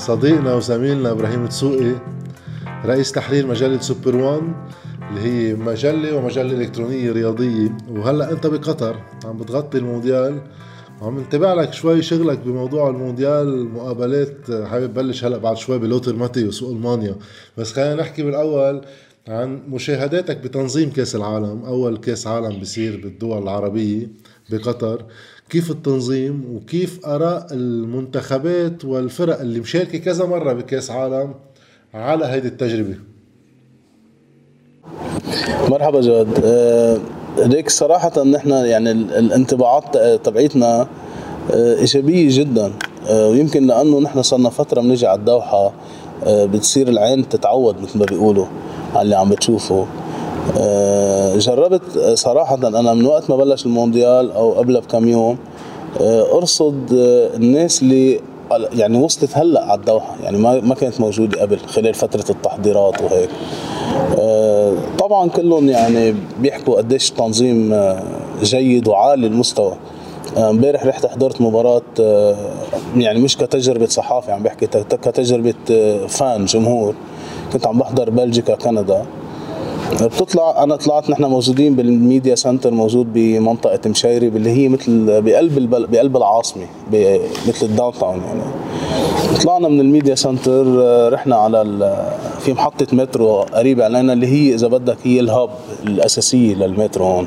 صديقنا 0.00 0.54
وزميلنا 0.54 1.10
إبراهيم 1.10 1.46
تسوقي 1.46 1.94
رئيس 2.84 3.12
تحرير 3.12 3.46
مجلة 3.46 3.80
سوبر 3.80 4.16
وان 4.16 4.54
اللي 5.10 5.20
هي 5.20 5.54
مجلة 5.54 6.16
ومجلة 6.16 6.52
إلكترونية 6.52 7.12
رياضية. 7.12 7.76
وهلأ 7.90 8.32
أنت 8.32 8.46
بقطر 8.46 8.96
عم 9.24 9.38
بتغطي 9.38 9.78
المونديال. 9.78 10.40
وعم 11.02 11.20
نتابع 11.20 11.54
لك 11.54 11.72
شوي 11.72 12.02
شغلك 12.02 12.38
بموضوع 12.38 12.90
المونديال 12.90 13.48
المقابلات 13.48 14.50
حابب 14.64 14.94
بلش 14.94 15.24
هلأ 15.24 15.38
بعد 15.38 15.56
شوي 15.56 15.78
بلوثر 15.78 16.16
ماتيوس 16.16 16.62
وألمانيا. 16.62 17.16
بس 17.58 17.72
خلينا 17.72 17.94
نحكي 17.94 18.22
بالأول 18.22 18.84
عن 19.28 19.60
مشاهداتك 19.68 20.36
بتنظيم 20.36 20.90
كأس 20.90 21.16
العالم. 21.16 21.64
أول 21.64 21.96
كأس 21.96 22.26
عالم 22.26 22.58
بيصير 22.58 23.00
بالدول 23.02 23.42
العربية 23.42 24.08
بقطر. 24.50 25.04
كيف 25.50 25.70
التنظيم 25.70 26.44
وكيف 26.54 27.06
أراء 27.06 27.46
المنتخبات 27.52 28.84
والفرق 28.84 29.40
اللي 29.40 29.60
مشاركة 29.60 29.98
كذا 29.98 30.26
مرة 30.26 30.52
بكأس 30.52 30.90
عالم 30.90 31.34
على 31.94 32.24
هيدي 32.24 32.48
التجربة. 32.48 32.94
مرحبا 35.68 36.00
جاد 36.00 36.28
ليك 37.38 37.66
آه، 37.66 37.70
صراحة 37.70 38.22
نحن 38.22 38.50
يعني 38.50 38.90
الانطباعات 38.90 39.96
تبعيتنا 40.24 40.86
آه، 41.50 41.74
إيجابية 41.78 42.38
جدا. 42.38 42.72
آه، 43.08 43.28
ويمكن 43.28 43.66
لأنه 43.66 44.00
نحن 44.00 44.22
صرنا 44.22 44.50
فترة 44.50 44.80
بنجي 44.80 45.06
على 45.06 45.18
الدوحة 45.18 45.72
بتصير 46.26 46.88
العين 46.88 47.28
تتعود 47.28 47.80
مثل 47.80 47.98
ما 47.98 48.04
بيقولوا 48.04 48.46
على 48.94 49.02
اللي 49.02 49.16
عم 49.16 49.30
بتشوفه. 49.30 49.86
جربت 51.38 51.98
صراحة 52.14 52.54
أنا 52.54 52.94
من 52.94 53.06
وقت 53.06 53.30
ما 53.30 53.36
بلش 53.36 53.66
المونديال 53.66 54.32
أو 54.32 54.52
قبلها 54.52 54.80
بكم 54.80 55.08
يوم 55.08 55.38
آه، 56.00 56.36
أرصد 56.36 56.92
آه، 56.92 57.36
الناس 57.36 57.82
اللي 57.82 58.20
يعني 58.72 58.98
وصلت 58.98 59.38
هلأ 59.38 59.64
على 59.64 59.80
الدوحة 59.80 60.16
يعني 60.22 60.38
ما 60.38 60.60
ما 60.60 60.74
كانت 60.74 61.00
موجودة 61.00 61.40
قبل 61.40 61.58
خلال 61.58 61.94
فترة 61.94 62.24
التحضيرات 62.30 62.94
وهيك. 63.02 63.30
طبعا 64.98 65.28
كلهم 65.28 65.68
يعني 65.68 66.14
بيحكوا 66.40 66.76
قديش 66.76 67.10
التنظيم 67.10 67.74
جيد 68.42 68.88
وعالي 68.88 69.26
المستوى. 69.26 69.74
امبارح 70.36 70.86
رحت 70.86 71.06
حضرت 71.06 71.40
مباراة 71.40 71.82
يعني 72.96 73.18
مش 73.20 73.36
كتجربة 73.36 73.86
صحافي 73.86 74.32
عم 74.32 74.42
بحكي 74.42 74.66
كتجربة 75.02 75.54
فان 76.08 76.44
جمهور. 76.44 76.94
كنت 77.52 77.66
عم 77.66 77.78
بحضر 77.78 78.10
بلجيكا 78.10 78.54
كندا. 78.54 79.04
بتطلع 79.92 80.62
أنا 80.62 80.76
طلعت 80.76 81.10
نحن 81.10 81.24
موجودين 81.24 81.74
بال 81.76 81.93
media 81.93 82.34
center 82.34 82.70
موجود 82.70 83.12
بمنطقة 83.12 83.90
مشيرب 83.90 84.28
اللي 84.28 84.50
هي 84.50 84.68
مثل 84.68 85.22
بقلب 85.22 85.58
البل... 85.58 85.86
بقلب 85.86 86.16
العاصمة 86.16 86.66
مثل 87.48 87.66
ال 87.66 87.92
downtown 87.92 88.20
يعني. 88.20 88.42
طلعنا 89.44 89.68
من 89.68 89.80
ال 89.80 89.86
media 89.86 90.14
center 90.14 90.64
رحنا 91.12 91.36
على 91.36 91.62
ال... 91.62 92.04
في 92.40 92.52
محطة 92.52 92.86
مترو 92.92 93.40
قريبة 93.40 93.84
علينا 93.84 94.12
اللي 94.12 94.26
هي 94.26 94.54
إذا 94.54 94.66
بدك 94.68 94.96
هي 95.04 95.20
ال 95.20 95.27
hub 95.27 95.50
الأساسية 95.86 96.54
للمترو 96.54 97.04
هون. 97.04 97.26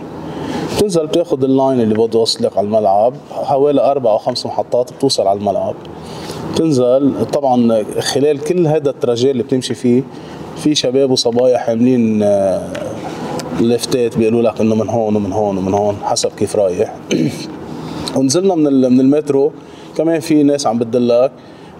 بتنزل 0.77 1.07
بتاخذ 1.07 1.43
ال 1.43 1.51
line 1.51 1.81
اللي 1.81 1.95
بده 1.95 2.19
يوصلك 2.19 2.57
على 2.57 2.65
الملعب 2.65 3.13
حوالي 3.31 3.81
أربع 3.81 4.11
أو 4.11 4.17
خمس 4.17 4.45
محطات 4.45 4.93
بتوصل 4.93 5.27
على 5.27 5.39
الملعب. 5.39 5.75
بتنزل 6.53 7.25
طبعا 7.33 7.83
خلال 7.99 8.39
كل 8.39 8.67
هذا 8.67 8.89
ال 8.89 8.95
trajet 8.95 9.29
اللي 9.31 9.43
بتمشي 9.43 9.73
فيه 9.73 10.03
في 10.57 10.75
شباب 10.75 11.11
وصبايا 11.11 11.57
حاملين 11.57 12.23
آه، 12.23 12.61
لافتات 13.61 14.17
بيقولوا 14.17 14.41
لك 14.41 14.61
إنه 14.61 14.75
من 14.75 14.89
هون 14.89 15.15
ومن 15.15 15.31
هون 15.31 15.57
ومن 15.57 15.73
هون 15.73 15.95
حسب 16.03 16.31
كيف 16.37 16.55
رايح. 16.55 16.95
ونزلنا 18.15 18.55
من 18.55 18.91
من 18.91 18.99
المترو 18.99 19.51
كمان 19.97 20.19
في 20.19 20.43
ناس 20.43 20.67
عم 20.67 20.79
بتدلك 20.79 21.31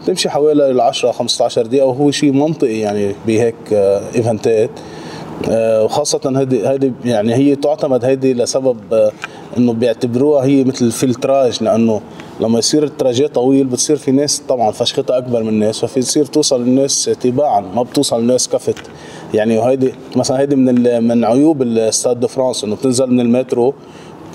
تمشي 0.06 0.30
حوالي 0.30 0.72
ال 0.72 0.82
10 0.82 1.12
15 1.12 1.66
دقيقة 1.66 1.86
وهو 1.86 2.12
شيء 2.12 2.32
منطقي 2.32 2.80
يعني 2.80 3.16
بهيك 3.28 3.56
إيفنتات. 4.16 4.70
آه، 5.50 5.84
وخاصة 5.84 6.40
هيدي 6.40 6.68
هيدي 6.68 6.94
يعني 7.06 7.34
هي 7.36 7.56
تعتمد 7.56 8.06
هيدي 8.06 8.34
لسبب 8.34 8.78
آه، 8.94 9.12
إنه 9.58 9.74
بيعتبروها 9.74 10.46
هي 10.46 10.64
مثل 10.64 10.92
filtrage 10.92 11.64
لأنه 11.64 12.02
لما 12.40 12.60
يصير 12.60 12.84
ال 12.84 12.90
trajet 12.90 13.28
طويل 13.28 13.68
بتصير 13.68 13.96
في 13.96 14.12
ناس 14.12 14.42
طبعا 14.50 14.72
فشختها 14.72 15.18
أكبر 15.18 15.44
من 15.44 15.50
الناس 15.50 15.80
ففي 15.80 16.00
تصير 16.00 16.26
توصل 16.26 16.62
الناس 16.62 17.06
تباعا 17.22 17.62
ما 17.62 17.84
بتوصل 17.84 18.20
الناس 18.20 18.50
كفت. 18.50 18.76
يعني 19.34 19.58
وهيدي 19.58 19.94
مثلا 20.16 20.40
هيدي 20.40 20.56
من 20.56 21.04
من 21.08 21.26
عيوب 21.26 21.62
ال 21.62 21.71
Stade 21.71 22.20
de 22.20 22.28
France 22.28 22.64
إنه 22.64 22.76
بتنزل 22.76 23.08
من 23.12 23.20
المترو 23.20 23.74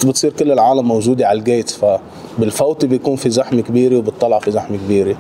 بتصير 0.06 0.32
كل 0.32 0.53
العالم 0.53 0.88
موجودة 0.88 1.26
على 1.28 1.38
ال 1.39 1.45
gate 1.45 1.71
فبالفوتي 1.70 2.86
بيكون 2.86 3.16
في 3.16 3.31
زحمة 3.31 3.60
كبيرة 3.60 3.97
وبتطلع 3.97 4.38
في 4.38 4.50
زحمة 4.50 4.76
كبيرة. 4.76 5.16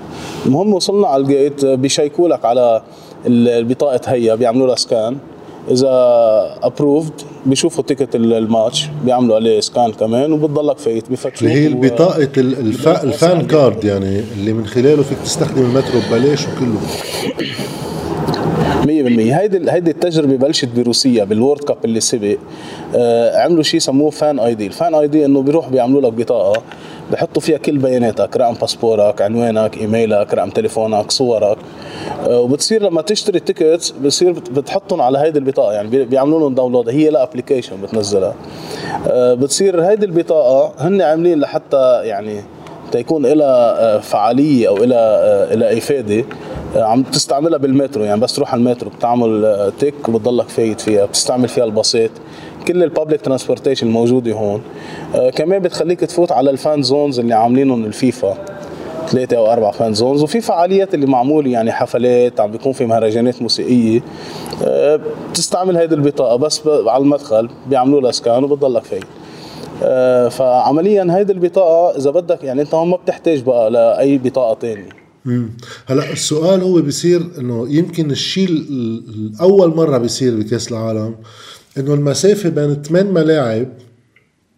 المهم 0.46 0.74
وصلنا 0.74 1.06
على 1.06 1.22
ال 1.22 1.31
gate 1.31 1.64
بيشيكوا 1.64 2.28
لك 2.28 2.44
على 2.44 2.82
البطاقة 3.26 4.00
هيا 4.06 4.34
بيعملوا 4.34 4.66
لها 4.66 4.76
scan 4.76 5.16
إذا 5.70 5.88
approved 6.62 7.12
بيشوفوا 7.46 7.84
ticket 7.84 8.14
الماتش 8.14 8.88
بيعملوا 9.04 9.36
عليه 9.36 9.60
scan 9.60 9.92
كمان 9.92 10.32
وبتضلك 10.32 10.78
فايت 10.78 11.10
بفتشوا 11.10 11.48
اللي 11.48 11.60
هي 11.60 11.68
بطاقه 11.74 12.28
الفا 12.36 13.02
ال 13.02 13.13
fan 13.13 13.46
card 13.46 13.84
يعني 13.84 14.20
اللي 14.38 14.52
من 14.52 14.66
خلاله 14.66 15.02
فيك 15.02 15.18
تستخدم 15.24 15.62
المترو 15.62 16.00
ببلاش 16.10 16.46
وكله. 16.46 16.80
100% 18.84 18.88
هيدي 18.88 19.70
هيدي 19.70 19.90
التجربة 19.90 20.36
بلشت 20.36 20.68
بروسيا 20.76 21.24
بال 21.24 21.34
World 21.34 21.60
Cup 21.60 21.76
اللي 21.84 22.00
سبق. 22.00 22.36
آه 22.94 23.38
عملوا 23.44 23.62
شيء 23.62 23.80
سموه 23.80 24.10
Fan 24.10 24.38
ID 24.38 24.66
ال 24.66 24.73
Fan 24.73 24.94
ID 24.94 25.24
إنه 25.24 25.42
بيروح 25.42 25.68
بيعملوا 25.68 26.00
لك 26.00 26.12
بطاقة. 26.12 26.62
بحطوا 27.12 27.42
فيها 27.42 27.58
كل 27.58 27.78
بياناتك 27.78 28.36
رقم 28.36 28.54
باسبورك 28.54 29.22
عنوانك 29.22 29.78
إيميلك 29.78 30.34
رقم 30.34 30.50
تليفونك 30.50 31.10
صورك. 31.10 31.56
آه، 32.26 32.40
وبتصير 32.40 32.82
لما 32.82 33.02
تشتري 33.02 33.38
ال 33.38 33.45
tickets 33.45 33.90
بصير 33.90 34.32
بتحطهم 34.32 35.02
على 35.02 35.18
هيدي 35.18 35.38
البطاقة 35.38 35.72
يعني 35.72 36.04
بيعملوا 36.04 36.40
لهم 36.40 36.54
download 36.54 36.88
هي 36.88 37.10
ل 37.10 37.22
application 37.22 37.80
بتنزلها. 37.82 38.34
آه، 39.08 39.34
بتصير 39.34 39.84
هيدي 39.84 40.06
البطاقة 40.06 40.72
هن 40.78 41.02
عاملين 41.02 41.40
لحتى 41.40 42.00
يعني 42.04 42.42
تيكون 42.92 43.26
لها 43.26 43.96
آه، 43.96 43.98
فعالية 43.98 44.68
أو 44.68 44.76
لها 44.76 45.54
لها 45.54 45.78
إفادة. 45.78 46.24
عم 46.76 47.02
تستعملها 47.02 47.58
بالمترو 47.58 48.04
يعني 48.04 48.20
بس 48.20 48.34
تروح 48.34 48.52
على 48.52 48.60
المترو 48.60 48.90
بتعمل 48.90 49.72
tick 49.78 50.08
وبتضلك 50.08 50.48
فايت 50.48 50.80
فيها 50.80 51.06
بتستعمل 51.06 51.48
فيها 51.48 51.64
الباصات. 51.64 52.10
كل 52.68 52.82
ال 52.82 52.88
public 52.88 53.20
transportation 53.20 53.86
الموجوده 53.86 54.32
هون. 54.32 54.60
آه 55.14 55.30
كمان 55.30 55.62
بتخليك 55.62 56.00
تفوت 56.00 56.32
على 56.32 56.50
ال 56.50 56.58
fan 56.58 56.82
zones 56.82 57.18
اللي 57.18 57.34
عاملينهم 57.34 57.84
الفيفا. 57.84 58.38
ثلاثة 59.08 59.36
أو 59.36 59.52
أربع 59.52 59.70
fan 59.70 59.94
zones 59.94 60.22
وفي 60.22 60.40
فعاليات 60.40 60.94
اللي 60.94 61.06
معمولة 61.06 61.50
يعني 61.50 61.72
حفلات 61.72 62.40
عم 62.40 62.50
بيكون 62.50 62.72
في 62.72 62.86
مهرجانات 62.86 63.42
موسيقية. 63.42 64.00
آه 64.64 65.00
بتستعمل 65.30 65.76
هيدي 65.76 65.94
البطاقة. 65.94 66.36
بس 66.36 66.60
على 66.66 67.02
المدخل 67.02 67.48
بيعملوا 67.70 68.00
لها 68.00 68.10
سكان 68.12 68.44
وبتضلك 68.44 68.84
فيه 68.84 69.00
آه 69.82 70.28
فعمليا 70.28 71.06
هيدي 71.10 71.32
البطاقة 71.32 71.96
إذا 71.96 72.10
بدك 72.10 72.44
يعني 72.44 72.62
أنت 72.62 72.74
هون 72.74 72.88
ما 72.88 72.96
بتحتاج 72.96 73.42
بقى 73.42 73.70
لأي 73.70 74.18
بطاقة 74.18 74.54
تانية. 74.54 74.88
هلا 75.86 76.12
السؤال 76.12 76.62
هو 76.62 76.82
بيصير 76.82 77.22
إنه 77.38 77.66
يمكن 77.68 78.10
الشيء 78.10 78.48
الأول 78.48 79.76
مرة 79.76 79.98
بيصير 79.98 80.36
بكأس 80.36 80.72
العالم 80.72 81.14
إنه 81.78 81.94
المسافة 81.94 82.48
بين 82.48 82.82
ثمان 82.82 83.06
ملاعب 83.06 83.68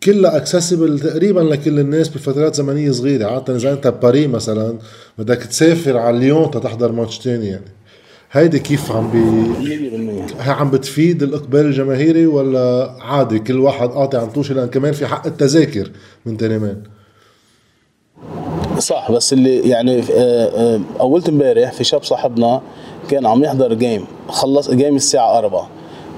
كلها 0.02 0.36
اكسسبل 0.36 1.00
تقريبا 1.00 1.40
لكل 1.40 1.78
الناس 1.78 2.08
بفترات 2.08 2.54
زمنية 2.54 2.90
صغيرة. 2.90 3.26
عادة 3.26 3.56
إذا 3.56 3.72
أنت 3.72 3.86
بباري 3.86 4.26
مثلا 4.26 4.78
بدك 5.18 5.42
تسافر 5.42 5.98
على 5.98 6.18
ليون 6.18 6.50
تحضر 6.50 6.92
ماتش 6.92 7.18
تاني 7.18 7.46
يعني. 7.46 7.80
هيدي 8.32 8.58
كيف 8.58 8.92
عم 8.92 9.10
بي 9.10 10.50
عم 10.50 10.70
بتفيد 10.70 11.22
الإقبال 11.22 11.60
الجماهيري 11.60 12.26
ولا 12.26 12.96
عادي 13.00 13.38
كل 13.38 13.60
واحد 13.60 13.88
قاطع 13.88 14.20
عن 14.20 14.30
طوشة؟ 14.30 14.54
لأن 14.54 14.68
كمان 14.68 14.92
في 14.92 15.06
حق 15.06 15.26
التذاكر 15.26 15.90
من 16.26 16.36
تنامان 16.36 16.82
صح 18.78 19.12
بس 19.12 19.32
اللي 19.32 19.68
يعني 19.68 20.00
آه، 20.00 20.04
آه، 20.14 20.80
اولت 21.00 21.28
امبارح 21.28 21.72
في 21.72 21.84
شاب 21.84 22.02
صاحبنا 22.02 22.62
كان 23.08 23.26
عم 23.26 23.44
يحضر 23.44 23.74
جيم 23.74 24.04
خلص 24.28 24.70
جيم 24.70 24.96
الساعة 24.96 25.38
4 25.38 25.68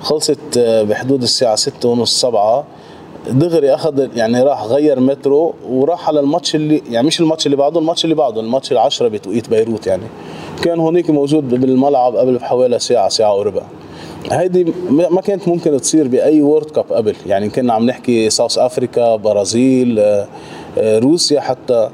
خلصت 0.02 0.58
آه، 0.58 0.82
بحدود 0.82 1.22
الساعة 1.22 1.56
ستة 1.56 1.88
ونص 1.88 2.20
سبعة. 2.20 2.64
دغري 3.30 3.74
أخذ 3.74 4.08
يعني 4.16 4.42
راح 4.42 4.64
غير 4.64 5.00
مترو 5.00 5.54
وراح 5.68 6.08
على 6.08 6.20
الماتش 6.20 6.54
اللي 6.54 6.82
يعني 6.90 7.06
مش 7.06 7.20
الماتش 7.20 7.46
اللي 7.46 7.56
بعده 7.56 7.80
الماتش 7.80 8.04
اللي 8.04 8.14
بعده 8.14 8.40
الماتش 8.40 8.72
العشرة 8.72 9.08
بتوقيت 9.08 9.48
بيروت 9.50 9.86
يعني. 9.86 10.02
كان 10.64 10.80
هونيك 10.80 11.10
موجود 11.10 11.48
بالملعب 11.48 12.16
قبل 12.16 12.38
بحوالي 12.38 12.78
ساعة 12.78 13.08
ساعة 13.08 13.36
وربع. 13.36 13.62
هيدي 14.30 14.72
ما 14.90 15.20
كانت 15.20 15.48
ممكن 15.48 15.80
تصير 15.80 16.08
بأي 16.08 16.42
World 16.42 16.70
Cup 16.70 16.84
قبل. 16.92 17.14
يعني 17.26 17.48
كنا 17.50 17.72
عم 17.72 17.86
نحكي 17.86 18.30
South 18.30 18.58
Africa 18.58 19.16
Brazil 19.16 19.98
آه، 19.98 20.26
آه، 20.78 20.98
روسيا 20.98 21.40
حتى 21.40 21.90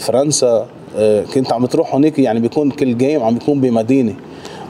فرنسا 0.00 0.66
كنت 1.34 1.52
عم 1.52 1.66
تروح 1.66 1.94
هونيك 1.94 2.18
يعني 2.18 2.40
بيكون 2.40 2.70
كل 2.70 2.98
game 2.98 3.22
عم 3.22 3.34
بيكون 3.34 3.60
بمدينة. 3.60 4.14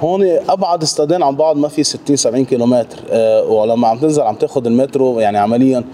هون 0.01 0.23
أبعد 0.49 0.83
استادين 0.83 1.23
عن 1.23 1.37
بعض 1.37 1.57
ما 1.57 1.69
في 1.69 1.85
60 1.85 2.17
70 2.17 2.45
كيلومتر. 2.45 2.97
أه 3.11 3.45
ولما 3.45 3.89
عم 3.89 3.99
تنزل 3.99 4.23
عم 4.23 4.35
تاخذ 4.35 4.67
المترو 4.67 5.21
يعني 5.21 5.39
عمليا 5.39 5.85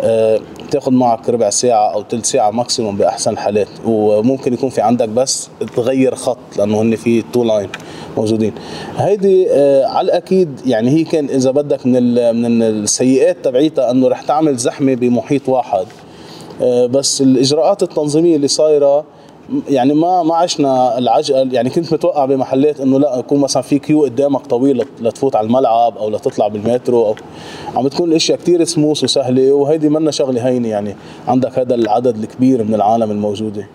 أه 0.00 0.40
تاخذ 0.70 0.92
معك 0.92 1.28
ربع 1.30 1.50
ساعة 1.50 1.94
أو 1.94 2.04
ثلث 2.10 2.26
ساعة 2.26 2.50
maximum 2.50 2.96
بأحسن 2.96 3.30
الحالات 3.30 3.68
وممكن 3.86 4.52
يكون 4.54 4.70
في 4.70 4.80
عندك 4.80 5.08
بس 5.08 5.48
تغير 5.76 6.14
خط 6.14 6.38
لأنه 6.56 6.82
هن 6.82 6.96
في 6.96 7.22
two 7.32 7.44
line 7.44 7.68
موجودين. 8.16 8.52
هيدي 8.96 9.50
آه 9.50 9.86
على 9.86 10.04
الأكيد 10.04 10.60
يعني 10.66 10.90
هي 10.90 11.04
كان 11.04 11.24
إذا 11.24 11.50
بدك 11.50 11.86
من 11.86 12.02
من 12.42 12.62
السيئات 12.62 13.36
تبعيتها 13.44 13.90
إنه 13.90 14.08
رح 14.08 14.22
تعمل 14.22 14.56
زحمة 14.56 14.94
بمحيط 14.94 15.48
واحد. 15.48 15.86
آه 16.62 16.86
بس 16.86 17.20
الإجراءات 17.20 17.82
التنظيمية 17.82 18.36
اللي 18.36 18.48
صايرة 18.48 19.04
يعني 19.68 19.94
ما 19.94 20.22
ما 20.22 20.34
عشنا 20.34 20.98
العجقة 20.98 21.48
يعني 21.52 21.70
كنت 21.70 21.92
متوقع 21.92 22.24
بمحلات 22.24 22.80
إنه 22.80 22.98
لا 22.98 23.18
يكون 23.18 23.40
مثلا 23.40 23.62
في 23.62 23.78
queue 23.78 24.04
قدامك 24.04 24.46
طويل 24.46 24.84
لتفوت 25.00 25.36
على 25.36 25.46
الملعب 25.46 25.96
أو 25.96 26.10
لتطلع 26.10 26.48
بالمترو 26.48 27.06
أو 27.06 27.14
عم 27.76 27.84
بتكون 27.84 28.10
الأشياء 28.10 28.38
كثير 28.38 28.64
سموث 28.64 29.04
وسهلة 29.04 29.52
وهيدي 29.52 29.88
منا 29.88 30.10
شغلة 30.10 30.46
هينة 30.48 30.68
يعني. 30.68 30.96
عندك 31.28 31.58
هذا 31.58 31.74
العدد 31.74 32.16
الكبير 32.16 32.64
من 32.64 32.74
العالم 32.74 33.10
الموجودة. 33.10 33.66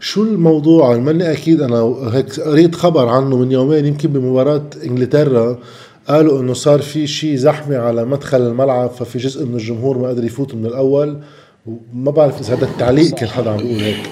شو 0.00 0.22
الموضوع؟ 0.22 0.96
ماني 0.96 1.32
أكيد 1.32 1.60
أنا 1.60 1.94
هيك 2.12 2.40
قريت 2.40 2.74
خبر 2.74 3.08
عنه 3.08 3.36
من 3.36 3.52
يومين 3.52 3.86
يمكن 3.86 4.08
بمباراة 4.08 4.64
إنجلترا 4.84 5.58
قالوا 6.08 6.40
إنه 6.40 6.52
صار 6.52 6.82
في 6.82 7.06
شيء 7.06 7.36
زحمة 7.36 7.76
على 7.76 8.04
مدخل 8.04 8.40
الملعب 8.40 8.90
ففي 8.90 9.18
جزء 9.18 9.46
من 9.46 9.54
الجمهور 9.54 9.98
ما 9.98 10.08
قدر 10.08 10.24
يفوت 10.24 10.54
من 10.54 10.66
الأول. 10.66 11.18
وما 11.66 12.10
بعرف 12.10 12.40
إذا 12.40 12.54
هذا 12.54 12.64
التعليق 12.64 13.14
كان 13.14 13.28
حدا 13.28 13.50
عم 13.50 13.56
بيقول 13.56 13.80
هيك. 13.80 14.10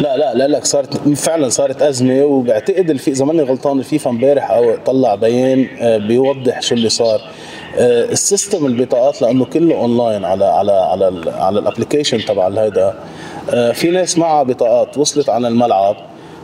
لا 0.00 0.16
لا 0.16 0.34
لا 0.34 0.48
لك 0.48 0.64
صارت 0.64 1.08
فعلا 1.08 1.48
صارت 1.48 1.82
أزمة 1.82 2.24
وبعتقد 2.24 2.90
الفي 2.90 3.10
اذا 3.10 3.24
ماني 3.24 3.42
غلطان 3.42 3.78
الفيفا 3.78 4.10
امبارح 4.10 4.50
أو 4.50 4.76
طلع 4.86 5.14
بيان 5.14 5.66
آه، 5.80 5.98
بيوضح 5.98 6.62
شو 6.62 6.74
اللي 6.74 6.88
صار. 6.88 7.20
آه، 7.78 8.04
ال 8.04 8.13
system 8.13 8.66
البطاقات 8.66 9.22
لأنه 9.22 9.44
كله 9.44 9.74
أونلاين 9.74 10.24
على 10.24 10.44
على 10.44 10.72
على 10.72 11.32
على 11.32 11.58
ال 11.58 11.63
application 11.63 12.18
تبع 12.18 12.48
هذا 12.48 12.94
آه، 13.50 13.72
في 13.72 13.90
ناس 13.90 14.18
معها 14.18 14.42
بطاقات 14.42 14.98
وصلت 14.98 15.28
على 15.28 15.48
الملعب 15.48 15.96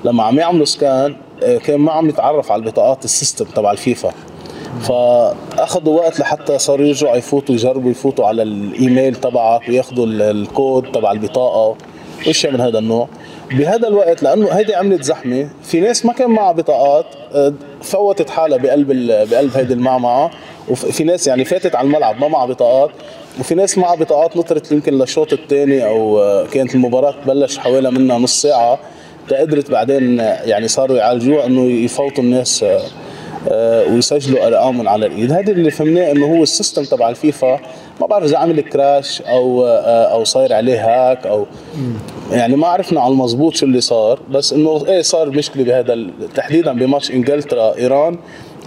لما 0.04 0.22
عم 0.22 0.38
يعملوا 0.38 0.64
scan 0.64 1.16
كان 1.40 1.80
ما 1.80 1.92
عم 1.92 2.08
يتعرف 2.08 2.52
على 2.52 2.62
البطاقات 2.62 3.04
ال 3.04 3.10
system 3.10 3.44
تبع 3.44 3.72
الفيفا. 3.72 4.12
فأخذوا 4.80 6.00
وقت 6.00 6.20
لحتى 6.20 6.58
صاروا 6.58 6.86
يرجعوا 6.86 7.16
يفوتوا 7.16 7.54
يجربوا 7.54 7.90
يفوتوا 7.90 8.26
على 8.26 8.42
الإيميل 8.42 9.14
تبعك 9.14 9.68
وياخذوا 9.68 10.06
الكود 10.06 10.92
تبع 10.92 11.12
البطاقة 11.12 11.76
واشياء 12.26 12.52
من 12.52 12.60
هذا 12.60 12.78
النوع. 12.78 13.08
بهذا 13.50 13.88
الوقت 13.88 14.22
لأنه 14.22 14.48
هيدي 14.48 14.74
عملت 14.74 15.02
زحمة. 15.02 15.48
في 15.62 15.80
ناس 15.80 16.06
ما 16.06 16.12
كان 16.12 16.30
معها 16.30 16.52
بطاقات 16.52 17.06
آه، 17.34 17.52
فوتت 17.82 18.30
حالها 18.30 18.58
بقلب 18.58 18.92
بقلب 19.30 19.56
هيدي 19.56 19.74
المعمعة. 19.74 20.30
وفي 20.68 21.04
ناس 21.04 21.26
يعني 21.26 21.44
فاتت 21.44 21.74
على 21.74 21.86
الملعب 21.86 22.20
ما 22.20 22.28
معها 22.28 22.46
بطاقات. 22.46 22.90
وفي 23.40 23.54
ناس 23.54 23.78
معها 23.78 23.94
بطاقات 23.94 24.36
نطرت 24.36 24.72
يمكن 24.72 24.98
للشوط 24.98 25.32
الثاني 25.32 25.86
أو 25.86 26.20
آه، 26.20 26.46
كانت 26.46 26.74
المباراة 26.74 27.14
تبلش 27.24 27.58
حوالي 27.58 27.90
منها 27.90 28.18
نص 28.18 28.42
ساعة. 28.42 28.78
قدرت 29.30 29.70
بعدين 29.70 30.18
يعني 30.18 30.68
صاروا 30.68 30.96
يعالجوها 30.96 31.46
إنه 31.46 31.62
يفوتوا 31.62 32.24
الناس 32.24 32.62
آه، 32.62 32.80
ويسجلوا 33.92 34.46
ارقامهم 34.46 34.88
على 34.88 35.06
الإيد. 35.06 35.32
هذا 35.32 35.52
اللي 35.52 35.70
فهمناه 35.70 36.12
إنه 36.12 36.36
هو 36.36 36.42
ال 36.42 36.48
system 36.48 36.84
تبع 36.84 37.08
الفيفا. 37.08 37.60
ما 38.00 38.06
بعرف 38.06 38.24
إذا 38.24 38.38
عمل 38.38 38.60
crash 38.60 39.22
أو 39.22 39.66
أو 39.86 40.24
صاير 40.24 40.52
عليه 40.52 41.10
hack 41.10 41.26
أو 41.26 41.46
يعني 42.32 42.56
ما 42.56 42.66
عرفنا 42.66 43.00
على 43.00 43.12
المضبوط 43.12 43.54
شو 43.54 43.66
اللي 43.66 43.80
صار 43.80 44.20
بس 44.30 44.52
إنه 44.52 44.86
إيه 44.88 45.02
صار 45.02 45.30
مشكلة 45.30 45.64
بهذا 45.64 46.06
تحديدا 46.34 46.72
بماتش 46.72 47.10
إنجلترا 47.10 47.76
إيران. 47.76 48.18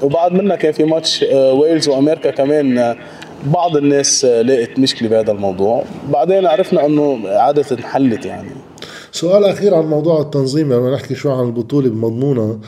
وبعد 0.04 0.31
منها 0.31 0.56
كان 0.56 0.72
في 0.72 0.84
ماتش 0.84 1.24
آه، 1.24 1.54
ويلز 1.54 1.88
وأمريكا 1.90 2.31
كمان 2.31 2.78
آه، 2.78 2.96
بعض 3.46 3.78
الناس 3.78 4.25
آه، 4.25 4.42
لقت 4.42 4.80
مشكلة 4.80 5.10
بهذا 5.10 5.31
الموضوع. 5.31 5.84
بعدين 6.10 6.46
عرفنا 6.46 6.86
إنه 6.86 7.20
عادة 7.25 7.66
انحلت 7.72 8.25
يعني. 8.25 8.50
سؤال 9.12 9.46
أخير 9.46 9.75
عن 9.75 9.86
موضوع 9.86 10.22
التنظيم 10.22 10.74
لما 10.74 10.96
نحكي 10.96 11.16
شوي 11.16 11.31
عن 11.31 11.46
البطولة 11.46 11.90
بمضمونها. 11.90 12.44
آه، 12.44 12.60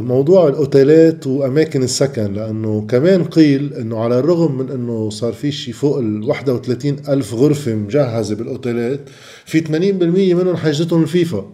موضوع 0.00 0.48
الأوتيلات 0.48 1.26
وأماكن 1.26 1.82
السكن 1.82 2.34
لأنه 2.34 2.86
كمان 2.88 3.24
قيل 3.24 3.74
إنه 3.74 3.98
على 3.98 4.18
الرغم 4.18 4.58
من 4.58 4.70
إنه 4.70 5.10
صار 5.10 5.32
في 5.32 5.52
شيء 5.52 5.74
فوق 5.74 5.98
ال 5.98 6.24
31 6.24 6.96
ألف 7.08 7.34
غرفة 7.34 7.74
مجهزة 7.74 8.34
بالأوتيلات 8.34 9.00
في 9.46 9.60
80% 9.60 9.70
منهم 10.34 10.56
حجزتهم 10.56 11.02
الفيفا 11.02 11.52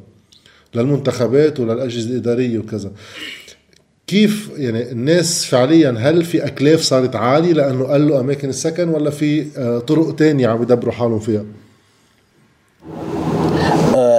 للمنتخبات 0.75 1.61
وللأجهزة 1.61 2.11
الإدارية 2.11 2.59
وكذا 2.59 2.93
كيف 4.07 4.51
يعني 4.57 4.93
الناس 4.93 5.45
فعليا 5.45 5.95
هل 5.99 6.25
في 6.25 6.47
أكلاف 6.47 6.81
صارت 6.81 7.17
عالية 7.17 7.53
لأنه 7.53 7.85
قلوا 7.85 8.21
أماكن 8.21 8.49
السكن 8.49 8.89
ولا 8.89 9.11
في 9.11 9.47
آه، 9.57 9.79
طرق 9.79 10.15
تانية 10.15 10.49
عم 10.49 10.63
يدبروا 10.63 10.93
حالهم 10.93 11.19
فيها؟ 11.19 11.45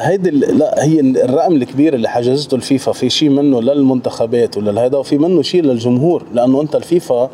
هيدي 0.05 0.29
لا 0.29 0.83
هي 0.83 0.99
الرقم 0.99 1.55
الكبير 1.55 1.93
اللي 1.93 2.09
حجزته 2.09 2.55
الفيفا 2.55 2.91
في 2.91 3.09
شيء 3.09 3.29
منه 3.29 3.61
للمنتخبات 3.61 4.57
وللهيدا 4.57 4.97
وفي 4.97 5.17
منه 5.17 5.41
شيء 5.41 5.61
للجمهور 5.61 6.23
لأنه 6.33 6.61
أنت 6.61 6.75
الفيفا 6.75 7.29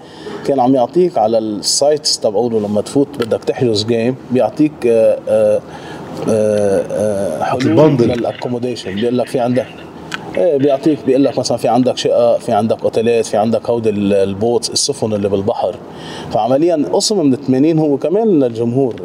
كان 0.45 0.59
عم 0.59 0.75
يعطيك 0.75 1.17
على 1.17 1.37
ال 1.37 1.51
sites 1.51 2.19
تبعوله 2.19 2.59
لما 2.59 2.81
تفوت 2.81 3.07
بدك 3.19 3.43
تحجز 3.43 3.83
game 3.85 4.15
بيعطيك 4.31 4.71
آآ 4.87 5.19
آآ 5.29 5.61
آآ 6.29 7.43
حلول 7.43 7.97
لل 7.97 8.10
accommodation 8.10 8.95
بيقول 8.95 9.17
لك 9.17 9.27
في 9.27 9.39
عندك 9.39 9.67
إيه 10.37 10.57
بيعطيك 10.57 10.99
بيقول 11.05 11.23
لك 11.23 11.39
مثلا 11.39 11.57
في 11.57 11.67
عندك 11.67 11.97
شقق 11.97 12.37
في 12.39 12.51
عندك 12.51 12.83
أوتيلات 12.83 13.25
في 13.25 13.37
عندك 13.37 13.69
هودي 13.69 13.89
ال 13.89 14.03
boats 14.03 14.69
السفن 14.69 15.13
اللي 15.13 15.29
بالبحر. 15.29 15.75
فعمليا 16.31 16.85
قسم 16.93 17.19
من 17.25 17.35
80 17.35 17.79
هو 17.79 17.97
كمان 17.97 18.39
للجمهور. 18.39 18.95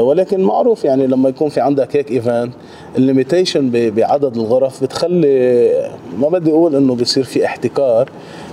ولكن 0.00 0.40
معروف 0.40 0.84
يعني 0.84 1.06
لما 1.06 1.28
يكون 1.28 1.48
في 1.48 1.60
عندك 1.60 1.96
هيك 1.96 2.10
event 2.10 2.52
ال 2.96 3.03
limitation 3.03 3.70
بعدد 3.90 4.36
الغرف 4.36 4.82
بتخلي 4.82 5.90
ما 6.18 6.28
بدي 6.28 6.50
أقول 6.50 6.76
إنه 6.76 6.94
بصير 6.94 7.24
في 7.24 7.44
احتكار 7.44 8.10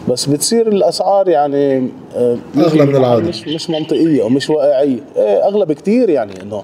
بس 0.09 0.25
بتصير 0.25 0.67
الأسعار 0.67 1.29
يعني 1.29 1.89
آه، 2.15 2.37
أغلى 2.57 2.85
من 2.85 2.95
العادة. 2.95 3.27
مش 3.27 3.47
مش 3.47 3.69
منطقية 3.69 4.23
ومش 4.23 4.49
واقعية. 4.49 4.99
إيه 5.15 5.47
أغلى 5.47 5.65
بكثير 5.65 6.09
يعني 6.09 6.41
إنه 6.41 6.63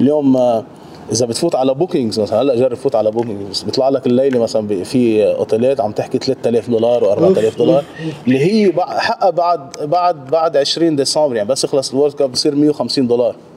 اليوم 0.00 0.36
آه، 0.36 0.64
إذا 1.12 1.26
بتفوت 1.26 1.54
على 1.54 1.74
Bookings 1.74 2.20
مثلا 2.20 2.42
هلأ 2.42 2.54
جرب 2.54 2.74
فوت 2.76 2.94
على 2.94 3.10
Bookings 3.10 3.62
بيطلع 3.62 3.88
لك 3.88 4.06
الليلة 4.06 4.38
مثلا 4.38 4.84
في 4.84 5.26
أوتيلات 5.26 5.80
عم 5.80 5.92
تحكي 5.92 6.18
3000 6.18 6.70
دولار 6.70 7.00
و4000 7.00 7.58
دولار 7.58 7.84
اللي 8.26 8.38
هي 8.38 8.72
حقها 8.78 9.30
بعد 9.30 9.60
بعد 9.82 10.30
بعد 10.30 10.56
20 10.56 10.96
ديسمبر 10.96 11.36
يعني 11.36 11.48
بس 11.48 11.64
يخلص 11.64 11.92
ال 11.92 11.95
World 11.95 12.12
Cup 12.12 12.32
بصير 12.32 12.54
150 12.54 13.06
دولار. 13.06 13.28
آه، 13.28 13.32
آه، 13.32 13.49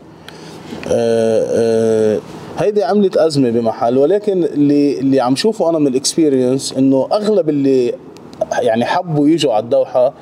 هيدي 2.58 2.84
عملت 2.84 3.18
أزمة 3.18 3.50
بمحل 3.50 3.98
ولكن 3.98 4.44
اللي 4.44 5.00
اللي 5.00 5.20
عم 5.20 5.36
شوفه 5.36 5.70
أنا 5.70 5.80
من 5.80 5.88
ال 5.88 5.95
experience 5.95 6.74
إنه 6.77 7.08
أغلب 7.12 7.50
اللي 7.50 7.94
يعني 8.62 8.86
حبوا 8.86 9.27
يجوا 9.27 9.53
على 9.53 9.63
الدوحة 9.63 10.13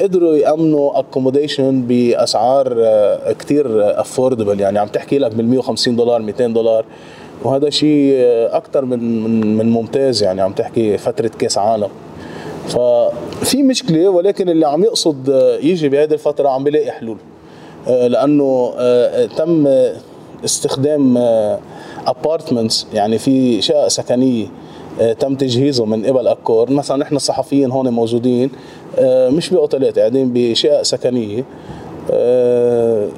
قدروا 0.00 0.36
يأمنوا 0.36 0.98
accommodation 0.98 1.82
بأسعار 1.82 2.74
آه، 2.78 3.32
كتير 3.32 3.66
affordable 4.00 4.60
يعني 4.60 4.78
عم 4.78 4.88
تحكي 4.88 5.18
لك 5.18 5.34
بال 5.34 5.48
150 5.48 5.96
دولار 5.96 6.22
200 6.22 6.46
دولار 6.46 6.84
وهذا 7.44 7.70
شيء 7.70 8.14
أكثر 8.50 8.84
من 8.84 9.22
من 9.22 9.56
من 9.56 9.70
ممتاز 9.70 10.22
يعني 10.22 10.42
عم 10.42 10.52
تحكي 10.52 10.98
فترة 10.98 11.30
كأس 11.38 11.58
عالم. 11.58 11.88
ففي 12.68 13.62
مشكلة 13.62 14.08
ولكن 14.08 14.48
اللي 14.48 14.66
عم 14.66 14.84
يقصد 14.84 15.28
يجي 15.62 15.88
بهذه 15.88 16.12
الفترة 16.12 16.48
عم 16.48 16.64
بيلاقي 16.64 16.90
حلول. 16.90 17.16
لأنه 17.86 18.72
تم 19.36 19.68
استخدام 20.44 21.16
apartments 22.06 22.86
يعني 22.94 23.18
في 23.18 23.62
شقق 23.62 23.88
سكنية 23.88 24.46
تم 25.18 25.34
تجهيزه 25.34 25.84
من 25.84 26.06
قبل 26.06 26.26
Accor 26.26 26.70
مثلا 26.70 26.96
نحن 26.96 27.16
الصحفيين 27.16 27.70
هون 27.70 27.88
موجودين 27.88 28.50
مش 29.02 29.50
بأوتيلات 29.50 29.98
قاعدين 29.98 30.30
بشقق 30.34 30.82
سكنية 30.82 31.44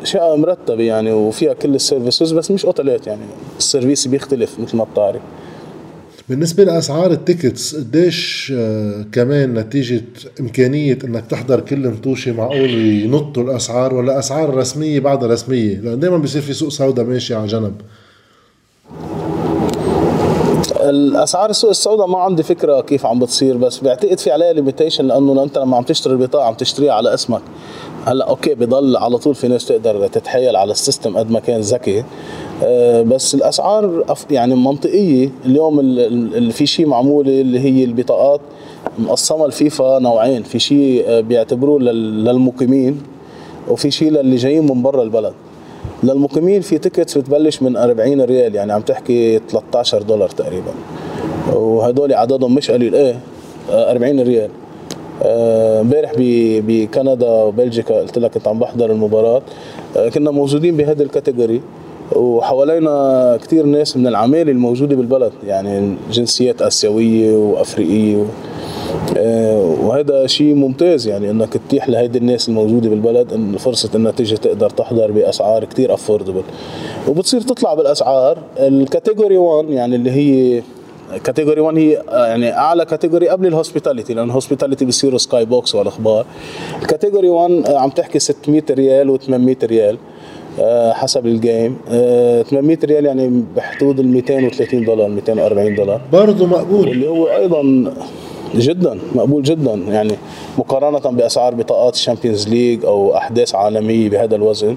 شقة 0.04 0.36
مرتبة 0.36 0.84
يعني 0.84 1.12
وفيها 1.12 1.52
كل 1.52 1.74
ال 1.74 1.81
services 1.81 2.32
بس 2.32 2.50
مش 2.50 2.64
أوتيلات 2.66 3.06
يعني 3.06 3.22
ال 3.58 3.64
service 3.64 4.06
بيختلف 4.06 4.60
مثل 4.60 4.76
ما 4.76 4.84
بتعرف. 4.84 5.20
بالنسبة 6.28 6.64
لأسعار 6.64 7.10
ال 7.10 7.19
tickets 7.19 7.76
قديش 7.76 8.52
آه، 8.56 9.04
كمان 9.12 9.54
نتيجة 9.54 10.04
إمكانية 10.40 10.98
إنك 11.04 11.26
تحضر 11.26 11.60
كل 11.60 11.88
مطوشة 11.88 12.32
معقول 12.32 12.70
ينطوا 13.04 13.42
الأسعار؟ 13.42 13.94
ولا 13.94 14.18
أسعار 14.18 14.54
رسمية 14.54 15.00
بعدها 15.00 15.28
رسمية؟ 15.28 15.80
لأن 15.80 16.00
دائما 16.00 16.18
بيصير 16.18 16.42
في 16.42 16.52
سوق 16.52 16.68
سوداء 16.68 17.04
ماشي 17.04 17.34
على 17.34 17.46
جنب. 17.46 17.74
الأسعار 20.80 21.50
السوق 21.50 21.70
السوداء 21.70 22.06
ما 22.06 22.18
عندي 22.18 22.42
فكرة 22.42 22.80
كيف 22.80 23.06
عم 23.06 23.18
بتصير 23.18 23.56
بس 23.56 23.78
بعتقد 23.78 24.18
في 24.18 24.30
عليها 24.30 24.52
limitation 24.52 25.04
لأنه 25.04 25.42
أنت 25.42 25.58
لما 25.58 25.76
عم 25.76 25.82
تشتري 25.82 26.12
البطاقة 26.12 26.44
عم 26.44 26.54
تشتريها 26.54 26.92
على 26.92 27.14
اسمك. 27.14 27.42
هلأ 28.06 28.28
okay 28.28 28.54
بضل 28.54 28.96
على 28.96 29.18
طول 29.18 29.34
في 29.34 29.48
ناس 29.48 29.66
تقدر 29.66 30.06
تتحايل 30.06 30.56
على 30.56 30.72
ال 30.72 30.79
system 30.79 31.16
قد 31.18 31.30
ما 31.30 31.40
كان 31.40 31.60
ذكي. 31.60 32.04
بس 33.02 33.34
الأسعار 33.34 34.04
يعني 34.30 34.54
منطقية. 34.54 35.30
اليوم 35.46 35.80
اللي 35.80 36.52
في 36.52 36.66
شيء 36.66 36.86
معمولة 36.86 37.40
اللي 37.40 37.60
هي 37.60 37.84
البطاقات 37.84 38.40
مقسمة 38.98 39.46
الفيفا 39.46 39.98
نوعين. 39.98 40.42
في 40.42 40.58
شيء 40.58 41.04
آه، 41.06 41.20
بيعتبروه 41.20 41.80
للمقيمين 41.80 43.02
وفي 43.68 43.90
شيء 43.90 44.10
للي 44.10 44.36
جايين 44.36 44.64
من 44.64 44.82
برا 44.82 45.02
البلد. 45.02 45.32
للمقيمين 46.02 46.60
في 46.60 46.78
tickets 46.78 47.18
بتبلش 47.18 47.62
من 47.62 47.76
40 47.76 48.20
ريال 48.20 48.54
يعني 48.54 48.72
عم 48.72 48.80
تحكي 48.80 49.38
13 49.48 50.02
دولار 50.02 50.28
تقريبا. 50.28 50.72
وهدول 51.52 52.14
عددهم 52.14 52.54
مش 52.54 52.70
قليل. 52.70 52.94
إيه 52.94 53.20
40 53.70 54.20
ريال. 54.20 54.50
آه، 55.22 55.80
امبارح 55.80 56.12
بكندا 56.18 57.30
وبلجيكا 57.30 58.00
قلت 58.00 58.18
لك 58.18 58.30
كنت 58.30 58.48
عم 58.48 58.58
بحضر 58.58 58.90
المباراة. 58.90 59.42
آه، 59.96 60.08
كنا 60.08 60.30
موجودين 60.30 60.76
بهذه 60.76 61.02
ال 61.02 61.08
category. 61.08 61.60
وحوالينا 62.12 63.38
كثير 63.42 63.66
ناس 63.66 63.96
من 63.96 64.06
العماله 64.06 64.52
الموجودة 64.52 64.96
بالبلد 64.96 65.32
يعني 65.46 65.96
جنسيات 66.12 66.62
آسيوية 66.62 67.36
وأفريقية 67.36 68.24
آه، 69.16 69.76
وهذا 69.82 70.26
شيء 70.26 70.54
ممتاز 70.54 71.06
يعني 71.06 71.30
إنك 71.30 71.52
تتيح 71.52 71.88
لهيدي 71.88 72.18
الناس 72.18 72.48
الموجودة 72.48 72.88
بالبلد 72.88 73.32
إن 73.32 73.56
فرصة 73.56 73.90
إنها 73.94 74.10
تيجي 74.10 74.36
تقدر 74.36 74.70
تحضر 74.70 75.10
بأسعار 75.10 75.64
كثير 75.64 75.94
affordable 75.94 76.42
وبتصير 77.08 77.40
تطلع 77.40 77.74
بالأسعار 77.74 78.38
ال 78.58 78.67
category 78.67 79.36
1 79.36 79.70
يعني 79.70 79.96
اللي 79.96 80.10
هي 80.10 80.62
category 81.24 81.60
1 81.60 81.76
هي 81.78 82.02
يعني 82.08 82.56
أعلى 82.56 82.84
category 82.84 83.28
قبل 83.28 83.46
ال 83.46 83.52
hospitality 83.52 84.14
لأن 84.14 84.24
ال 84.24 84.29
hospitality 84.29 84.84
بيصيروا 84.84 85.18
sky 85.18 85.44
box 85.44 85.74
والاخبار 85.74 86.26
ال 86.82 86.88
category 86.88 87.28
1 87.28 87.64
عم 87.68 87.90
تحكي 87.90 88.18
600 88.18 88.62
ريال 88.70 89.18
و800 89.18 89.64
ريال. 89.64 89.94
آه، 89.94 89.98
حسب 90.92 91.26
ال 91.26 91.35
game. 91.35 91.76
800 91.86 92.78
آه، 92.82 92.86
ريال 92.86 93.04
يعني 93.04 93.44
بحدود 93.56 94.00
ال 94.00 94.08
230 94.08 94.84
دولار 94.84 95.08
240 95.08 95.74
دولار. 95.74 96.00
برضه 96.12 96.46
مقبول. 96.46 96.88
واللي 96.88 97.08
هو 97.08 97.26
أيضا 97.26 97.92
جدا 98.54 98.98
مقبول 99.14 99.42
جدا. 99.42 99.74
يعني 99.74 100.12
مقارنة 100.58 100.98
بأسعار 100.98 101.54
بطاقات 101.54 101.94
ال 101.94 102.00
Champions 102.00 102.48
League 102.48 102.84
أو 102.84 103.16
أحداث 103.16 103.54
عالمية 103.54 104.08
بهذا 104.08 104.36
الوزن 104.36 104.76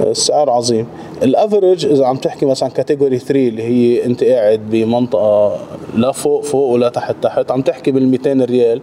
السعر 0.00 0.50
عظيم. 0.50 0.86
ال 1.22 1.30
average 1.30 1.86
إذا 1.86 2.06
عم 2.06 2.16
تحكي 2.16 2.46
مثلا 2.46 2.68
category 2.68 3.18
3 3.18 3.48
اللي 3.48 3.62
هي 3.62 4.04
أنت 4.04 4.24
قاعد 4.24 4.60
بمنطقة 4.70 5.56
لا 5.96 6.12
فوق 6.12 6.44
فوق 6.44 6.70
ولا 6.72 6.88
تحت 6.88 7.14
تحت 7.22 7.50
عم 7.50 7.62
تحكي 7.62 7.90
بال 7.90 8.08
200 8.08 8.44
ريال. 8.44 8.80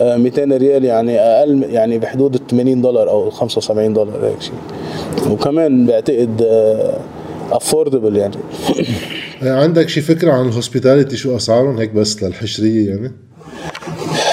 200 0.00 0.42
آه، 0.42 0.56
ريال 0.56 0.84
يعني 0.84 1.18
أقل 1.18 1.62
يعني 1.62 1.98
بحدود 1.98 2.34
ال 2.34 2.46
80 2.46 2.82
دولار 2.82 3.10
أو 3.10 3.30
75 3.30 3.92
دولار 3.92 4.26
هيك 4.26 4.42
شيء. 4.42 4.54
وكمان 5.30 5.86
بعتقد 5.86 6.42
affordable 7.52 8.16
آه، 8.16 8.20
يعني. 8.20 8.36
عندك 9.62 9.88
شي 9.88 10.00
فكرة 10.00 10.32
عن 10.32 10.48
ال 10.48 10.54
hospitality 10.54 11.16
شو 11.16 11.36
أسعارهم؟ 11.36 11.78
هيك 11.78 11.90
بس 11.90 12.22
للحشرية 12.22 12.88
يعني؟ 12.88 13.12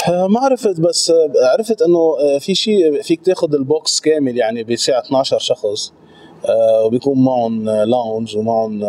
آه، 0.07 0.27
ما 0.27 0.39
عرفت 0.39 0.79
بس 0.79 1.13
عرفت 1.53 1.81
إنه 1.81 2.39
في 2.39 2.55
شيء 2.55 3.01
فيك 3.01 3.21
تاخذ 3.21 3.53
ال 3.53 3.65
box 3.65 3.99
كامل 3.99 4.37
يعني 4.37 4.63
بسعه 4.63 4.99
12 4.99 5.39
شخص. 5.39 5.93
وبيكون 6.85 7.23
معهم 7.23 7.69
lounge 7.69 8.37
ومعهم 8.37 8.83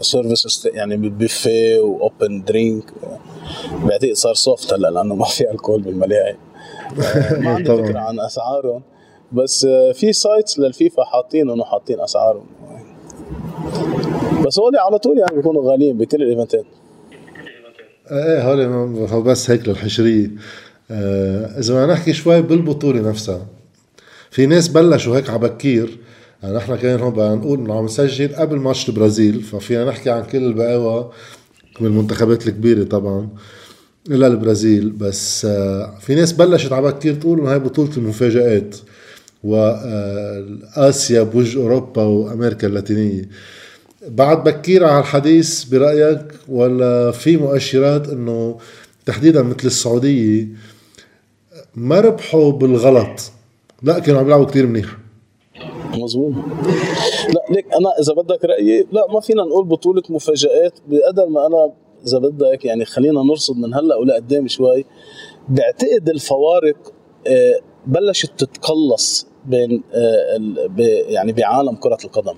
service 0.00 0.68
يعني 0.72 0.96
بيفيه 0.96 1.80
و 1.80 1.93
open 1.93 2.44
drink 2.44 2.92
بعتقد 3.84 4.12
صار 4.12 4.34
soft 4.34 4.72
هلا 4.72 4.88
لأنه 4.88 5.14
ما 5.14 5.24
في 5.24 5.50
الكول 5.50 5.82
بالملاعب 5.82 6.36
ما 7.42 7.50
عندي 7.50 7.64
فكرة 7.64 7.98
عن 7.98 8.20
أسعارهم. 8.20 8.82
بس 9.32 9.64
آه، 9.64 9.92
في 9.92 10.12
sites 10.12 10.58
للفيفا 10.58 11.04
حاطين 11.04 11.50
إنه 11.50 11.64
حاطين 11.64 12.00
أسعارهم. 12.00 12.46
بس 14.46 14.58
هول 14.58 14.76
على 14.76 14.98
طول 14.98 15.18
يعني 15.18 15.36
بيكونوا 15.36 15.70
غاليين 15.70 15.98
بكل 15.98 16.22
ال 16.22 16.28
eventات 16.28 16.64
إيه 18.10 18.52
هول 19.12 19.22
بس 19.22 19.50
هيك 19.50 19.68
للحشرية. 19.68 20.30
آه 20.90 21.58
إذا 21.58 21.74
بدنا 21.74 21.92
نحكي 21.92 22.12
شوي 22.12 22.42
بالبطولة 22.42 23.00
نفسها 23.00 23.46
في 24.30 24.46
ناس 24.46 24.68
بلشوا 24.68 25.16
هيك 25.16 25.30
على 25.30 25.38
بكير 25.38 25.98
يعني 26.42 26.56
نحن 26.56 26.76
كان 26.76 27.00
هون 27.00 27.12
بدنا 27.12 27.34
نقول 27.34 27.58
إنه 27.58 27.74
عم 27.78 27.84
نسجل 27.84 28.34
قبل 28.34 28.56
ماتش 28.56 28.88
البرازيل 28.88 29.42
ففينا 29.42 29.84
نحكي 29.84 30.10
عن 30.10 30.24
كل 30.24 30.38
البقاوى 30.38 31.10
من 31.80 31.86
المنتخبات 31.86 32.48
الكبيرة 32.48 32.84
طبعا 32.84 33.28
الا 34.10 34.26
البرازيل. 34.26 34.90
بس 34.90 35.44
آه، 35.44 35.98
في 36.00 36.14
ناس 36.14 36.32
بلشت 36.32 36.72
على 36.72 36.92
بكير 36.92 37.14
تقول 37.14 37.40
إنه 37.40 37.52
هاي 37.52 37.58
بطولة 37.58 37.96
المفاجآت 37.96 38.76
واسيا 39.44 41.20
آه، 41.20 41.22
بوجه 41.22 41.58
أوروبا 41.58 42.02
وأمريكا 42.02 42.66
اللاتينية. 42.66 43.28
بعد 44.08 44.44
بكير 44.44 44.84
على 44.84 45.00
الحديث 45.00 45.64
برأيك 45.64 46.24
ولا 46.48 47.10
في 47.10 47.36
مؤشرات 47.36 48.08
إنه 48.08 48.58
تحديدا 49.06 49.42
مثل 49.42 49.66
السعودية 49.66 50.48
ما 51.74 52.00
ربحوا 52.00 52.52
بالغلط؟ 52.52 53.32
لا 53.82 53.98
كانوا 53.98 54.20
عم 54.20 54.26
يلعبوا 54.26 54.46
كثير 54.46 54.66
منيح. 54.66 55.01
مظبوط. 55.98 56.32
لا 57.28 57.44
ليك 57.50 57.66
أنا 57.74 57.90
إذا 58.00 58.14
بدك 58.14 58.44
رأيي 58.44 58.86
لا 58.92 59.06
ما 59.12 59.20
فينا 59.20 59.42
نقول 59.42 59.64
بطولة 59.64 60.02
مفاجآت. 60.08 60.78
بقدر 60.88 61.26
ما 61.28 61.46
أنا 61.46 61.72
إذا 62.06 62.18
بدك 62.18 62.64
يعني 62.64 62.84
خلينا 62.84 63.22
نرصد 63.22 63.56
من 63.56 63.74
هلأ 63.74 63.96
ولقدام 63.96 64.48
شوي. 64.48 64.84
بعتقد 65.48 66.08
الفوارق 66.08 66.76
آه، 67.26 67.58
بلشت 67.86 68.30
تتقلص 68.38 69.26
بين 69.46 69.82
آه، 69.94 70.80
يعني 71.08 71.32
بعالم 71.32 71.74
كرة 71.74 71.98
القدم. 72.04 72.34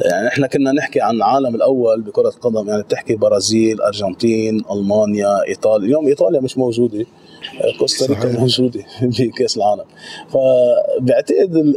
يعني 0.00 0.28
إحنا 0.28 0.46
كنا 0.46 0.72
نحكي 0.72 1.00
عن 1.00 1.14
العالم 1.14 1.54
الأول 1.54 2.02
بكرة 2.02 2.28
القدم 2.28 2.68
يعني 2.68 2.82
بتحكي 2.82 3.16
برازيل 3.16 3.80
أرجنتين 3.80 4.62
ألمانيا 4.72 5.42
إيطاليا. 5.48 5.86
اليوم 5.86 6.06
إيطاليا 6.06 6.40
مش 6.40 6.58
موجودة. 6.58 7.06
كوستاريكا 7.78 8.28
موجودة 8.28 8.84
بكاس 9.18 9.56
العالم. 9.56 9.84
فبعتقد 10.28 11.74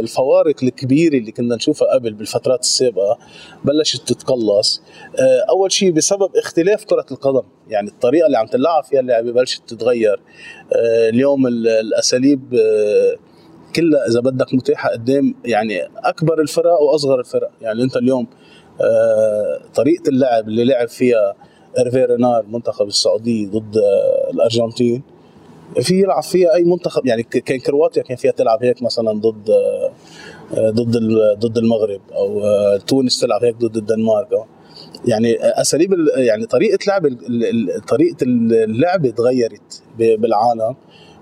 الفوارق 0.00 0.54
الكبيرة 0.62 1.16
اللي 1.16 1.32
كنا 1.32 1.56
نشوفها 1.56 1.94
قبل 1.94 2.12
بالفترات 2.12 2.60
السابقة 2.60 3.18
بلشت 3.64 4.08
تتقلص. 4.08 4.82
آه، 5.18 5.44
أول 5.50 5.72
شيء 5.72 5.90
بسبب 5.90 6.36
اختلاف 6.36 6.84
كرة 6.84 7.06
القدم 7.10 7.42
يعني 7.68 7.88
الطريقة 7.88 8.26
اللي 8.26 8.38
عم 8.38 8.46
تلعب 8.46 8.84
فيها 8.84 9.00
اللعبة 9.00 9.32
بلشت 9.32 9.62
تتغير. 9.68 10.20
آه، 10.72 11.08
اليوم 11.08 11.46
الأساليب 11.46 12.54
آه، 12.54 13.16
كلها 13.76 14.06
إذا 14.08 14.20
بدك 14.20 14.54
متاحة 14.54 14.90
قدام 14.90 15.34
يعني 15.44 15.82
أكبر 15.96 16.40
الفرق 16.40 16.80
وأصغر 16.82 17.20
الفرق. 17.20 17.50
يعني 17.60 17.82
أنت 17.82 17.96
اليوم 17.96 18.26
طريقة 19.74 20.08
اللعب 20.08 20.48
اللي 20.48 20.64
لعب 20.64 20.88
فيها 20.88 21.34
ايرفي 21.78 22.04
رينار 22.04 22.44
منتخب 22.48 22.86
السعوديه 22.86 23.46
ضد 23.46 23.76
آه، 23.76 24.30
الأرجنتين. 24.30 25.02
في 25.80 26.00
يلعب 26.00 26.22
فيها 26.22 26.54
أي 26.54 26.64
منتخب؟ 26.64 27.06
يعني 27.06 27.22
كان 27.22 27.58
كرواتيا 27.58 28.02
كان 28.02 28.16
فيها 28.16 28.30
تلعب 28.30 28.64
هيك 28.64 28.82
مثلا 28.82 29.12
ضد 29.12 29.50
آه، 29.50 29.90
آه، 30.54 30.70
ضد 30.70 30.96
ضد 31.38 31.58
المغرب 31.58 32.00
أو 32.14 32.42
تونس 32.76 33.20
تلعب 33.20 33.44
هيك 33.44 33.56
ضد 33.56 33.76
الدنمارك. 33.76 34.28
يعني 35.06 35.36
أساليب 35.40 35.94
يعني 36.16 36.46
طريقة 36.46 36.78
لعب 36.86 37.02
طريقة 37.88 38.16
اللعب 38.22 39.06
تغيرت 39.06 39.82
بالعالم. 39.98 40.76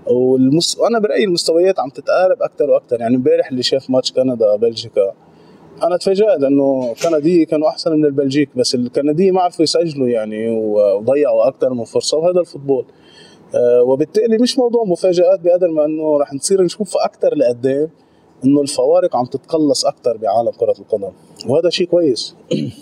والمس... 0.07 0.77
برأيي 1.03 1.25
المستويات 1.25 1.81
عم 1.81 1.91
تتقارب 1.91 2.43
أكثر 2.43 2.71
وأكثر 2.71 3.01
يعني 3.01 3.17
امبارح 3.17 3.51
اللي 3.51 3.63
شاف 3.63 3.91
ماتش 3.91 4.13
كندا 4.13 4.57
بلجيكا 4.57 5.15
أنا 5.83 5.97
تفاجأت 5.97 6.43
انه 6.43 6.95
كندي 7.03 7.45
كانوا 7.45 7.69
أحسن 7.69 7.93
من 7.93 8.05
البلجيك 8.05 8.49
بس 8.57 8.75
الكنديه 8.75 9.31
ما 9.31 9.41
عرفوا 9.41 9.63
يسجلوا 9.63 10.09
يعني 10.09 10.51
وضيعوا 10.51 11.49
أكثر 11.49 11.75
من 11.75 11.85
فرصة 11.85 12.17
وهذا 12.19 12.41
الفوتبول. 12.41 12.85
آه، 13.55 13.83
وبالتالي 13.83 14.39
مش 14.39 14.59
موضوع 14.59 14.85
مفاجآت 14.85 15.41
بقدر 15.41 15.69
ما 15.69 15.85
إنه 15.85 16.19
رح 16.19 16.35
نصير 16.35 16.63
نشوف 16.63 16.97
أكثر 16.97 17.35
لقدام 17.35 17.89
إنه 18.45 18.61
الفوارق 18.61 19.17
عم 19.17 19.25
تتقلص 19.25 19.85
أكثر 19.85 20.17
بعالم 20.17 20.51
كرة 20.51 20.75
القدم 20.79 21.11
وهذا 21.47 21.71
شيء 21.71 21.87
كويس. 21.87 22.35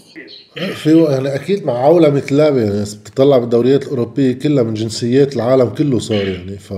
في 0.83 1.03
يعني 1.03 1.35
أكيد 1.35 1.65
مع 1.65 1.79
عولمه 1.79 2.23
اللعبه 2.31 2.61
يعني 2.61 2.83
بتطلع 2.83 3.38
بالدوريات 3.38 3.83
الأوروبية 3.83 4.33
كلها 4.33 4.62
من 4.62 4.75
جنسيات 4.75 5.37
العالم 5.37 5.69
كله 5.69 5.99
صار 5.99 6.29
يعني 6.29 6.59
ف 6.59 6.73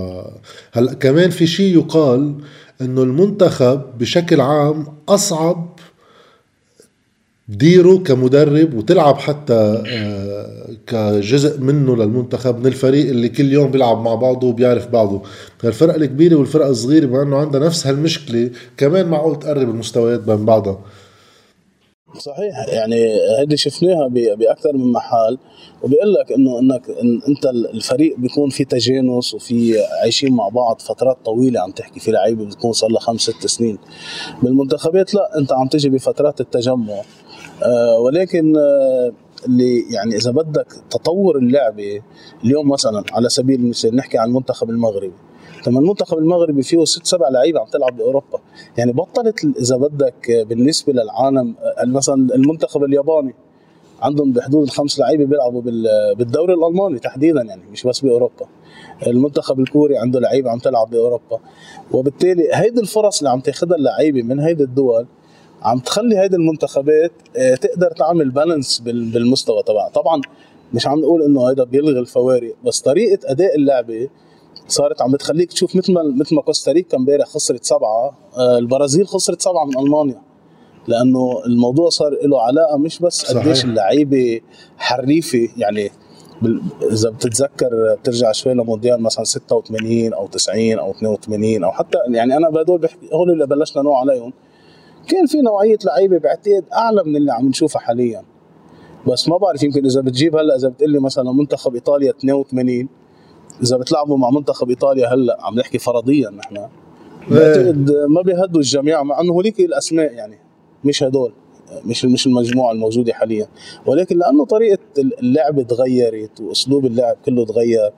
هلأ 0.73 0.95
كمان 0.95 1.31
في 1.31 1.47
شيء 1.47 1.79
يقال 1.79 2.35
إنه 2.81 3.03
المنتخب 3.03 3.99
بشكل 3.99 4.41
عام 4.41 4.87
أصعب 5.09 5.78
ديره 7.49 7.97
كمدرب 7.97 8.75
وتلعب 8.75 9.17
حتى 9.19 9.83
آه، 9.87 10.69
كجزء 10.87 11.61
منه 11.61 11.97
للمنتخب 11.97 12.59
من 12.59 12.67
الفريق 12.67 13.09
اللي 13.09 13.29
كل 13.29 13.53
يوم 13.53 13.71
بيلعب 13.71 14.01
مع 14.01 14.15
بعضه 14.15 14.47
وبيعرف 14.49 14.89
بعضه. 14.89 15.23
الفرق 15.65 15.95
الكبيرة 15.95 16.37
والفرق 16.37 16.67
الصغيرة 16.67 17.07
بما 17.07 17.23
إنه 17.23 17.37
عندها 17.37 17.61
نفس 17.61 17.87
هالمشكلة 17.87 18.51
كمان 18.77 19.07
معقول 19.07 19.39
تقرب 19.39 19.71
المستويات 19.71 20.21
بين 20.21 20.45
بعضها. 20.45 20.81
صحيح 22.19 22.69
يعني 22.69 23.15
هذه 23.41 23.55
شفناها 23.55 24.09
بأكثر 24.09 24.77
من 24.77 24.93
محل 24.93 25.39
وبيقول 25.83 26.15
لك 26.15 26.33
إنه 26.33 26.59
إنك 26.59 26.91
إن 26.91 27.21
إنت 27.29 27.47
الفريق 27.75 28.19
بيكون 28.19 28.51
في 28.51 28.65
تجانس 28.65 29.35
وفي 29.35 29.81
عايشين 30.03 30.33
مع 30.33 30.49
بعض 30.49 30.81
فترات 30.81 31.17
طويلة 31.25 31.61
عم 31.61 31.71
تحكي 31.71 32.01
في 32.01 32.11
لعيبة 32.11 32.45
بتكون 32.45 32.73
صار 32.73 32.91
لها 32.91 33.01
خمس 33.01 33.21
ست 33.21 33.47
سنين. 33.47 33.79
بالمنتخبات 34.43 35.15
لا 35.15 35.39
إنت 35.39 35.53
عم 35.53 35.69
تجي 35.69 35.89
بفترات 35.89 36.41
التجمع. 36.41 37.03
ولكن 38.01 38.57
آه، 38.57 39.13
اللي 39.47 39.85
يعني 39.91 40.17
إذا 40.17 40.31
بدك 40.31 40.67
تطور 40.91 41.39
اللعبة 41.39 42.01
اليوم 42.45 42.69
مثلا 42.69 43.05
على 43.13 43.29
سبيل 43.29 43.61
المثال 43.61 43.97
نحكي 43.97 44.19
عن 44.19 44.29
المنتخب 44.29 44.71
المغربي 44.71 45.13
لما 45.67 45.81
المنتخب 45.81 46.19
المغربي 46.19 46.63
فيه 46.63 46.85
ست 46.85 47.07
سبع 47.07 47.29
لعيبة 47.29 47.61
عم 47.61 47.67
تلعب 47.67 47.97
بأوروبا. 47.97 48.39
يعني 48.77 48.93
بطلت 48.93 49.45
إذا 49.45 49.77
بدك 49.77 50.47
بالنسبة 50.49 50.93
للعالم 50.93 51.55
مثلا 51.85 52.35
المنتخب 52.35 52.85
الياباني 52.85 53.35
عندهم 54.03 54.33
بحدود 54.33 54.63
الخمس 54.63 54.99
لعيبة 54.99 55.25
بيلعبوا 55.25 55.63
بالدوري 56.15 56.55
الألماني 56.55 56.99
تحديدا 56.99 57.43
يعني 57.43 57.63
مش 57.73 57.87
بس 57.87 58.01
بأوروبا. 58.01 58.47
المنتخب 59.07 59.61
الكوري 59.61 59.99
عنده 59.99 60.21
لعيبة 60.21 60.51
عم 60.51 60.59
تلعب 60.59 60.91
بأوروبا. 60.91 61.39
وبالتالي 61.93 62.49
هيدي 62.55 62.81
الفرص 62.81 63.19
اللي 63.19 63.31
عم 63.31 63.41
تاخذها 63.41 63.77
اللعيبة 63.77 64.23
من 64.23 64.41
هيدي 64.41 64.63
الدول 64.63 65.07
عم 65.63 65.79
تخلي 65.79 66.19
هيدي 66.19 66.37
المنتخبات 66.37 67.13
آه، 67.37 67.55
تقدر 67.55 67.91
تعمل 67.91 68.31
بالانس 68.31 68.79
بالمستوى 68.85 69.63
تبعها. 69.63 69.89
طبعا 69.89 70.21
مش 70.75 70.87
عم 70.87 71.01
نقول 71.01 71.23
إنه 71.23 71.49
هيدا 71.49 71.65
بيلغي 71.65 72.01
الفوارق 72.01 72.55
بس 72.65 72.81
طريقة 72.81 73.19
أداء 73.25 73.57
اللعبة 73.57 74.09
صارت 74.69 75.03
عم 75.03 75.13
بتخليك 75.13 75.53
تشوف 75.53 75.77
مثل 75.77 75.93
ما 75.93 76.03
مثل 76.03 76.35
ما 76.35 76.43
كوستاريكا 76.43 76.97
امبارح 76.97 77.27
خسرت 77.27 77.65
سبعة 77.65 78.19
آه، 78.37 78.59
البرازيل 78.59 79.07
خسرت 79.07 79.43
سبعة 79.43 79.65
من 79.65 79.79
ألمانيا. 79.79 80.23
لأنه 80.89 81.43
الموضوع 81.47 81.89
صار 81.89 82.17
له 82.23 82.43
علاقة 82.43 82.77
مش 82.79 82.99
بس 82.99 83.33
قديش 83.33 83.65
اللعيبة 83.65 84.41
حريفة 84.79 85.49
يعني 85.57 85.91
إذا 86.93 87.11
بتتذكر 87.11 87.97
بترجع 88.01 88.33
شوي 88.33 88.55
لمونديال 88.55 89.03
مثلا 89.03 89.25
86 89.25 90.13
أو 90.13 90.27
90 90.27 90.79
أو 90.79 90.91
82 90.91 91.65
أو 91.65 91.73
حتى 91.73 91.99
يعني 92.09 92.37
أنا 92.37 92.51
بهدول 92.51 92.79
بحكي 92.79 93.09
هول 93.13 93.31
اللي 93.31 93.47
بلشنا 93.47 93.83
نوع 93.83 94.01
عليهم. 94.01 94.33
كان 95.09 95.27
في 95.27 95.41
نوعية 95.41 95.79
لعيبة 95.85 96.19
بعتقد 96.19 96.65
أعلى 96.73 97.03
من 97.05 97.17
اللي 97.17 97.33
عم 97.33 97.49
نشوفها 97.49 97.81
حاليا 97.81 98.23
بس 99.07 99.29
ما 99.29 99.37
بعرف 99.37 99.63
يمكن 99.63 99.85
إذا 99.85 100.01
بتجيب 100.01 100.37
هلأ 100.37 100.57
إذا 100.57 100.69
بتقول 100.69 100.91
لي 100.91 101.01
مثلا 101.01 101.33
منتخب 101.33 101.75
إيطاليا 101.75 102.11
82 102.11 102.89
إذا 103.63 103.77
بتلعبوا 103.77 104.17
مع 104.17 104.31
منتخب 104.31 104.69
إيطاليا 104.69 105.15
هلأ 105.15 105.39
عم 105.41 105.55
نحكي 105.55 105.79
فرضيا 105.79 106.31
نحن. 106.31 106.69
بعتقد 107.31 107.91
ما 108.09 108.23
بيهدوا 108.23 108.61
الجميع 108.61 109.03
مع 109.03 109.21
إنه 109.21 109.33
هوليك 109.33 109.61
الأسماء 109.61 110.13
يعني 110.13 110.39
مش 110.85 111.03
هدول 111.03 111.33
مش 111.85 112.05
مش 112.05 112.27
المجموعة 112.27 112.73
الموجودة 112.73 113.13
حاليا 113.13 113.49
ولكن 113.87 114.19
لأنه 114.19 114.45
طريقة 114.45 114.79
اللعب 114.99 115.63
تغيرت 115.63 116.41
وأسلوب 116.41 116.87
اللعب 116.87 117.17
كله 117.27 117.45
تغير 117.45 117.93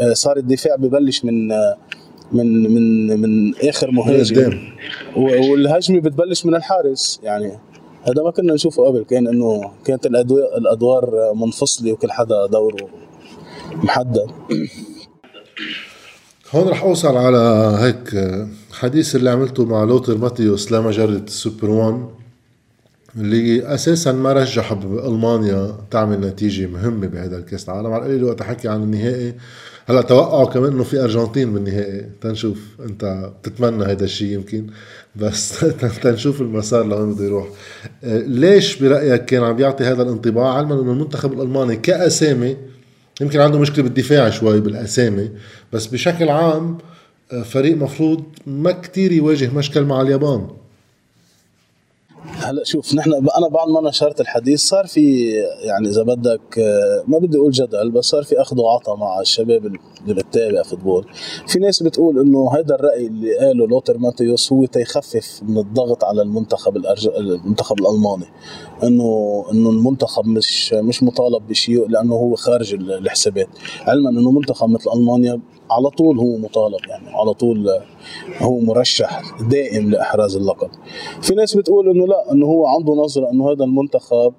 آه، 0.00 0.12
صار 0.12 0.36
الدفاع 0.36 0.76
ببلش 0.76 1.24
من 1.24 1.52
من 2.32 2.74
من 2.74 3.20
من 3.20 3.54
آخر 3.54 3.90
مهاجم. 3.90 4.58
والهجمة 5.16 6.00
بتبلش 6.00 6.46
من 6.46 6.54
الحارس 6.54 7.20
يعني 7.22 7.52
هذا 8.02 8.22
ما 8.24 8.30
كنا 8.30 8.54
نشوفه 8.54 8.86
قبل 8.86 9.04
كان 9.04 9.28
إنه 9.28 9.70
كانت 9.84 10.06
الأدوار 10.56 11.32
منفصلة 11.34 11.92
وكل 11.92 12.10
حدا 12.10 12.46
دوره 12.46 12.88
محدد. 13.72 14.26
هون 16.50 16.68
رح 16.68 16.82
أوصل 16.82 17.16
على 17.16 17.76
هيك 17.80 18.36
حديث 18.72 19.16
اللي 19.16 19.30
عملته 19.30 19.64
مع 19.64 19.84
لوتر 19.84 20.18
ماتيوس 20.18 20.72
لمجرة 20.72 21.04
السوبر 21.26 21.70
وان 21.70 22.08
اللي 23.16 23.74
أساسا 23.74 24.12
ما 24.12 24.32
رجح 24.32 24.72
بألمانيا 24.72 25.74
تعمل 25.90 26.20
نتيجة 26.20 26.66
مهمة 26.66 27.06
بهذا 27.06 27.38
الكأس 27.38 27.68
العالم. 27.68 27.86
على 27.92 28.02
القليل 28.02 28.24
وقت 28.24 28.42
حكي 28.42 28.68
عن 28.68 28.82
النهائي 28.82 29.34
هلا 29.88 30.02
توقعوا 30.02 30.44
كمان 30.44 30.72
إنه 30.72 30.84
في 30.84 31.00
أرجنتين 31.00 31.54
بالنهائي 31.54 32.06
تنشوف 32.20 32.58
أنت 32.80 33.30
بتتمنى 33.42 33.84
هذا 33.84 34.04
الشيء 34.04 34.32
يمكن 34.32 34.66
بس 35.16 35.64
تنشوف 36.02 36.40
المسار 36.40 36.86
لوين 36.86 37.14
بده 37.14 37.24
يروح. 37.24 37.48
آه، 38.04 38.18
ليش 38.18 38.82
برأيك 38.82 39.24
كان 39.24 39.42
عم 39.42 39.56
بيعطي 39.56 39.84
هذا 39.84 40.02
الانطباع؟ 40.02 40.54
علما 40.54 40.74
إنه 40.74 40.92
المنتخب 40.92 41.32
الألماني 41.32 41.76
كأسامي 41.76 42.56
يمكن 43.20 43.40
عنده 43.40 43.58
مشكلة 43.58 43.84
بالدفاع 43.84 44.30
شوي 44.30 44.60
بالأسامي 44.60 45.30
بس 45.72 45.86
بشكل 45.86 46.28
عام 46.28 46.78
آه، 47.32 47.42
فريق 47.42 47.76
مفروض 47.76 48.24
ما 48.46 48.72
كتير 48.72 49.12
يواجه 49.12 49.50
مشكل 49.54 49.84
مع 49.84 50.00
اليابان. 50.00 50.48
هلا 52.24 52.64
شوف 52.64 52.94
نحن 52.94 53.12
أنا 53.12 53.48
بعد 53.50 53.68
ما 53.68 53.88
نشرت 53.88 54.20
الحديث 54.20 54.60
صار 54.60 54.86
في 54.86 55.30
يعني 55.60 55.88
إذا 55.88 56.02
بدك 56.02 56.58
ما 57.06 57.18
بدي 57.18 57.36
أقول 57.36 57.50
جدل 57.50 57.90
بس 57.90 58.04
صار 58.04 58.22
في 58.22 58.40
أخذ 58.40 58.60
وعطاء 58.60 58.96
مع 58.96 59.20
الشباب 59.20 59.66
اللي 59.66 60.14
بتتابع 60.14 60.62
فوتبول. 60.62 61.06
في 61.46 61.58
ناس 61.58 61.82
بتقول 61.82 62.20
إنه 62.20 62.50
هذا 62.54 62.74
الرأي 62.74 63.06
اللي 63.06 63.38
قاله 63.38 63.66
لوتر 63.66 63.98
ماتيوس 63.98 64.52
هو 64.52 64.66
تيخفف 64.66 65.40
من 65.42 65.58
الضغط 65.58 66.04
على 66.04 66.22
المنتخب 66.22 66.76
الأرج... 66.76 67.08
المنتخب 67.08 67.76
الألماني. 67.80 68.26
إنه 68.82 69.44
إنه 69.52 69.70
المنتخب 69.70 70.26
مش 70.26 70.72
مش 70.72 71.02
مطالب 71.02 71.46
بشيء 71.48 71.88
لأنه 71.88 72.14
هو 72.14 72.34
خارج 72.34 72.74
الحسابات. 72.74 73.48
علما 73.86 74.10
إنه 74.10 74.30
منتخب 74.30 74.68
مثل 74.68 74.90
ألمانيا 74.94 75.40
على 75.70 75.90
طول 75.90 76.18
هو 76.18 76.36
مطالب 76.36 76.80
يعني 76.88 77.16
على 77.16 77.34
طول 77.34 77.68
هو 78.38 78.60
مرشح 78.60 79.22
دائم 79.50 79.90
لإحراز 79.90 80.36
اللقب. 80.36 80.70
في 81.22 81.34
ناس 81.34 81.56
بتقول 81.56 81.90
إنه 81.90 82.06
لا 82.06 82.32
إنه 82.32 82.46
هو 82.46 82.66
عنده 82.66 82.92
نظرة 82.94 83.30
إنه 83.30 83.52
هذا 83.52 83.64
المنتخب 83.64 84.32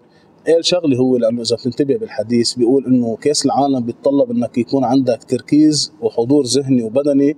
قال 0.48 0.66
شغلة 0.66 0.98
هو 0.98 1.18
لأنه 1.18 1.42
إذا 1.42 1.56
بتنتبه 1.56 1.98
بالحديث 1.98 2.54
بيقول 2.54 2.86
إنه 2.86 3.16
كأس 3.22 3.46
العالم 3.46 3.80
بيتطلب 3.80 4.32
إنك 4.32 4.58
يكون 4.58 4.84
عندك 4.84 5.24
تركيز 5.24 5.94
وحضور 6.02 6.46
ذهني 6.46 6.84
وبدني 6.84 7.38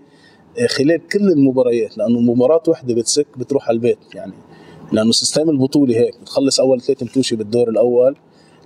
خلال 0.67 1.07
كل 1.07 1.31
المباريات 1.31 1.97
لأنه 1.97 2.19
مباراة 2.19 2.63
وحدة 2.67 2.93
بتسكر 2.93 3.27
بتروح 3.37 3.67
على 3.69 3.75
البيت 3.75 3.97
يعني. 4.15 4.33
لأنه 4.91 5.11
system 5.11 5.49
البطولة 5.49 5.95
هيك 5.95 6.21
بتخلص 6.21 6.59
أول 6.59 6.81
ثلاث 6.81 7.03
matchي 7.03 7.35
بالدور 7.35 7.69
الأول 7.69 8.15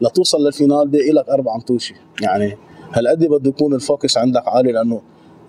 لتوصل 0.01 0.45
لل 0.45 0.56
finale 0.56 0.87
باقي 0.87 1.11
لك 1.11 1.29
أربع 1.29 1.57
matchي 1.57 1.95
يعني. 2.21 2.57
هالقد 2.93 3.25
بده 3.25 3.49
يكون 3.49 3.73
ال 3.73 3.81
focus 3.81 4.17
عندك 4.17 4.47
عالي 4.47 4.71
لأنه 4.71 5.01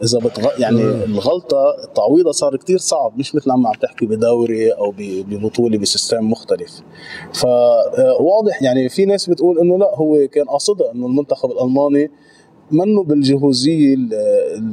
إذا 0.02 0.18
بتغ... 0.18 0.60
يعني 0.60 0.80
الغلطة 0.80 1.74
تعويضها 1.94 2.32
صار 2.32 2.56
كتير 2.56 2.78
صعب 2.78 3.18
مش 3.18 3.34
مثل 3.34 3.52
ما 3.52 3.68
عم 3.68 3.74
تحكي 3.82 4.06
بدوري 4.06 4.70
أو 4.72 4.94
ببطولة 4.98 5.78
ب 5.78 5.86
system 5.86 6.30
مختلف. 6.30 6.82
فواضح 7.32 8.62
يعني 8.62 8.88
في 8.88 9.04
ناس 9.04 9.30
بتقول 9.30 9.58
إنه 9.58 9.78
لا 9.78 9.94
هو 9.94 10.28
كان 10.28 10.44
قاصدها 10.44 10.92
إنه 10.92 11.06
المنتخب 11.06 11.50
الألماني 11.50 12.10
منه 12.70 13.02
بالجهوزية 13.02 13.96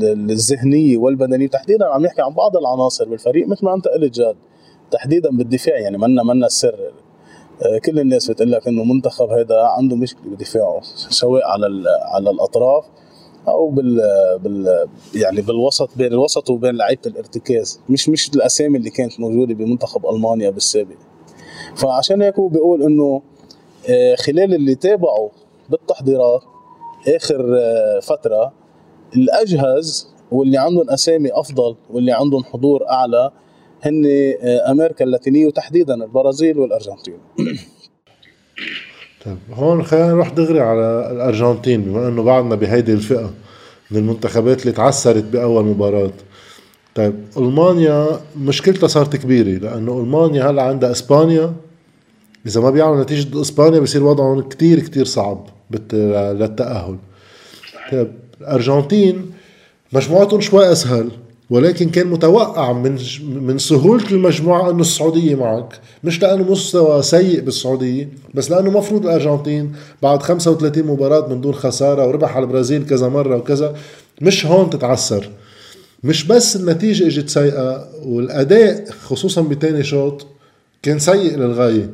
الذهنية 0.02 0.98
والبدنية. 0.98 1.48
تحديدا 1.48 1.86
عم 1.86 2.06
نحكي 2.06 2.22
عن 2.22 2.34
بعض 2.34 2.58
العناصر 2.58 3.10
بالفريق 3.10 3.48
مثل 3.48 3.66
ما 3.66 3.74
أنت 3.74 3.88
قلت 3.88 4.14
جاد 4.14 4.36
تحديدا 4.92 5.30
بالدفاع 5.30 5.80
يعني 5.80 5.98
منا 5.98 6.24
منا 6.24 6.46
السر. 6.46 6.92
كل 7.86 8.00
الناس 8.00 8.32
بتقول 8.32 8.52
لك 8.52 8.68
إنه 8.68 8.82
المنتخب 8.82 9.30
هذا 9.30 9.62
عنده 9.62 9.96
مشكلة 9.96 10.32
بدفاعه 10.32 10.82
سواء 11.10 11.44
على 11.46 11.66
على 12.14 12.30
الأطراف 12.30 12.86
أو 13.48 13.70
بال 13.70 14.02
بال 14.44 14.88
يعني 15.16 15.42
بالوسط 15.42 15.90
بين 15.98 16.08
الوسط 16.14 16.50
وبين 16.50 16.76
لعيبة 16.76 17.02
الارتكاز. 17.06 17.80
مش 17.90 18.10
مش 18.10 18.30
الأسامي 18.36 18.78
اللي 18.78 18.90
كانت 18.90 19.20
موجودة 19.20 19.54
بمنتخب 19.54 20.06
ألمانيا 20.06 20.50
بالسابق. 20.50 20.96
فعشان 21.76 22.22
هيك 22.22 22.40
هو 22.40 22.48
بيقول 22.48 22.84
إنه 22.84 23.22
آه، 23.90 24.16
خلال 24.16 24.54
اللي 24.54 24.76
تابعوا 24.76 25.30
بالتحضيرات 25.70 26.42
آخر 27.16 27.58
آه، 27.60 28.00
فترة 28.00 28.54
الأجهز 29.16 30.08
واللي 30.32 30.58
عندهم 30.58 30.90
أسامي 30.90 31.30
أفضل 31.34 31.76
واللي 31.90 32.12
عندهم 32.12 32.44
حضور 32.44 32.90
أعلى 32.90 33.32
هن 33.82 34.06
آه، 34.42 34.72
أمريكا 34.72 35.06
اللاتينية 35.06 35.48
وتحديدا 35.48 35.94
البرازيل 35.94 36.60
والأرجنتين. 36.60 37.20
طيب 39.26 39.38
هون 39.54 39.84
خلينا 39.84 40.08
نروح 40.08 40.30
دغري 40.30 40.60
على 40.60 41.12
الأرجنتين 41.12 41.82
بما 41.82 42.08
إنه 42.08 42.24
بعدنا 42.24 42.56
بهيدي 42.56 42.94
الفئة 42.94 43.34
من 43.92 43.98
المنتخبات 43.98 44.62
اللي 44.62 44.72
تعثرت 44.72 45.24
بأول 45.24 45.66
مباراة. 45.66 46.12
طيب 46.96 47.14
ألمانيا 47.38 48.08
مشكلتها 48.38 48.88
صارت 48.88 49.16
كبيرة 49.16 49.60
لأنه 49.60 50.00
ألمانيا 50.00 50.50
هلأ 50.50 50.62
عندها 50.64 50.92
إسبانيا. 50.92 51.54
إذا 52.48 52.62
ما 52.62 52.70
بيعملوا 52.70 53.04
نتيجة 53.04 53.42
إسبانيا 53.42 53.80
بصير 53.80 54.04
وضعهم 54.04 54.42
كتير 54.42 54.80
كتير 54.80 55.06
صعب 55.06 55.48
للتأهل. 55.72 56.98
طيب 57.92 58.12
الأرجنتين 58.42 59.32
مجموعتهم 59.94 60.42
شوي 60.42 60.72
أسهل. 60.72 61.10
ولكن 61.54 61.90
كان 61.90 62.08
متوقع 62.08 62.74
من 62.74 62.98
من 63.22 63.58
سهولة 63.58 64.12
المجموعة 64.12 64.72
انه 64.72 64.82
السعودية 64.82 65.36
معك. 65.36 65.80
مش 66.04 66.22
لأنه 66.22 66.52
مستوى 66.52 67.02
سيء 67.02 67.42
بالسعودية 67.42 68.10
بس 68.34 68.52
لأنه 68.52 68.72
مفروض 68.72 69.06
الأرجنتين 69.06 69.76
بعد 70.02 70.24
35 70.24 70.84
مباراة 70.84 71.28
من 71.28 71.42
دون 71.42 71.54
خسارة 71.54 72.08
وربح 72.08 72.36
على 72.36 72.46
البرازيل 72.46 72.86
كذا 72.86 73.10
مرة 73.10 73.36
وكذا 73.38 73.76
مش 74.22 74.46
هون 74.46 74.70
تتعثر. 74.70 75.30
مش 76.04 76.28
بس 76.28 76.56
النتيجة 76.56 77.08
إجت 77.08 77.30
سيئة 77.30 77.90
والأداء 78.06 78.86
خصوصا 78.92 79.42
بتاني 79.42 79.84
شوط 79.84 80.26
كان 80.84 81.00
سيء 81.00 81.38
للغاية. 81.38 81.90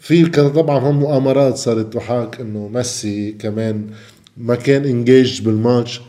في 0.00 0.26
طبعا 0.26 0.78
هم 0.78 0.98
مؤامرات 1.00 1.56
صارت 1.56 1.94
تحاك 1.94 2.40
إنه 2.40 2.68
ميسي 2.74 3.32
كمان 3.32 3.86
ما 4.36 4.54
كان 4.54 4.84
انجيج 4.84 5.42
بالماتش 5.42 6.00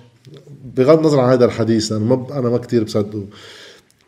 بغض 0.76 0.98
النظر 0.98 1.20
عن 1.20 1.30
هذا 1.30 1.46
الحديث 1.46 1.92
أنا 1.92 2.06
ما 2.06 2.28
أنا 2.40 2.50
ما 2.50 2.58
كثير 2.58 2.84
بصدقه. 2.84 3.26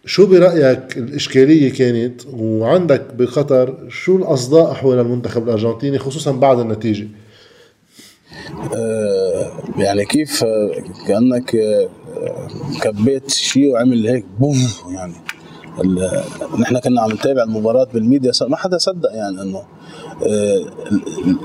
شو 0.05 0.25
برأيك 0.25 0.97
الإشكالية 0.97 1.73
كانت؟ 1.73 2.21
وعندك 2.33 3.13
بقطر 3.13 3.89
شو 3.89 4.17
الأصداء 4.17 4.73
حول 4.73 4.99
المنتخب 4.99 5.43
الأرجنتيني 5.43 5.99
خصوصا 5.99 6.31
بعد 6.31 6.59
النتيجة؟ 6.59 7.07
أه 8.75 9.51
يعني 9.77 10.05
كيف 10.05 10.43
كأنك 11.07 11.55
كبيت 12.81 13.29
شيء 13.31 13.71
وعمل 13.71 14.07
هيك 14.07 14.25
بوم 14.39 14.57
يعني. 14.93 15.13
نحن 16.59 16.79
كنا 16.79 17.01
عم 17.01 17.11
نتابع 17.11 17.43
المباراة 17.43 17.87
بالميديا 17.93 18.31
ما 18.41 18.57
حدا 18.57 18.77
صدق 18.77 19.09
يعني 19.13 19.41
إنه 19.41 19.63
آه، 20.27 20.65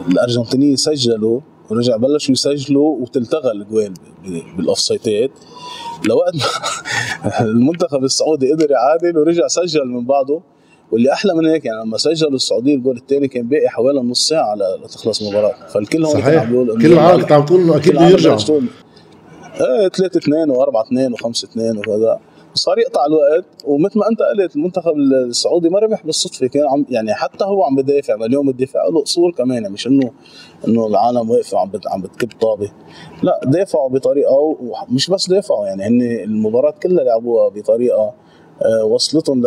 الأرجنتينيين 0.08 0.76
سجلوا 0.76 1.40
ورجع 1.70 1.96
بلشوا 1.96 2.32
يسجلوا 2.32 2.96
وتلتغى 2.96 3.52
الجوال 3.52 3.94
بالاوف 4.56 4.78
سايتات 4.78 5.30
لوقت 6.08 6.34
المنتخب 7.40 8.04
السعودي 8.04 8.52
قدر 8.52 8.70
يعادل 8.70 9.18
ورجع 9.18 9.46
سجل 9.46 9.86
من 9.86 10.04
بعضه 10.04 10.42
واللي 10.92 11.12
أحلى 11.12 11.34
من 11.34 11.46
هيك 11.46 11.64
يعني 11.64 11.84
لما 11.84 11.98
سجلوا 11.98 12.34
السعودية 12.34 12.74
الجول 12.74 12.96
الثاني 12.96 13.28
كان 13.28 13.48
باقي 13.48 13.68
حوالي 13.68 14.00
نص 14.00 14.28
ساعة 14.28 14.54
لتخلص 14.84 15.22
المباراه 15.22 15.54
فالكل 15.68 16.04
هون 16.04 16.14
صحيح. 16.14 16.26
كان 16.26 16.38
عم 16.38 16.50
بيقول 16.50 16.82
كل 16.82 16.92
العالم 16.92 17.20
كنت 17.22 17.32
عم 17.32 17.44
تقول 17.44 17.60
إنه 17.60 17.76
أكيد 17.76 17.94
بده 17.94 18.08
يرجع 18.08 18.36
إيه 19.60 19.88
3 19.88 20.18
2 20.18 20.54
و4 20.54 20.86
2 20.86 21.16
و5 21.16 21.26
2 21.26 21.78
وكذا 21.78 22.20
صار 22.58 22.78
يقطع 22.78 23.06
الوقت 23.06 23.44
ومثل 23.64 23.98
ما 23.98 24.08
أنت 24.10 24.22
قلت 24.22 24.56
المنتخب 24.56 24.96
السعودي 24.96 25.68
ما 25.68 25.78
ربح 25.78 26.06
بالصدفة 26.06 26.46
كان 26.46 26.66
عم 26.66 26.86
يعني 26.90 27.14
حتى 27.14 27.44
هو 27.44 27.62
عم 27.62 27.76
بدافع 27.76 28.14
اليوم 28.14 28.48
الدفاع 28.48 28.86
له 28.88 29.02
أصول 29.02 29.32
كمان 29.32 29.62
يعني 29.62 29.68
مش 29.68 29.86
انه 29.86 30.10
إنه 30.68 30.86
العالم 30.86 31.30
واقفة 31.30 31.58
عم 31.58 31.70
عم 31.86 32.02
بتكب 32.02 32.28
طابة. 32.40 32.72
لا 33.22 33.40
دافعوا 33.44 33.88
بطريقة 33.88 34.32
ومش 34.90 35.10
بس 35.10 35.30
دافعوا 35.30 35.66
يعني 35.66 35.82
هن 35.84 36.02
المباراة 36.02 36.74
كلها 36.82 37.04
لعبوها 37.04 37.48
بطريقة 37.48 38.14
وصلتهم 38.84 39.42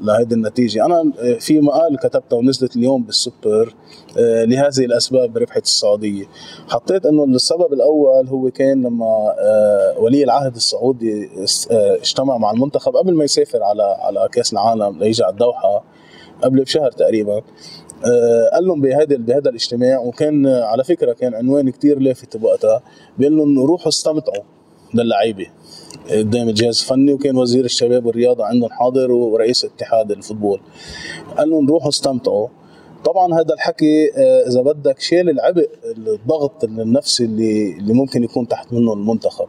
لهذه 0.00 0.32
النتيجة. 0.32 0.84
أنا 0.84 1.12
آه، 1.18 1.38
في 1.38 1.60
مقال 1.60 1.98
كتبته 1.98 2.36
ونزلت 2.36 2.76
اليوم 2.76 3.02
بالسوبر 3.02 3.74
آه، 4.18 4.44
لهذه 4.44 4.84
الأسباب 4.84 5.38
ربحت 5.38 5.62
السعودية. 5.62 6.24
حطيت 6.68 7.06
إنه 7.06 7.24
السبب 7.24 7.72
الأول 7.72 8.28
هو 8.28 8.50
كان 8.50 8.82
لما 8.82 9.34
ولي 9.98 10.24
العهد 10.24 10.54
السعودي 10.54 11.28
اجتمع 11.70 12.38
مع 12.38 12.50
المنتخب 12.50 12.96
قبل 12.96 13.14
ما 13.14 13.24
يسافر 13.24 13.62
على 13.62 13.82
على 13.82 14.28
كأس 14.32 14.52
العالم 14.52 14.98
ليجي 14.98 15.22
على 15.24 15.32
الدوحة 15.32 15.84
قبل 16.42 16.62
بشهر 16.62 16.90
تقريبا. 16.90 17.42
قال 18.52 18.66
لهم 18.66 18.80
بهذا 18.80 19.16
بهذا 19.16 19.50
الاجتماع 19.50 19.98
وكان 19.98 20.46
على 20.46 20.84
فكرة 20.84 21.12
كان 21.12 21.34
عنوان 21.34 21.70
كتير 21.70 21.98
لافت 21.98 22.36
بوقتها 22.36 22.82
بيقول 23.18 23.36
لهم 23.36 23.58
روحوا 23.58 23.88
استمتعوا 23.88 24.44
للعيبة. 24.94 25.46
قدام 26.10 26.48
الجهاز 26.48 26.80
الفني 26.80 27.12
وكان 27.12 27.36
وزير 27.36 27.64
الشباب 27.64 28.06
والرياضة 28.06 28.44
عندهم 28.44 28.70
حاضر 28.70 29.12
ورئيس 29.12 29.64
اتحاد 29.64 30.10
الفوتبول. 30.10 30.60
قال 31.38 31.50
لهم 31.50 31.68
روحوا 31.68 31.88
استمتعوا. 31.88 32.48
طبعا 33.04 33.34
هذا 33.34 33.54
الحكي 33.54 34.10
آه، 34.16 34.48
إذا 34.48 34.62
بدك 34.62 35.00
شال 35.00 35.30
العبء 35.30 35.68
الضغط 35.96 36.64
النفسي 36.64 37.24
اللي 37.24 37.72
اللي 37.78 37.92
ممكن 37.92 38.24
يكون 38.24 38.48
تحت 38.48 38.72
منه 38.72 38.92
المنتخب. 38.92 39.46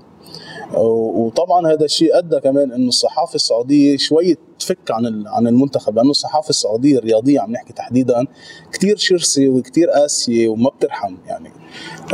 وطبعا 0.77 1.67
هذا 1.67 1.85
الشيء 1.85 2.17
أدى 2.17 2.39
كمان 2.39 2.71
إنه 2.71 2.87
الصحافة 2.87 3.35
السعودية 3.35 3.97
شوي 3.97 4.37
تفك 4.59 4.91
عن 4.91 5.23
عن 5.27 5.47
المنتخب 5.47 5.95
لأنه 5.95 6.09
الصحافة 6.09 6.49
السعودية 6.49 6.97
الرياضية 6.97 7.39
عم 7.39 7.51
نحكي 7.51 7.73
تحديدا 7.73 8.27
كثير 8.73 8.97
شرسة 8.97 9.49
وكثير 9.49 9.89
قاسية 9.89 10.47
وما 10.47 10.69
بترحم 10.69 11.15
يعني. 11.27 11.49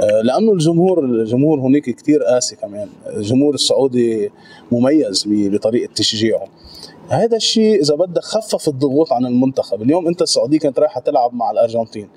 آه، 0.02 0.22
لأنه 0.22 0.52
الجمهور 0.52 1.06
الجمهور 1.06 1.60
هناك 1.60 1.84
كثير 1.84 2.24
قاسي 2.24 2.56
كمان. 2.56 2.89
الجمهور 3.08 3.54
السعودي 3.54 4.32
مميز 4.72 5.24
بطريقة 5.28 5.93
تشجيعه. 5.93 6.48
هذا 7.10 7.38
الشيء 7.38 7.82
إذا 7.82 7.96
بدك 7.96 8.24
خفف 8.24 8.67
الضغوط 8.67 9.13
عن 9.13 9.26
المنتخب. 9.26 9.82
اليوم 9.82 10.08
أنت 10.08 10.22
السعودية 10.22 10.60
كانت 10.60 10.80
رايحة 10.80 11.02
تلعب 11.02 11.34
مع 11.34 11.52
الأرجنتين. 11.52 12.10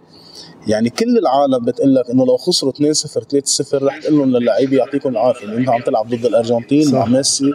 يعني 0.68 0.90
كل 0.90 1.18
العالم 1.18 1.64
بتقول 1.64 1.94
لك 1.94 2.10
إنه 2.10 2.26
لو 2.26 2.36
خسروا 2.36 2.72
2-0 2.72 2.76
3-0 2.76 3.74
رح 3.74 3.98
تقول 4.00 4.18
لهم 4.18 4.36
للعيبه 4.36 4.76
يعطيكم 4.76 5.08
العافية. 5.08 5.56
انت 5.56 5.68
عم 5.68 5.80
تلعب 5.82 6.08
ضد 6.08 6.24
الأرجنتين. 6.26 6.92
مع 6.92 7.06
ميسي 7.06 7.52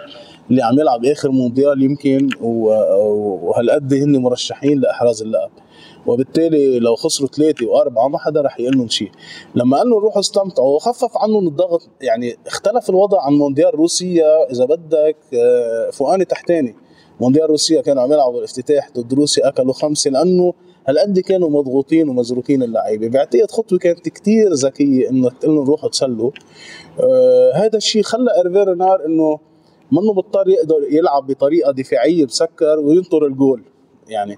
اللي 0.52 0.62
عم 0.62 0.80
يلعب 0.80 1.06
آخر 1.06 1.32
مونديال 1.32 1.84
يمكن 1.84 2.30
وهالقد 2.42 3.94
هن 3.94 4.18
مرشحين 4.18 4.80
لإحراز 4.80 5.22
اللقب. 5.22 5.52
وبالتالي 6.06 6.80
لو 6.80 6.96
خسروا 6.96 7.30
ثلاثة 7.30 7.66
وأربعة 7.66 8.08
ما 8.08 8.18
حدا 8.18 8.42
رح 8.42 8.60
يقول 8.60 8.78
لهم 8.78 8.88
شيء. 8.88 9.12
لما 9.56 9.78
قال 9.78 9.90
لهم 9.90 10.00
روحوا 10.00 10.20
استمتعوا 10.20 10.76
وخفف 10.76 11.18
عنهم 11.18 11.48
الضغط. 11.48 11.82
يعني 12.02 12.36
اختلف 12.48 12.90
الوضع 12.90 13.22
عن 13.22 13.34
مونديال 13.34 13.76
روسيا 13.76 14.52
إذا 14.52 14.66
بدك 14.66 15.18
آه، 15.34 15.90
فوقاني 15.90 16.26
تحتاني. 16.26 16.76
مونديال 17.22 17.50
روسيا 17.50 17.82
كانوا 17.82 18.04
عم 18.04 18.14
يلعبوا 18.14 18.40
الافتتاح 18.40 18.90
ضد 18.98 19.14
روسيا 19.14 19.48
أكلوا 19.48 19.74
خمسة 19.74 20.12
لأنه 20.12 20.54
هالقد 20.88 21.20
كانوا 21.20 21.50
مضغوطين 21.50 22.10
ومزروكين 22.10 22.64
اللعيبة. 22.64 23.08
بعتقد 23.08 23.52
خطوة 23.52 23.80
كانت 23.80 24.10
كتير 24.10 24.54
ذكية 24.54 25.10
إنه 25.10 25.30
تقول 25.30 25.56
لهم 25.56 25.66
روحوا 25.66 25.90
تسلوا 25.90 26.32
آه 27.00 27.52
هذا 27.56 27.78
الشيء 27.78 28.02
خلى 28.02 28.32
ايرفي 28.38 28.70
رينار 28.70 29.06
إنه 29.06 29.40
منه 29.92 30.14
مضطر 30.14 30.48
يقدر 30.50 30.76
يلعب 30.92 31.28
بطريقة 31.28 31.72
دفاعية 31.72 32.26
بسكر 32.26 32.80
وينطر 32.80 33.26
الجول. 33.26 33.62
يعني 34.08 34.38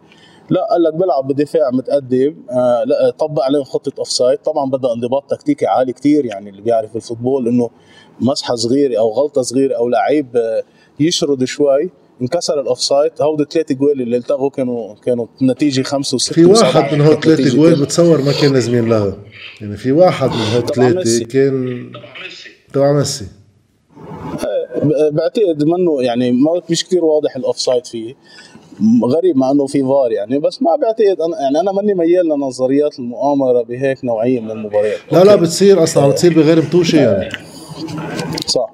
لا 0.50 0.68
قال 0.72 0.84
لك 0.84 0.94
بلعب 0.94 1.28
بدفاع 1.28 1.72
متقدم. 1.74 2.36
آه 2.52 2.84
لا 2.84 3.10
طبق 3.10 3.44
عليهم 3.44 3.64
خطة 3.64 3.92
offside 4.00 4.38
طبعا 4.38 4.70
بدها 4.70 4.94
انضباط 4.94 5.30
تكتيكي 5.30 5.66
عالي 5.66 5.94
كتير 5.94 6.26
يعني 6.26 6.50
اللي 6.50 6.62
بيعرف 6.62 6.96
ال 6.96 7.02
football 7.02 7.48
إنه 7.48 7.70
مسحة 8.22 8.56
صغيرة 8.56 9.00
أو 9.00 9.10
غلطة 9.10 9.42
صغيرة 9.42 9.76
أو 9.76 9.90
لعيب 9.90 10.38
آه 10.38 10.64
يشرد 11.00 11.44
شوي. 11.44 11.90
انكسر 12.22 12.62
ال 12.62 12.82
offside 12.82 13.12
هودي 13.22 13.46
ثلاث 13.52 13.72
جوال 13.72 14.02
اللي 14.02 14.18
التغوا 14.18 14.50
كانوا 14.50 14.96
كانوا 14.96 15.26
النتيجه 15.42 15.82
خمسة 15.82 16.16
وستة 16.16 16.34
في 16.34 16.46
واحد 16.46 16.94
من 16.94 17.02
هول 17.02 17.20
ثلاث 17.20 17.42
جوال 17.42 17.82
بتصور 17.82 18.22
ما 18.22 18.32
كان 18.42 18.54
لازمين 18.54 18.90
لها. 18.90 19.18
يعني 19.62 19.78
في 19.78 19.92
واحد 19.92 20.30
من 20.30 20.46
هول 20.56 20.66
ثلاثة 20.66 21.26
كان 21.26 21.86
تبع 22.74 22.94
ميسي. 22.94 23.26
بعتقد 25.12 25.64
منه 25.64 26.02
يعني 26.02 26.32
ما 26.32 26.62
مش 26.70 26.86
كثير 26.86 27.06
واضح 27.06 27.36
ال 27.36 27.60
offside 27.60 27.86
فيه. 27.86 28.16
غريب 29.06 29.38
مع 29.38 29.52
إنه 29.52 29.68
في 29.68 29.84
فار 29.84 30.12
يعني 30.12 30.40
بس 30.40 30.62
ما 30.62 30.76
بعتقد 30.76 31.22
أنا 31.22 31.42
يعني 31.42 31.60
أنا 31.60 31.72
ماني 31.72 31.94
ميال 31.94 32.26
لنظريات 32.26 33.00
المؤامرة 33.00 33.62
بهيك 33.62 34.06
نوعية 34.06 34.40
من 34.40 34.52
المباريات. 34.52 35.00
لا 35.12 35.24
لا 35.24 35.36
بتصير 35.36 35.84
أصلا 35.84 36.08
بتصير 36.08 36.34
بغير 36.34 36.62
متوشه 36.62 36.98
يعني. 36.98 37.30
صح. 38.46 38.70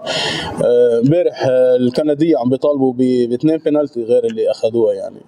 آه، 0.64 1.00
امبارح 1.00 1.44
آه 1.44 1.76
الكندية 1.76 2.38
عم 2.38 2.50
بيطالبوا 2.50 2.94
باثنين 2.94 3.58
بينالتي 3.58 4.04
غير 4.04 4.26
اللي 4.26 4.52
أخذوها 4.52 4.94
يعني. 4.94 5.20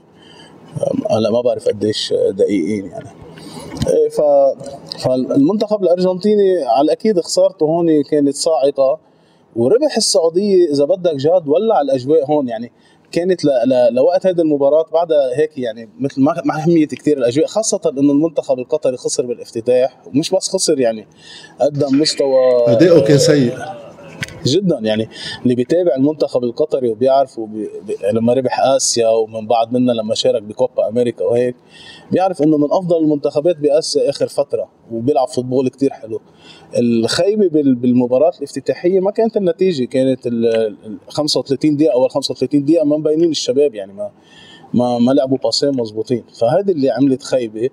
هلا 1.11 1.31
ما 1.31 1.41
بعرف 1.41 1.67
قديش 1.67 2.13
دقيقين 2.29 2.85
يعني. 2.85 3.09
إيه 3.87 4.09
ف 4.09 4.21
فالمنتخب 5.03 5.83
الأرجنتيني 5.83 6.63
على 6.63 6.85
الأكيد 6.85 7.19
خسارته 7.19 7.65
هون 7.65 8.03
كانت 8.03 8.35
صاعقة 8.35 8.99
وربح 9.55 9.97
السعودية 9.97 10.71
إذا 10.71 10.85
بدك 10.85 11.15
جاد 11.15 11.47
ولع 11.47 11.81
الأجواء 11.81 12.25
هون 12.25 12.47
يعني. 12.47 12.71
كانت 13.11 13.45
ل... 13.45 13.47
ل... 13.47 13.95
لوقت 13.95 14.27
هذه 14.27 14.41
المباراة 14.41 14.85
بعدها 14.93 15.37
هيك 15.37 15.57
يعني 15.57 15.89
مثل 15.99 16.21
ما 16.21 16.41
ما 16.45 16.65
هميت 16.65 16.95
كثير 16.95 17.17
الأجواء 17.17 17.47
خاصة 17.47 17.81
إنه 17.97 18.11
المنتخب 18.11 18.59
القطري 18.59 18.97
خسر 18.97 19.25
بالافتتاح 19.25 20.01
ومش 20.07 20.31
بس 20.31 20.49
خسر 20.49 20.79
يعني 20.79 21.07
قدم 21.61 22.01
مستوى 22.01 22.63
أداؤه 22.67 23.01
كان 23.01 23.17
سيء. 23.17 23.84
جدا. 24.47 24.79
يعني 24.79 25.09
اللي 25.43 25.55
بيتابع 25.55 25.95
المنتخب 25.95 26.43
القطري 26.43 26.89
وبيعرف 26.89 27.39
وبي... 27.39 27.69
لما 28.13 28.33
ربح 28.33 28.59
آسيا 28.59 29.09
ومن 29.09 29.47
بعد 29.47 29.73
منها 29.73 29.93
لما 29.93 30.15
شارك 30.15 30.41
بكوبا 30.41 30.89
أمريكا 30.89 31.25
وهيك 31.25 31.55
بيعرف 32.11 32.41
إنه 32.41 32.57
من 32.57 32.71
أفضل 32.71 32.97
المنتخبات 32.97 33.57
بآسيا 33.57 34.09
آخر 34.09 34.27
فترة 34.27 34.67
وبيلعب 34.91 35.27
فوتبول 35.27 35.69
كتير 35.69 35.89
حلو. 35.89 36.21
الخيبه 36.77 37.47
بالمباراة 37.53 38.31
الافتتاحية 38.37 38.99
ما 38.99 39.11
كانت 39.11 39.37
النتيجة 39.37 39.85
كانت 39.85 40.27
ال 40.27 40.75
35 41.07 41.77
دقيقة 41.77 41.93
اول 41.93 42.09
35 42.09 42.65
دقيقة 42.65 42.85
ما 42.85 42.97
مبينين 42.97 43.29
الشباب 43.29 43.75
يعني 43.75 43.93
ما 43.93 44.11
ما 44.73 44.99
ما 44.99 45.11
لعبوا 45.11 45.37
باسين 45.37 45.69
مزبوطين 45.69 46.23
فهذه 46.39 46.71
اللي 46.71 46.89
عملت 46.89 47.23
خيبه 47.23 47.69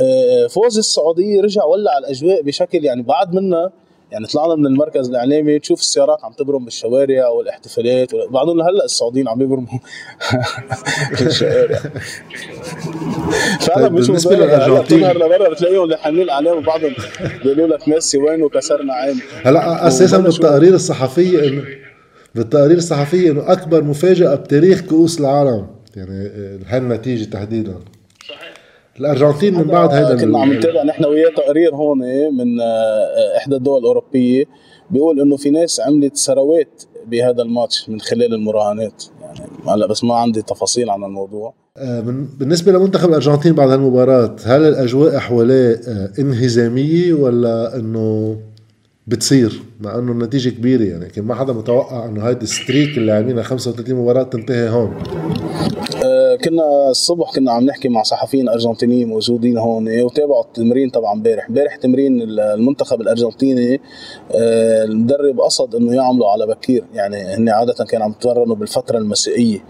آه، 0.00 0.46
فوز 0.46 0.78
السعودية 0.78 1.40
رجع 1.40 1.64
ولع 1.64 1.98
الأجواء 1.98 2.42
بشكل 2.42 2.84
يعني 2.84 3.02
بعد 3.02 3.34
منها 3.34 3.72
يعني 4.12 4.26
طلعنا 4.26 4.54
من 4.54 4.66
المركز 4.66 5.08
الإعلامي 5.08 5.58
تشوف 5.58 5.80
السيارات 5.80 6.24
عم 6.24 6.32
تبرم 6.32 6.64
بالشوارع 6.64 7.28
والاحتفالات 7.28 8.14
بعضهم 8.30 8.60
هلا 8.60 8.84
السعوديين 8.84 9.28
عم 9.28 9.42
يبرموا 9.42 9.66
في 11.16 11.26
الشوارع. 11.26 11.78
فعلا 13.60 13.88
مش 13.88 14.06
بالنسبة 14.06 14.36
للأرجنتين. 14.36 15.00
تظهر 15.00 15.16
لبرا 15.16 15.48
بتلاقيهم 15.48 15.94
حاملين 15.94 16.30
اعلام 16.30 16.58
وبعضهم 16.58 16.92
بيقولوا 17.44 17.66
لك 17.66 17.88
ميسي 17.88 18.18
وين 18.18 18.42
وكسرنا 18.42 18.92
عيني 18.92 19.20
هلأ 19.44 19.86
أساسا 19.88 20.18
بالتقارير 20.18 20.74
الصحفيه 20.74 21.48
انه 21.48 21.64
بالتقارير 22.34 22.76
الصحفيه 22.76 23.30
إنه 23.30 23.52
أكبر 23.52 23.84
مفاجأة 23.84 24.34
بتاريخ 24.34 24.80
كؤوس 24.80 25.20
العالم. 25.20 25.66
يعني 25.96 26.30
هالنتيجة 26.66 27.30
تحديدا. 27.30 27.74
الأرجنتين 29.00 29.54
من 29.54 29.64
بعد 29.64 29.92
هذا 29.92 30.16
كنا 30.16 30.38
عم 30.38 30.52
نتابع 30.52 30.82
نحن 30.82 31.04
وياه 31.04 31.30
تقرير 31.30 31.74
هون 31.74 31.98
من 32.38 32.60
آه، 32.60 33.36
إحدى 33.36 33.56
الدول 33.56 33.80
الأوروبية 33.80 34.44
بيقول 34.90 35.20
إنه 35.20 35.36
في 35.36 35.50
ناس 35.50 35.80
عملت 35.80 36.16
ثروات 36.16 36.82
بهذا 37.06 37.42
الماتش 37.42 37.88
من 37.88 38.00
خلال 38.00 38.34
المراهنات. 38.34 39.04
يعني 39.22 39.40
هلا 39.68 39.86
بس 39.86 40.04
ما 40.04 40.14
عندي 40.14 40.42
تفاصيل 40.42 40.90
عن 40.90 41.04
الموضوع. 41.04 41.54
آه، 41.76 42.00
بالنسبة 42.38 42.72
لمنتخب 42.72 43.08
الأرجنتين 43.08 43.52
بعد 43.52 43.70
هالمباراة 43.70 44.36
هل 44.44 44.62
الأجواء 44.62 45.18
حواليه 45.18 45.80
آه، 45.88 46.12
انهزامية 46.18 47.12
ولا 47.12 47.76
إنه 47.76 48.36
بتصير؟ 49.06 49.62
مع 49.80 49.98
إنه 49.98 50.12
النتيجة 50.12 50.48
كبيرة 50.48 50.82
يعني 50.82 51.04
لكن 51.04 51.22
ما 51.22 51.34
حدا 51.34 51.52
متوقع 51.52 52.06
إنه 52.06 52.28
هيدي 52.28 52.42
الستريك 52.42 52.98
اللي 52.98 53.12
عاملينها 53.12 53.42
35 53.42 53.96
مباراة 53.96 54.22
تنتهي 54.22 54.68
هون. 54.68 54.94
كنا 56.44 56.90
الصبح 56.90 57.34
كنا 57.34 57.52
عم 57.52 57.64
نحكي 57.64 57.88
مع 57.88 58.02
صحفيين 58.02 58.48
أرجنتينيين 58.48 59.08
موجودين 59.08 59.58
هون 59.58 60.02
وتابعوا 60.02 60.42
التمرين 60.42 60.90
تبع 60.90 61.12
امبارح. 61.12 61.48
امبارح 61.48 61.76
تمرين 61.76 62.22
المنتخب 62.22 63.00
الأرجنتيني 63.00 63.80
أه 64.32 64.84
المدرب 64.84 65.40
قصد 65.40 65.74
إنه 65.74 65.94
يعملوا 65.94 66.28
على 66.28 66.46
بكير. 66.46 66.84
يعني 66.94 67.16
هن 67.16 67.48
عادة 67.48 67.84
كانوا 67.84 68.04
عم 68.04 68.10
يتمرنوا 68.10 68.56
بالفترة 68.56 68.98
المسائية. 68.98 69.64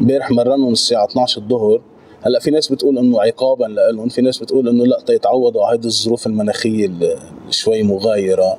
امبارح 0.00 0.30
مرنهم 0.30 0.72
الساعة 0.72 1.04
12 1.04 1.40
الظهر. 1.40 1.82
هلأ 2.22 2.40
في 2.40 2.50
ناس 2.50 2.72
بتقول 2.72 2.98
إنه 2.98 3.22
عقابا 3.22 3.64
لهم 3.64 4.08
في 4.08 4.22
ناس 4.22 4.38
بتقول 4.38 4.68
إنه 4.68 4.86
لأ 4.86 5.00
تيتعودوا 5.06 5.64
على 5.64 5.78
هذه 5.78 5.84
الظروف 5.84 6.26
المناخية 6.26 6.90
شوي 7.50 7.82
مغايرة. 7.82 8.58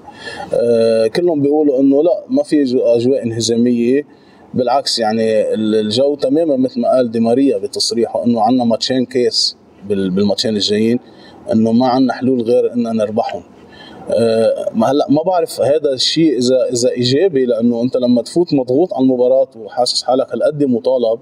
أه 0.53 1.07
كلهم 1.07 1.41
بيقولوا 1.41 1.79
إنه 1.79 2.03
لأ 2.03 2.23
ما 2.29 2.43
في 2.43 2.61
أجواء 2.85 3.23
انهزامية. 3.23 4.22
بالعكس 4.53 4.99
يعني 4.99 5.53
الجو 5.53 6.15
تماما 6.15 6.57
مثل 6.57 6.81
ما 6.81 6.89
قال 6.89 7.11
دي 7.11 7.19
ماريا 7.19 7.57
بتصريحه 7.57 8.25
إنه 8.25 8.41
عندنا 8.41 8.63
ماتشين 8.63 9.05
كيس 9.05 9.57
بالماتشين 9.87 10.55
الجايين 10.55 10.99
إنه 11.51 11.71
ما 11.71 11.87
عندنا 11.87 12.13
حلول 12.13 12.41
غير 12.41 12.73
إن 12.73 12.83
نربحهم 12.83 13.43
أه 14.09 14.69
هلأ 14.75 15.05
ما 15.09 15.23
بعرف 15.23 15.61
هذا 15.61 15.93
الشيء 15.93 16.37
اذا 16.37 16.69
إذا 16.73 16.89
إيجابي 16.89 17.45
لأنه 17.45 17.81
أنت 17.81 17.97
لما 17.97 18.21
تفوت 18.21 18.53
مضغوط 18.53 18.93
على 18.93 19.03
المباراة 19.03 19.47
وحاسس 19.55 20.03
حالك 20.03 20.31
هالقد 20.31 20.63
مطالب 20.63 21.19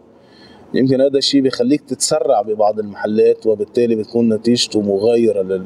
يمكن 0.74 1.02
هذا 1.02 1.17
الشيء 1.17 1.41
بيخليك 1.41 1.82
تتسرع 1.82 2.41
ببعض 2.41 2.80
المحلات 2.80 3.48
وبالتالي 3.48 3.96
بتكون 3.96 4.34
نتيجته 4.34 4.82
مغايرة 4.82 5.41
لل... 5.41 5.65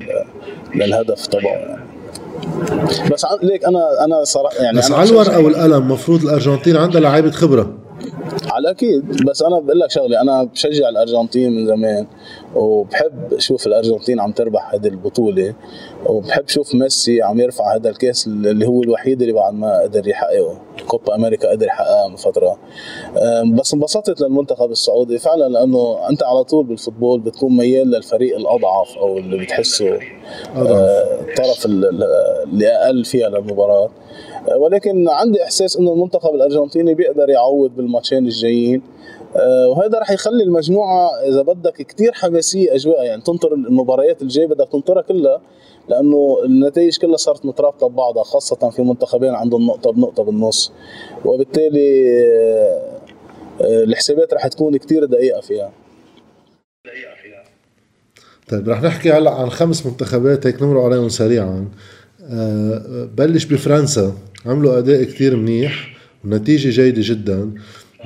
للهدف 0.76 1.28
تبعه 1.28 1.54
يعني. 1.54 1.95
بس 3.12 3.26
ليك 3.44 3.66
أنا 3.66 4.06
أنا 4.06 4.24
صراحة 4.24 4.64
يعني 4.64 4.78
بس 4.78 4.92
على 4.92 5.10
الورقة 5.10 5.40
والقلم 5.40 5.74
المفروض 5.74 6.22
الأرجنتين 6.22 6.78
عندها 6.78 7.02
لعيبة 7.02 7.32
خبرة. 7.32 7.78
على 8.52 8.72
أكيد. 8.72 9.24
بس 9.26 9.42
أنا 9.42 9.60
بقول 9.60 9.80
لك 9.80 9.92
شغلة 9.92 10.22
أنا 10.22 10.44
بشجع 10.44 10.90
الأرجنتين 10.90 11.56
من 11.56 11.68
زمان 11.68 12.08
وبحب 12.56 13.34
أشوف 13.34 13.68
الأرجنتين 13.68 14.20
عم 14.20 14.32
تربح 14.32 14.74
هذه 14.74 14.88
البطولة 14.88 15.54
وبحب 16.06 16.44
أشوف 16.44 16.76
ميسي 16.76 17.22
عم 17.22 17.40
يرفع 17.40 17.76
هذا 17.76 17.90
الكاس 17.90 18.28
اللي 18.28 18.68
هو 18.68 18.84
الوحيد 18.84 19.22
اللي 19.22 19.34
بعد 19.34 19.54
ما 19.54 19.80
قدر 19.82 20.08
يحققه. 20.08 20.62
كوبا 20.86 21.16
أمريكا 21.16 21.52
قدر 21.52 21.66
يحققها 21.66 22.08
من 22.08 22.16
فترة. 22.16 22.58
بس 23.60 23.74
انبسطت 23.74 24.22
للمنتخب 24.22 24.72
السعودي 24.72 25.20
فعلا 25.20 25.50
لأنه 25.50 26.10
أنت 26.10 26.24
على 26.24 26.44
طول 26.44 26.66
بالفوتبول 26.66 27.20
بتكون 27.20 27.58
ميال 27.58 27.88
للفريق 27.88 28.38
الأضعف 28.38 28.98
أو 28.98 29.18
اللي 29.18 29.38
بتحسه 29.38 30.00
الطرف 30.56 31.66
اللي 31.66 32.68
أقل 32.68 33.06
فيها 33.06 33.30
للمباراة. 33.30 33.90
ولكن 34.58 35.10
عندي 35.10 35.44
إحساس 35.44 35.78
إنه 35.78 35.94
المنتخب 35.94 36.36
الأرجنتيني 36.36 36.94
بيقدر 36.94 37.30
يعوض 37.30 37.72
بالماتشين 37.76 38.26
الجايين. 38.26 38.82
آه، 39.36 39.68
وهذا 39.68 40.00
رح 40.00 40.12
يخلي 40.12 40.44
المجموعة 40.44 41.10
إذا 41.28 41.42
بدك 41.42 41.74
كتير 41.74 42.12
حماسية 42.14 42.76
أجواء 42.76 43.04
يعني 43.04 43.22
تنطر 43.22 43.54
المباريات 43.54 44.22
الجاية 44.22 44.48
بدك 44.48 44.70
تنطرها 44.72 45.02
كلها. 45.02 45.42
لأنه 45.90 46.38
النتائج 46.46 46.98
كلها 46.98 47.18
صارت 47.18 47.46
مترابطة 47.46 47.88
ببعضها 47.88 48.24
خاصة 48.24 48.70
في 48.70 48.82
منتخبين 48.82 49.34
عندهم 49.34 49.68
نقطة 49.68 49.92
بنقطة 49.92 50.24
بالنص. 50.24 50.72
وبالتالي 51.26 52.12
آه، 52.24 52.82
آه، 53.62 53.84
الحسابات 53.84 54.34
رح 54.34 54.48
تكون 54.48 54.78
كتير 54.78 55.06
دقيقة 55.06 55.42
فيها. 55.42 55.72
طيب 58.50 58.70
رح 58.70 58.82
نحكي 58.82 59.12
هلا 59.12 59.32
عن 59.32 59.50
خمس 59.50 59.86
منتخبات 59.86 60.48
هيك 60.48 60.62
نمروا 60.64 60.86
عليهم 60.86 61.10
سريعا. 61.10 61.68
بلش 63.18 63.46
بفرنسا. 63.46 64.14
عملوا 64.46 64.78
أداء 64.78 65.04
كتير 65.04 65.36
منيح 65.36 65.98
ونتيجة 66.26 66.70
جيدة 66.70 67.02
جدا. 67.06 67.54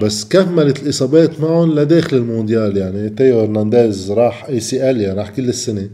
بس 0.01 0.25
كملت 0.25 0.83
الإصابات 0.83 1.39
معهم 1.39 1.79
لداخل 1.79 2.17
المونديال 2.17 2.77
يعني 2.77 3.09
تيو 3.09 3.39
هرنانديز 3.39 4.11
راح 4.11 4.45
ACL 4.45 5.01
يعني 5.01 5.19
راح 5.19 5.29
كل 5.29 5.49
السنة. 5.49 5.81
آه، 5.81 5.89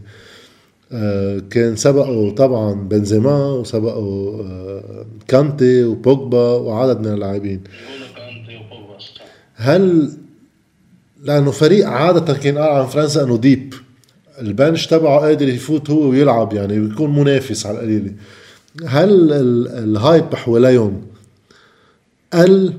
كان 1.50 1.76
سبقه 1.76 2.30
طبعا 2.30 2.72
بنزيما 2.74 3.46
وسبقه 3.52 4.40
آه، 4.40 5.06
كانتي 5.28 5.84
وبوجبا 5.84 6.52
وعدد 6.52 7.00
من 7.00 7.14
اللاعبين. 7.14 7.60
هل 9.54 10.12
لأنه 11.22 11.50
فريق 11.50 11.88
عادة 11.88 12.34
كان 12.34 12.58
قال 12.58 12.70
عن 12.70 12.86
فرنسا 12.86 13.22
إنه 13.24 13.36
deep 13.36 13.74
ال 14.40 14.48
bench 14.48 14.86
تبعه 14.86 15.20
قادر 15.20 15.48
يفوت 15.48 15.90
هو 15.90 16.08
ويلعب 16.08 16.52
يعني 16.52 16.80
بيكون 16.80 17.18
منافس 17.18 17.66
على 17.66 17.76
القليلة. 17.78 18.12
هل 18.86 19.32
ال 19.68 19.81
hype 19.81 20.34
حواليهم 20.34 21.02
قل؟ 22.32 22.72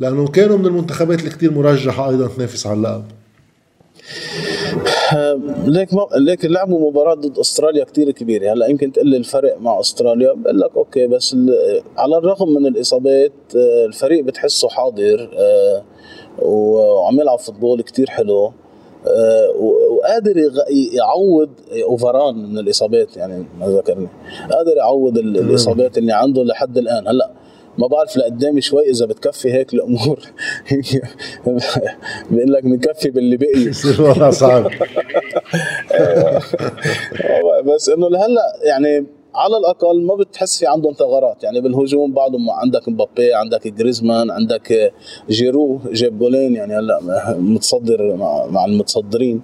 لأنه 0.00 0.28
كانوا 0.28 0.58
من 0.58 0.66
المنتخبات 0.66 1.18
اللي 1.18 1.30
كثير 1.30 1.52
مرجحة 1.52 2.10
أيضا 2.10 2.26
تنافس 2.26 2.66
على 2.66 2.76
اللقب. 2.76 3.04
ليك 5.66 5.94
ما 5.94 6.06
ليك 6.16 6.44
لعبوا 6.44 6.90
مباراة 6.90 7.14
ضد 7.14 7.38
أستراليا 7.38 7.84
كثير 7.84 8.10
كبيرة. 8.10 8.52
هلأ 8.52 8.66
يمكن 8.66 8.92
تقول 8.92 9.14
الفرق 9.14 9.60
مع 9.60 9.80
أستراليا 9.80 10.32
بقول 10.32 10.60
لك 10.60 10.70
okay 10.76 11.06
بس 11.06 11.36
على 11.98 12.16
الرغم 12.16 12.48
من 12.48 12.66
الإصابات 12.66 13.32
آه، 13.56 13.86
الفريق 13.86 14.24
بتحسه 14.24 14.68
حاضر 14.68 15.30
آه، 15.38 15.82
وعم 16.42 17.20
يلعب 17.20 17.38
فوتبول 17.38 17.82
كثير 17.82 18.10
حلو 18.10 18.52
آه، 19.06 19.50
وقادر 19.50 20.36
يعوض 20.92 21.50
أوفران 21.82 22.34
من 22.34 22.58
الإصابات 22.58 23.16
يعني 23.16 23.44
ما 23.60 23.66
ذكرني. 23.66 24.08
قادر 24.50 24.76
يعوض 24.76 25.18
الإصابات 25.18 25.98
اللي 25.98 26.12
عنده 26.12 26.44
لحد 26.44 26.78
الآن. 26.78 27.08
هلأ 27.08 27.30
ما 27.78 27.86
بعرف 27.86 28.16
لقدام 28.16 28.60
شوي 28.60 28.90
إذا 28.90 29.06
بتكفي 29.06 29.52
هيك 29.52 29.74
الأمور. 29.74 30.20
بيقول 32.30 32.52
لك 32.52 32.64
بنكفي 32.64 33.10
باللي 33.10 33.36
بقي. 33.36 33.72
والله 34.08 34.30
صعب. 34.30 34.70
بس 37.66 37.88
إنه 37.88 38.08
لهلأ 38.08 38.42
يعني 38.62 39.06
على 39.34 39.56
الأقل 39.56 40.02
ما 40.02 40.14
بتحس 40.14 40.58
في 40.58 40.66
عندهم 40.66 40.92
ثغرات. 40.92 41.42
يعني 41.42 41.60
بالهجوم 41.60 42.12
بعضهم 42.12 42.50
عندك 42.50 42.88
مبابي 42.88 43.34
عندك 43.34 43.68
جريزمان 43.68 44.30
عندك 44.30 44.92
جيرو 45.30 45.80
جاب 45.92 46.18
goalين 46.18 46.54
يعني 46.54 46.78
هلأ 46.78 47.00
متصدر 47.38 48.16
مع 48.50 48.64
المتصدرين. 48.64 49.42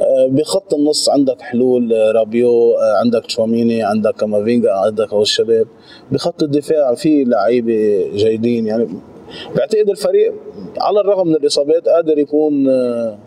آه، 0.00 0.26
بخط 0.26 0.74
النص 0.74 1.08
عندك 1.08 1.40
حلول 1.40 1.92
رابيو 2.14 2.74
آه، 2.74 2.98
عندك 3.00 3.26
تشواميني 3.26 3.82
عندك 3.82 4.14
كامافينجا 4.14 4.72
عندك 4.72 5.12
هو 5.12 5.22
الشباب. 5.22 5.66
بخط 6.12 6.42
الدفاع 6.42 6.94
في 6.94 7.24
لعيبة 7.24 8.10
جيدين. 8.14 8.66
يعني 8.66 8.88
بعتقد 9.56 9.90
الفريق 9.90 10.34
على 10.80 11.00
الرغم 11.00 11.28
من 11.28 11.34
الإصابات 11.34 11.88
قادر 11.88 12.18
يكون 12.18 12.68
آه، 12.68 13.18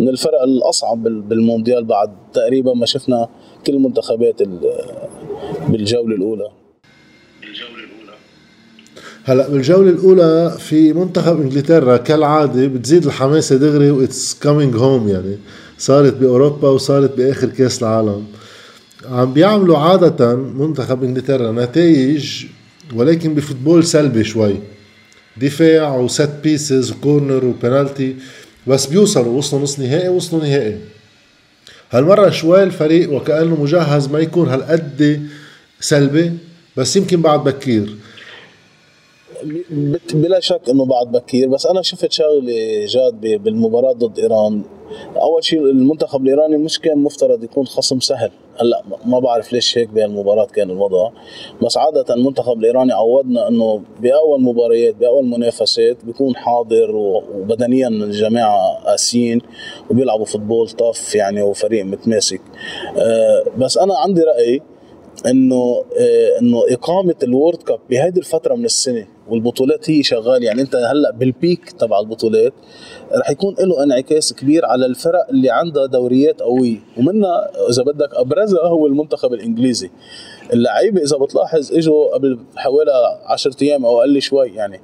من 0.00 0.08
الفرق 0.08 0.42
الأصعب 0.42 1.02
بالمونديال 1.02 1.84
بعد 1.84 2.10
تقريبا 2.32 2.74
ما 2.74 2.86
شفنا 2.86 3.28
كل 3.66 3.74
المنتخبات 3.74 4.42
بالجولة 5.68 6.16
الأولى. 6.16 6.50
هلا 9.24 9.48
بالجولة 9.48 9.90
الأولى 9.90 10.56
في 10.58 10.92
منتخب 10.92 11.40
إنجلترا 11.40 11.96
كالعادة 11.96 12.66
بتزيد 12.66 13.06
الحماسة 13.06 13.56
دغري 13.56 13.90
و 13.90 13.99
it's 13.99 14.34
coming 14.34 14.76
home 14.76 15.08
يعني. 15.08 15.38
صارت 15.78 16.14
بأوروبا 16.14 16.68
وصارت 16.68 17.16
بآخر 17.16 17.48
كأس 17.48 17.82
العالم. 17.82 18.24
عم 19.10 19.32
بيعملوا 19.32 19.78
عادة 19.78 20.36
منتخب 20.36 21.04
إنجلترا 21.04 21.52
نتائج 21.52 22.44
ولكن 22.94 23.34
ب 23.34 23.40
football 23.40 23.84
سلبي 23.84 24.24
شوي. 24.24 24.54
دفاع 25.36 25.96
وست 25.96 26.30
بيسز 26.42 26.90
وكورنر 26.92 27.44
وبنالتي 27.44 28.16
بس 28.66 28.86
بيوصلوا 28.86 29.38
وصلوا 29.38 29.62
نص 29.62 29.78
نهائي 29.78 30.08
وصلوا 30.08 30.42
نهائي. 30.42 30.78
هالمرة 31.90 32.30
شوي 32.30 32.62
الفريق 32.62 33.12
وكأنه 33.12 33.62
مجهز 33.62 34.08
ما 34.08 34.18
يكون 34.18 34.48
هالقد 34.48 35.28
سلبي 35.80 36.32
بس 36.76 36.96
يمكن 36.96 37.22
بعد 37.22 37.44
بكير. 37.44 37.96
بلا 40.14 40.40
شك 40.40 40.60
إنه 40.68 40.84
بعد 40.84 41.12
بكير 41.12 41.48
بس 41.48 41.66
أنا 41.66 41.82
شفت 41.82 42.12
شغلة 42.12 42.86
جاد 42.86 43.20
بالمباراة 43.20 43.92
ضد 43.92 44.18
إيران. 44.18 44.62
أول 45.16 45.44
شيء 45.44 45.60
المنتخب 45.60 46.22
الإيراني 46.22 46.56
مش 46.56 46.78
كان 46.78 46.98
مفترض 46.98 47.44
يكون 47.44 47.66
خصم 47.66 48.00
سهل. 48.00 48.30
هلأ 48.60 48.82
ما 49.04 49.18
بعرف 49.18 49.52
ليش 49.52 49.78
هيك 49.78 49.88
بهالمباراه 49.88 50.44
كان 50.44 50.70
الوضع. 50.70 51.10
بس 51.62 51.76
عادة 51.78 52.14
المنتخب 52.14 52.58
الإيراني 52.58 52.92
عودنا 52.92 53.48
إنه 53.48 53.82
بأول 54.00 54.42
مباريات 54.42 54.94
بأول 54.94 55.24
منافسات 55.24 56.04
بيكون 56.04 56.36
حاضر 56.36 56.96
وبدنيا 56.96 57.88
الجماعة 57.88 58.84
قاسيين 58.86 59.40
وبيلعبوا 59.90 60.24
فوتبول 60.24 60.68
طف 60.70 61.14
يعني 61.14 61.42
وفريق 61.42 61.84
متماسك. 61.84 62.40
أه 62.96 63.44
بس 63.58 63.78
أنا 63.78 63.98
عندي 63.98 64.20
رأي 64.22 64.60
إنه 65.26 65.84
آه، 65.98 66.40
إنه 66.40 66.62
إقامة 66.70 67.14
الورد 67.22 67.62
كاب 67.62 67.78
بهيدي 67.90 68.20
الفترة 68.20 68.54
من 68.54 68.64
السنة 68.64 69.06
والبطولات 69.28 69.90
هي 69.90 70.02
شغال 70.02 70.42
يعني 70.42 70.62
انت 70.62 70.76
هلأ 70.76 71.10
بالبيك 71.10 71.70
تبع 71.70 72.00
البطولات 72.00 72.52
رح 73.12 73.30
يكون 73.30 73.54
له 73.58 73.82
انعكاس 73.82 74.32
كبير 74.32 74.66
على 74.66 74.86
الفرق 74.86 75.28
اللي 75.30 75.50
عندها 75.50 75.86
دوريات 75.86 76.42
قوية. 76.42 76.78
ومنها 76.96 77.50
إذا 77.70 77.82
بدك 77.82 78.14
أبرزها 78.14 78.66
هو 78.66 78.86
المنتخب 78.86 79.32
الإنجليزي. 79.32 79.90
اللعيبة 80.52 81.02
إذا 81.02 81.16
بتلاحظ 81.16 81.72
إجوا 81.72 82.14
قبل 82.14 82.38
حوالي 82.56 82.90
10 83.26 83.56
أيام 83.62 83.84
أو 83.84 84.00
أقل 84.00 84.22
شوي 84.22 84.48
يعني 84.48 84.80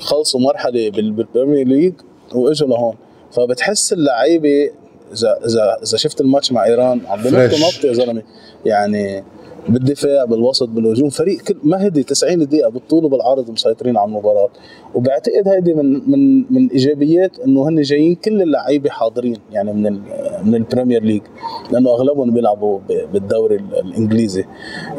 خلصوا 0.00 0.40
مرحلة 0.40 0.90
بالبريمير 0.90 1.68
ليج 1.68 1.94
وإجوا 2.34 2.68
لهون. 2.68 2.94
فبتحس 3.32 3.92
اللعيبة 3.92 4.70
اذا 5.12 5.38
اذا 5.46 5.76
إذا 5.82 5.96
شفت 5.96 6.20
الماتش 6.20 6.52
مع 6.52 6.64
إيران 6.64 7.00
عم 7.06 7.22
بنطوا 7.22 7.58
نط 7.58 7.84
يا 7.84 7.92
زلمة. 7.92 8.22
يعني 8.64 9.24
بالدفاع 9.68 10.24
بالوسط 10.24 10.68
بالهجوم 10.68 11.08
فريق 11.08 11.40
كله 11.42 11.56
ما 11.62 11.86
هدي 11.86 12.02
90 12.02 12.38
دقيقة 12.46 12.70
بالطول 12.70 13.04
وبالعرض 13.04 13.50
مسيطرين 13.50 13.96
على 13.96 14.08
المباراة. 14.08 14.48
وبعتقد 14.96 15.48
هيدي 15.48 15.74
من 15.74 16.10
من 16.10 16.52
من 16.52 16.68
إيجابيات 16.70 17.38
إنه 17.38 17.68
هن 17.68 17.82
جايين 17.82 18.14
كل 18.14 18.42
اللعيبة 18.42 18.90
حاضرين 18.90 19.36
يعني 19.52 19.72
من 19.72 20.00
من 20.44 20.54
البريمير 20.54 21.02
ليج 21.02 21.22
لأنه 21.72 21.90
أغلبهم 21.90 22.34
بيلعبوا 22.34 22.78
بالدوري 23.12 23.56
الإنجليزي. 23.56 24.44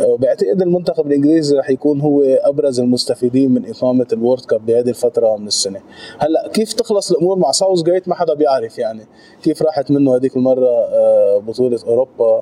وبعتقد 0.05 0.61
المنتخب 0.61 1.07
الإنجليزي 1.07 1.57
رح 1.57 1.69
يكون 1.69 2.01
هو 2.01 2.21
أبرز 2.21 2.79
المستفيدين 2.79 3.51
من 3.51 3.69
إقامة 3.69 4.07
ال 4.13 4.19
World 4.19 4.45
Cup 4.45 4.65
بهذه 4.65 4.89
الفترة 4.89 5.37
من 5.37 5.47
السنة. 5.47 5.79
هلأ 6.19 6.49
كيف 6.53 6.73
تخلص 6.73 7.11
الأمور 7.11 7.39
مع 7.39 7.51
ساوث 7.51 7.83
جيت 7.83 8.07
ما 8.07 8.15
حدا 8.15 8.33
بيعرف 8.33 8.77
يعني. 8.77 9.01
كيف 9.43 9.61
راحت 9.61 9.91
منه 9.91 10.15
هذيك 10.15 10.35
المرة 10.37 10.67
آه، 10.67 11.37
بطولة 11.47 11.79
أوروبا؟ 11.87 12.41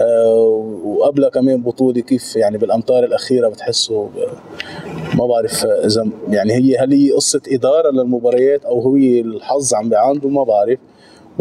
آه، 0.00 0.78
وقبلها 0.84 1.28
كمان 1.28 1.62
بطولة 1.62 2.00
كيف 2.00 2.36
يعني 2.36 2.58
بالامتار 2.58 3.04
الأخيرة 3.04 3.48
بتحسه؟ 3.48 4.08
ما 5.14 5.26
بعرف 5.26 5.66
إذا 5.66 6.08
يعني 6.28 6.52
هي 6.52 6.78
هل 6.78 6.92
هي 6.96 7.12
قصة 7.12 7.40
إدارة 7.48 7.90
للمباريات 7.90 8.64
أو 8.64 8.80
هو 8.80 8.96
الحظ 8.96 9.74
عم 9.74 9.88
بيعانده 9.88 10.28
ما 10.28 10.44
بعرف. 10.44 10.78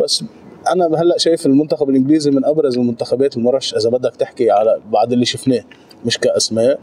بس 0.04 0.24
أنا 0.72 1.02
هلأ 1.02 1.18
شايف 1.18 1.46
المنتخب 1.46 1.90
الإنجليزي 1.90 2.32
من 2.32 2.46
أبرز 2.46 2.78
المنتخبات 2.78 3.38
المرشح 3.38 3.78
إذا 3.78 3.90
بدك 3.90 4.16
تحكي 4.16 4.52
على 4.52 4.82
بعد 4.92 5.12
اللي 5.12 5.26
شفناه 5.26 5.64
مش 6.06 6.18
كأسماء. 6.18 6.80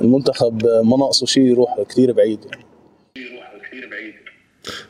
المنتخب 0.00 0.66
ما 0.66 0.96
ناقصه 0.96 1.26
شيء 1.26 1.42
يروح 1.42 1.80
كثير 1.88 2.12
بعيد. 2.12 2.44
يعني 2.44 2.64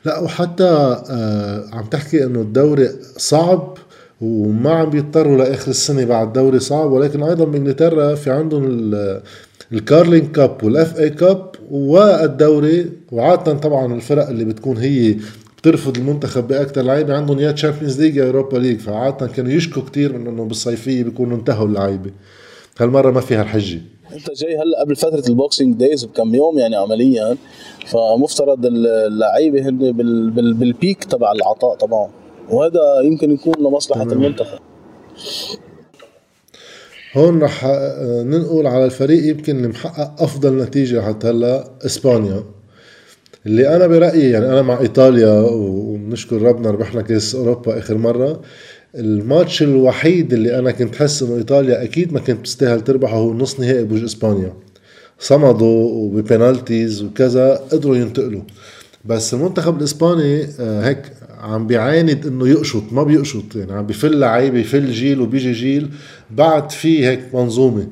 لا 0.04 0.18
وحتى 0.18 0.64
آه 1.10 1.64
عم 1.72 1.84
تحكي 1.84 2.24
إنه 2.24 2.40
الدوري 2.40 2.88
صعب 3.16 3.78
وما 4.20 4.70
عم 4.70 4.90
بيضطروا 4.90 5.36
لآخر 5.36 5.70
السنة 5.70 6.04
بعد 6.04 6.32
دوري 6.32 6.58
صعب 6.58 6.90
ولكن 6.90 7.22
أيضا 7.22 7.44
بإنجلترا 7.44 8.14
في 8.14 8.30
عندهم 8.30 8.90
ال 9.72 9.80
Carling 9.80 10.32
Cup 10.32 10.64
و 10.64 10.98
FA 10.98 11.10
Cup 11.10 11.50
والدوري 11.70 12.92
وعادة 13.12 13.54
طبعا 13.54 13.94
الفرق 13.94 14.28
اللي 14.28 14.44
بتكون 14.44 14.76
هي 14.76 15.16
بترفد 15.58 15.96
المنتخب 15.96 16.48
باكثر 16.48 16.82
لعيبة 16.82 17.14
عندهم 17.14 17.38
يا 17.38 17.52
Champions 17.52 18.00
League 18.00 18.16
يا 18.16 18.24
Europa 18.24 18.58
League 18.58 18.78
فعادة 18.78 19.26
كانوا 19.26 19.52
يشكوا 19.52 19.82
كثير 19.82 20.18
من 20.18 20.26
إنه 20.26 20.44
بالصيفية 20.44 21.02
بيكونوا 21.04 21.36
انتهوا 21.36 21.66
اللعيبة. 21.66 22.10
هالمرة 22.78 23.10
ما 23.10 23.20
فيها 23.20 23.42
الحجة. 23.42 23.80
أنت 24.12 24.30
جاي 24.30 24.56
هلأ 24.56 24.80
قبل 24.80 24.96
فترة 24.96 25.22
ال 25.28 25.35
Boxing 25.35 25.76
Days 25.76 26.04
بكم 26.04 26.34
يوم 26.34 26.58
يعني 26.58 26.76
عمليا. 26.76 27.36
فمفترض 27.86 28.66
اللعيبة 28.66 29.68
هن 29.68 29.92
بال 30.52 30.69
peak 30.69 31.04
تبع 31.04 31.32
العطاء 31.32 31.76
تبعهم 31.76 32.10
وهذا 32.50 32.80
يمكن 33.04 33.30
يكون 33.30 33.54
لمصلحة. 33.58 34.02
المنتخب. 34.02 34.58
هون 37.14 37.42
رح 37.42 37.64
ننقل 38.24 38.66
على 38.66 38.84
الفريق 38.84 39.30
يمكن 39.30 39.56
اللي 39.56 39.68
محقق 39.68 40.22
أفضل 40.22 40.62
نتيجة 40.62 41.02
حتى 41.02 41.28
هلا 41.28 41.70
إسبانيا. 41.86 42.44
اللي 43.46 43.76
أنا 43.76 43.86
برأيي 43.86 44.30
يعني 44.30 44.46
أنا 44.46 44.62
مع 44.62 44.80
إيطاليا 44.80 45.40
وبنشكر 45.40 46.42
ربنا 46.42 46.70
ربحنا 46.70 47.02
كأس 47.02 47.34
أوروبا 47.34 47.78
آخر 47.78 47.98
مرة 47.98 48.40
الماتش 48.94 49.62
الوحيد 49.62 50.32
اللي 50.32 50.58
أنا 50.58 50.70
كنت 50.70 50.96
حس 50.96 51.22
إنه 51.22 51.36
إيطاليا 51.36 51.82
أكيد 51.82 52.12
ما 52.12 52.20
كانت 52.20 52.46
تستاهل 52.46 52.80
تربحه 52.80 53.16
هو 53.16 53.34
نص 53.34 53.60
نهائي 53.60 53.84
بوجه 53.84 54.04
إسبانيا. 54.04 54.52
صمدوا 55.18 55.90
وببنالتيز 55.90 57.02
وكذا 57.02 57.54
قدروا 57.54 57.96
ينتقلوا. 57.96 58.42
بس 59.04 59.34
المنتخب 59.34 59.78
الإسباني 59.78 60.44
آه، 60.60 60.88
هيك 60.88 61.12
عم 61.40 61.66
بيعاند 61.66 62.26
إنه 62.26 62.48
يقشط 62.48 62.82
ما 62.92 63.02
بيقشط 63.02 63.56
يعني 63.56 63.72
عم 63.72 63.86
بفل 63.86 64.18
لعيبه 64.18 64.58
يفل 64.58 64.90
جيل 64.90 65.20
وبيجي 65.20 65.52
جيل 65.52 65.90
بعد 66.30 66.70
في 66.70 67.06
هيك 67.06 67.34
منظومة. 67.34 67.86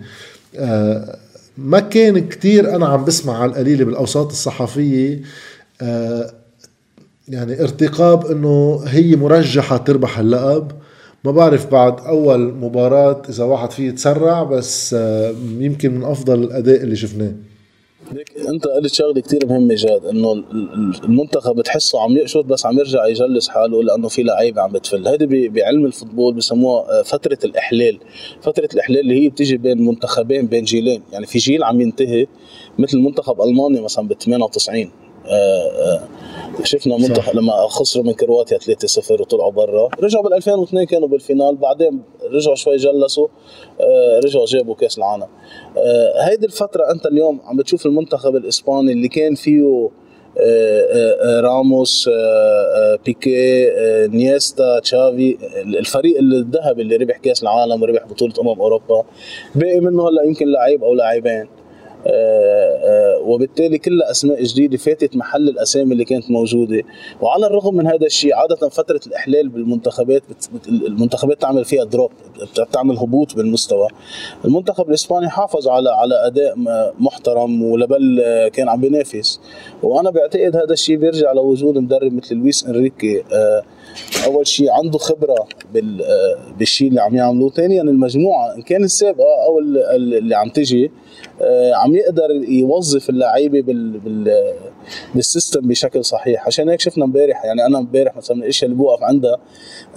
آه، 0.57 1.19
ما 1.59 1.81
كان 1.81 2.29
كتير 2.29 2.77
أنا 2.77 2.87
عم 2.87 3.05
بسمع 3.05 3.39
على 3.39 3.51
القليلة 3.51 3.85
بالأوساط 3.85 4.31
الصحفية 4.31 5.23
آه، 5.83 6.33
يعني 7.29 7.63
ارتقاب 7.63 8.27
إنه 8.27 8.83
هي 8.87 9.17
مرجحة 9.17 9.77
تربح 9.77 10.19
اللقب. 10.19 10.73
ما 11.25 11.31
بعرف 11.31 11.67
بعد 11.73 12.01
أول 12.01 12.55
مباراة 12.55 13.23
إذا 13.29 13.45
واحد 13.45 13.71
فيه 13.71 13.89
يتسرع 13.89 14.43
بس 14.43 14.97
يمكن 15.59 15.95
من 15.95 16.05
أفضل 16.05 16.43
الأداء 16.43 16.83
اللي 16.83 16.97
شفناه. 16.97 17.33
انت 18.49 18.67
قلت 18.67 18.95
شغلة 18.95 19.21
كثير 19.21 19.47
مهمة 19.47 19.75
جاد 19.75 20.05
انه 20.05 20.33
المنتخب 21.05 21.57
بتحسه 21.57 22.01
عم 22.01 22.17
يقشط 22.17 22.45
بس 22.45 22.67
عم 22.67 22.79
يرجع 22.79 23.07
يجلس 23.07 23.49
حاله 23.49 23.83
لأنه 23.83 24.09
في 24.09 24.23
لعيبة 24.23 24.63
عم 24.63 24.73
بتفل. 24.73 25.09
هيدي 25.09 25.49
بعلم 25.49 25.87
الفوتبول 25.87 26.35
بسموها 26.35 27.01
آه، 27.01 27.03
فترة 27.03 27.39
الاحلال 27.45 27.99
فترة 28.43 28.69
الاحلال 28.75 29.01
اللي 29.01 29.25
هي 29.25 29.29
بتيجي 29.29 29.57
بين 29.57 29.87
منتخبين 29.87 30.47
بين 30.47 30.65
جيلين. 30.65 31.03
يعني 31.13 31.27
في 31.27 31.39
جيل 31.39 31.65
عم 31.65 31.81
ينتهي 31.81 32.27
مثل 32.79 32.99
منتخب 32.99 33.43
ألمانيا 33.43 33.81
مثلا 33.81 34.09
ب 34.09 34.13
98 34.13 34.81
آه، 34.83 34.89
آه، 34.89 35.10
شفنا 36.65 36.97
منتخب 36.97 37.37
لما 37.37 37.53
خسروا 37.69 38.05
من 38.05 38.13
كرواتيا 38.13 38.59
3-0 38.59 39.11
وطلعوا 39.21 39.51
برا. 39.51 39.89
رجعوا 40.03 40.25
بال 40.25 40.35
2002 40.35 40.87
كانوا 40.87 41.09
بالفينال 41.09 41.57
بعدين 41.57 42.03
رجعوا 42.33 42.55
شوي 42.55 42.77
جلسوا 42.77 43.29
آه، 43.81 44.21
رجعوا 44.25 44.47
جابوا 44.47 44.75
كأس 44.75 44.99
العالم. 44.99 45.27
هيدي 46.25 46.47
الفترة 46.47 46.91
أنت 46.91 47.07
اليوم 47.07 47.41
عم 47.45 47.57
بتشوف 47.57 47.87
المنتخب 47.87 48.37
الإسباني 48.37 48.93
اللي 48.93 49.09
كان 49.09 49.35
فيه 49.35 49.91
راموس 51.41 52.11
بيكي 53.07 53.71
إنييستا 54.07 54.79
تشافي 54.79 55.39
الفريق 55.63 56.19
الذهبي 56.19 56.83
اللي 56.83 56.97
ربح 56.97 57.19
كأس 57.19 57.43
العالم 57.43 57.83
وربح 57.83 58.07
بطولة 58.07 58.33
أمم 58.41 58.61
أوروبا. 58.61 59.05
باقي 59.55 59.81
منه 59.81 60.09
هلأ 60.09 60.23
يمكن 60.23 60.53
لعيب 60.53 60.85
أو 60.85 60.95
لاعبين. 60.95 61.33
آه، 61.33 61.43
آه، 61.43 61.60
وبالتالي 63.25 63.79
كلها 63.79 64.11
أسماء 64.11 64.43
جديدة 64.43 64.77
فاتت 64.77 65.17
محل 65.17 65.49
الأسامي 65.49 65.93
اللي 65.93 66.05
كانت 66.05 66.31
موجودة. 66.31 66.83
وعلى 67.21 67.47
الرغم 67.47 67.77
من 67.77 67.87
هذا 67.87 68.07
الشيء 68.07 68.35
عادة 68.35 68.69
فترة 68.69 69.01
الإحلال 69.07 69.49
بالمنتخبات 69.49 70.23
المنتخبات 70.69 71.41
تعمل 71.41 71.65
فيها 71.65 71.85
drop 71.85 72.11
بتعمل 72.59 72.97
هبوط 72.97 73.37
بالمستوى. 73.37 73.89
المنتخب 74.45 74.89
الإسباني 74.89 75.29
حافظ 75.29 75.69
على 75.69 75.91
على 75.91 76.27
أداء 76.27 76.55
محترم 76.99 77.63
و 77.63 77.73
level 77.73 78.23
كان 78.53 78.69
عم 78.69 78.81
بينافس. 78.81 79.41
وأنا 79.83 80.11
بعتقد 80.11 80.57
هذا 80.57 80.73
الشيء 80.73 80.97
بيرجع 80.97 81.33
لوجود 81.33 81.79
مدرب 81.79 82.13
مثل 82.13 82.35
لويس 82.35 82.67
إنريكي. 82.67 83.23
آه، 83.33 83.63
أول 84.27 84.47
شيء 84.47 84.71
عنده 84.71 84.99
خبرة 84.99 85.47
بالشيء 86.59 86.89
اللي 86.89 87.01
عم 87.01 87.17
يعملوه. 87.17 87.51
ثانيا 87.51 87.83
المجموعة 87.83 88.55
إن 88.55 88.63
كان 88.63 88.85
السابقه 88.85 89.45
أو 89.47 89.59
اللي 89.59 90.37
عم 90.37 90.49
تجي 90.49 90.85
آه، 90.85 90.91
عم 91.75 91.97
يقدر 91.97 92.31
يوظف 92.49 93.11
اللعيبة 93.11 93.61
بال 93.61 93.99
بال 93.99 94.55
بال 95.15 95.26
system 95.26 95.61
بشكل 95.61 96.05
صحيح. 96.05 96.47
عشان 96.47 96.69
هيك 96.69 96.81
شفنا 96.81 97.05
امبارح 97.05 97.45
يعني 97.45 97.67
أنا 97.67 97.79
امبارح 97.79 98.17
مثلا 98.17 98.37
من 98.37 98.43
الأشياء 98.43 98.71
اللي 98.71 98.83
بوقف 98.83 99.03
عندها 99.03 99.37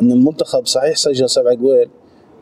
إن 0.02 0.12
المنتخب 0.12 0.66
صحيح 0.66 0.98
سجل 0.98 1.30
سبع 1.30 1.54
جوال 1.54 1.90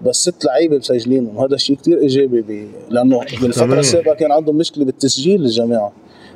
بس 0.06 0.16
ست 0.16 0.46
لعيبة 0.46 0.78
مسجلينهم. 0.78 1.38
وهذا 1.38 1.56
الشيء 1.56 1.76
كثير 1.76 2.00
إيجابي 2.00 2.42
بي 2.42 2.68
لأنه 2.90 3.20
بالفترة 3.42 3.80
السابقة 3.80 4.16
كان 4.16 4.32
عندهم 4.32 4.56
مشكلة 4.56 4.86
بالتسجيل 4.86 5.42
للجماعة. 5.42 5.94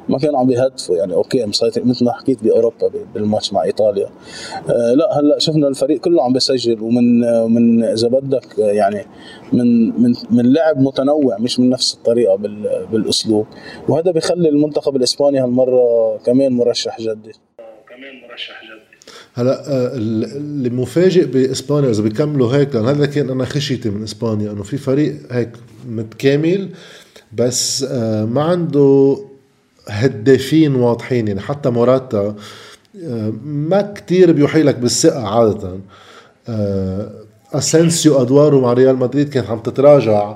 ما 0.10 0.20
كانوا 0.20 0.39
عم 0.39 0.48
بيهدفوا. 0.48 0.98
يعني 0.98 1.13
أوكي 1.13 1.46
مسيطر 1.46 1.86
مثل 1.86 2.06
ما 2.06 2.12
حكيت 2.12 2.44
بأوروبا 2.44 2.91
بالماتش 3.13 3.54
مع 3.54 3.63
إيطاليا. 3.63 4.10
آه 4.70 4.94
لا 4.94 5.20
هلأ 5.20 5.39
شفنا 5.39 5.68
الفريق 5.68 6.00
كله 6.00 6.24
عم 6.24 6.34
بيسجل 6.34 6.82
ومن 6.82 7.20
من 7.54 7.84
إذا 7.84 8.08
بدك 8.08 8.58
يعني 8.58 9.06
من 9.54 9.88
من 10.02 10.13
من 10.32 10.54
لعب 10.54 10.82
متنوع 10.82 11.38
مش 11.39 11.60
من 11.60 11.70
نفس 11.70 11.94
الطريقة 11.94 12.36
بالأسلوب. 12.91 13.46
وهذا 13.89 14.12
بيخلي 14.12 14.50
المنتخب 14.50 14.96
الإسباني 14.96 15.40
هالمرة 15.40 16.17
كمان 16.17 16.54
مرشح 16.54 17.02
جدي. 17.02 17.32
كمان 17.90 18.29
مرشح 18.29 18.63
جدي. 18.63 18.86
هلأ 19.34 19.69
آه، 19.69 19.92
اللي 19.96 20.69
مفاجئ 20.69 21.25
بإسبانيا 21.25 21.90
إذا 21.90 22.04
بيكملوا 22.04 22.56
هيك 22.56 22.75
لأن 22.75 22.86
هذا 22.86 23.06
كان 23.06 23.29
أنا 23.29 23.46
خشيتي 23.46 23.90
من 23.90 24.04
إسبانيا 24.04 24.52
إنه 24.52 24.63
في 24.63 24.77
فريق 24.77 25.15
هيك 25.32 25.50
متكامل 25.88 26.69
بس 27.34 27.84
آه، 27.84 28.25
ما 28.25 28.44
عنده 28.44 29.17
هدافين 29.90 30.75
واضحين 30.75 31.27
يعني. 31.27 31.40
حتى 31.40 31.69
موراتا 31.69 32.36
آه، 33.04 33.33
ما 33.46 33.81
كتير 33.81 34.31
بيوحي 34.31 34.63
لك 34.63 34.75
بالثقة 34.75 35.27
عادة. 35.27 35.79
آه، 36.50 37.12
اسنسيو 37.54 38.21
ادواره 38.21 38.60
مع 38.60 38.73
ريال 38.73 38.96
مدريد 38.96 39.29
كانت 39.29 39.50
عم 39.50 39.60
تتراجع. 39.60 40.36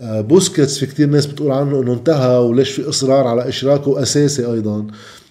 آه، 0.00 0.20
بوسكيتس 0.20 0.78
في 0.78 0.86
كتير 0.86 1.06
ناس 1.06 1.26
بتقول 1.26 1.52
عنه 1.52 1.82
إنه 1.82 1.92
انتهى 1.92 2.38
وليش 2.38 2.70
في 2.70 2.88
إصرار 2.88 3.26
على 3.26 3.48
إشراكه 3.48 4.02
أساسي 4.02 4.46
أيضا. 4.46 4.86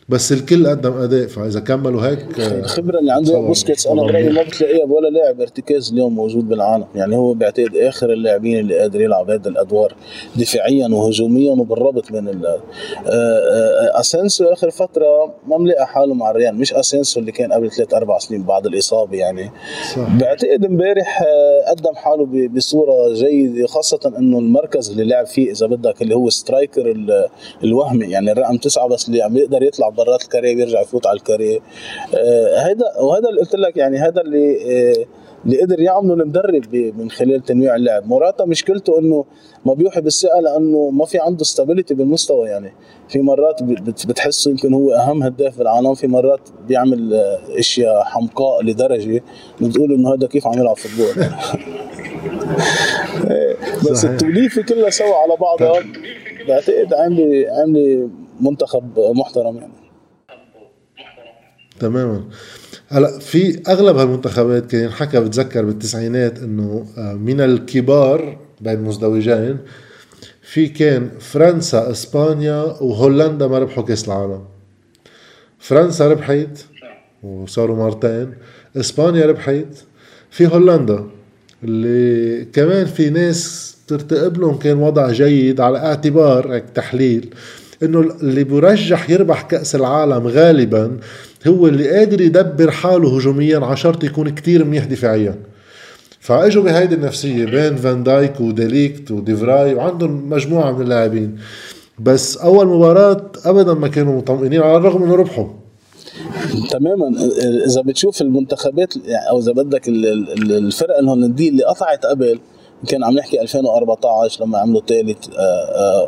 بس 0.09 0.31
الكل 0.31 0.67
قدم 0.67 0.93
أداء 0.93 1.27
فإذا 1.27 1.59
كملوا 1.59 2.01
هيك 2.01 2.39
الخبرة 2.39 2.99
اللي 2.99 3.11
عنده 3.11 3.39
بوسكيتس 3.39 3.87
أنا 3.87 4.01
برأيي 4.01 4.29
ما 4.29 4.43
بتلاقيها 4.43 4.85
بولا 4.85 5.07
لاعب 5.07 5.41
ارتكاز 5.41 5.91
اليوم 5.91 6.15
موجود 6.15 6.49
بالعالم. 6.49 6.85
يعني 6.95 7.15
هو 7.15 7.33
بيعتقد 7.33 7.75
آخر 7.75 8.13
اللاعبين 8.13 8.59
اللي 8.59 8.79
قادر 8.79 9.01
يلعب 9.01 9.29
هذه 9.29 9.47
الأدوار 9.47 9.95
دفاعيا 10.35 10.87
وهجوميا 10.87 11.51
وبالربط 11.51 12.11
من 12.11 12.27
ال 12.29 12.45
آه، 12.45 12.59
آه، 13.07 13.99
أسينسيو 13.99 14.45
آخر 14.45 14.71
فترة 14.71 15.33
ما 15.47 15.57
ملاقي 15.57 15.87
حاله 15.87 16.13
مع 16.13 16.31
الريال 16.31 16.55
مش 16.55 16.73
أسينسيو 16.73 17.19
اللي 17.19 17.31
كان 17.31 17.53
قبل 17.53 17.71
ثلاث 17.71 17.93
أربع 17.93 18.17
سنين 18.17 18.43
بعد 18.43 18.65
الإصابة 18.65 19.17
يعني. 19.17 19.51
صح. 19.95 20.17
بعتقد 20.19 20.65
امبارح 20.65 21.21
آه، 21.21 21.69
قدم 21.69 21.95
حاله 21.95 22.47
بصورة 22.47 23.13
جيدة 23.13 23.67
خاصة 23.67 24.13
إنه 24.17 24.39
المركز 24.39 24.91
اللي 24.91 25.03
لعب 25.03 25.25
فيه 25.25 25.51
إذا 25.51 25.67
بدك 25.67 26.01
اللي 26.01 26.15
هو 26.15 26.29
striker 26.29 26.95
الوهمي 27.63 28.05
يعني 28.05 28.31
الرقم 28.31 28.57
تسعة 28.57 28.87
بس 28.87 29.07
اللي 29.07 29.21
عم 29.21 29.37
يقدر 29.37 29.63
يطلع 29.63 29.96
برات 29.97 30.23
ال 30.23 30.29
carré 30.29 30.55
بيرجع 30.55 30.81
يفوت 30.81 31.07
على 31.07 31.17
ال 31.17 31.23
carré. 31.23 31.59
هذا 32.57 32.85
آه 32.99 33.03
وهذا 33.03 33.29
اللي 33.29 33.41
قلت 33.41 33.55
لك 33.55 33.77
يعني 33.77 33.97
هذا 33.97 34.21
اللي 34.21 34.57
آه 34.91 35.05
اللي 35.45 35.61
قدر 35.61 35.79
يعمله 35.79 36.13
المدرب 36.13 36.75
من 36.97 37.11
خلال 37.11 37.43
تنويع 37.43 37.75
اللعب. 37.75 38.07
موراتا 38.07 38.45
مشكلته 38.45 38.99
إنه 38.99 39.25
ما 39.65 39.73
بيوحي 39.73 40.01
بالثقه 40.01 40.39
لأنه 40.39 40.89
ما 40.89 41.05
في 41.05 41.19
عنده 41.19 41.43
stability 41.43 41.93
بالمستوى 41.93 42.49
يعني. 42.49 42.73
في 43.09 43.21
مرات 43.21 43.63
بتحسه 44.07 44.51
يمكن 44.51 44.73
هو 44.73 44.91
أهم 44.91 45.23
هداف 45.23 45.57
بالعالم 45.57 45.93
في 45.93 46.07
مرات 46.07 46.39
بيعمل 46.67 47.13
آه، 47.13 47.39
أشياء 47.59 48.03
حمقاء 48.03 48.63
لدرجة 48.63 49.23
بتقول 49.61 49.93
إنه 49.93 50.13
هذا 50.13 50.27
كيف 50.27 50.47
عم 50.47 50.53
يلعب 50.53 50.77
football. 50.77 51.25
بس 53.91 54.05
التوليفة 54.05 54.61
كلها 54.61 54.89
سوا 54.89 55.15
على 55.15 55.35
بعضها. 55.41 55.83
بعتقد 56.47 56.93
عامله 56.93 57.45
عاملة 57.49 58.09
منتخب 58.39 58.99
محترم 59.15 59.57
يعني. 59.57 59.86
تماما. 61.79 62.23
هلا 62.89 63.19
في 63.19 63.61
أغلب 63.67 63.97
هالمنتخبات 63.97 64.71
كان 64.71 64.83
ينحكى 64.83 65.19
بتذكر 65.19 65.65
بالتسعينات 65.65 66.39
إنه 66.39 66.85
آه، 66.97 67.13
من 67.13 67.41
الكبار 67.41 68.37
بين 68.61 68.81
مزدوجين 68.81 69.57
في 70.41 70.67
كان 70.67 71.09
فرنسا 71.19 71.91
إسبانيا 71.91 72.61
وهولندا 72.61 73.47
ما 73.47 73.59
ربحوا 73.59 73.83
كأس 73.83 74.07
العالم. 74.07 74.43
فرنسا 75.59 76.07
ربحت 76.07 76.65
وصاروا 77.23 77.75
مرتين 77.75 78.33
إسبانيا 78.77 79.25
ربحت 79.25 79.65
في 80.31 80.47
هولندا 80.47 81.03
اللي 81.63 82.45
كمان 82.45 82.85
في 82.85 83.09
ناس 83.09 83.75
ترتقب 83.87 84.37
لهم 84.37 84.57
كان 84.59 84.77
وضع 84.77 85.11
جيد 85.11 85.61
على 85.61 85.77
اعتبار 85.77 86.53
هيك 86.53 86.63
تحليل 86.75 87.29
إنه 87.83 87.99
اللي 87.99 88.43
برجح 88.43 89.09
يربح 89.09 89.41
كأس 89.41 89.75
العالم 89.75 90.27
غالبا 90.27 90.97
هو 91.47 91.67
اللي 91.67 91.97
قادر 91.97 92.21
يدبر 92.21 92.71
حاله 92.71 93.17
هجوميا 93.17 93.59
على 93.59 93.77
شرط 93.77 94.03
يكون 94.03 94.29
كتير 94.29 94.65
منيح 94.65 94.85
دفاعيا. 94.85 95.35
فاجوا 96.19 96.63
بهيدي 96.63 96.95
النفسية 96.95 97.45
بين 97.45 97.75
فان 97.75 98.03
دايك 98.03 98.41
وديليكت 98.41 99.11
وديفراي 99.11 99.73
وعندهم 99.73 100.29
مجموعة 100.29 100.71
من 100.71 100.81
اللاعبين. 100.81 101.37
بس 101.99 102.37
أول 102.37 102.67
مباراة 102.67 103.31
ابدا 103.45 103.73
ما 103.73 103.87
كانوا 103.87 104.17
مطمئنين 104.17 104.61
على 104.61 104.77
الرغم 104.77 105.03
إنه 105.03 105.15
ربحوا. 105.15 105.47
تماما. 106.69 107.07
إذا 107.67 107.81
بتشوف 107.81 108.21
المنتخبات 108.21 108.93
أو 109.29 109.39
إذا 109.39 109.51
بدك 109.51 109.87
الفرق 109.87 110.97
الهولندية 110.97 111.49
اللي 111.49 111.63
قطعت 111.63 112.05
قبل 112.05 112.39
كان 112.87 113.03
عم 113.03 113.13
نحكي 113.13 113.41
2014 113.41 114.45
لما 114.45 114.57
عملوا 114.57 114.81
ثالث 114.87 115.17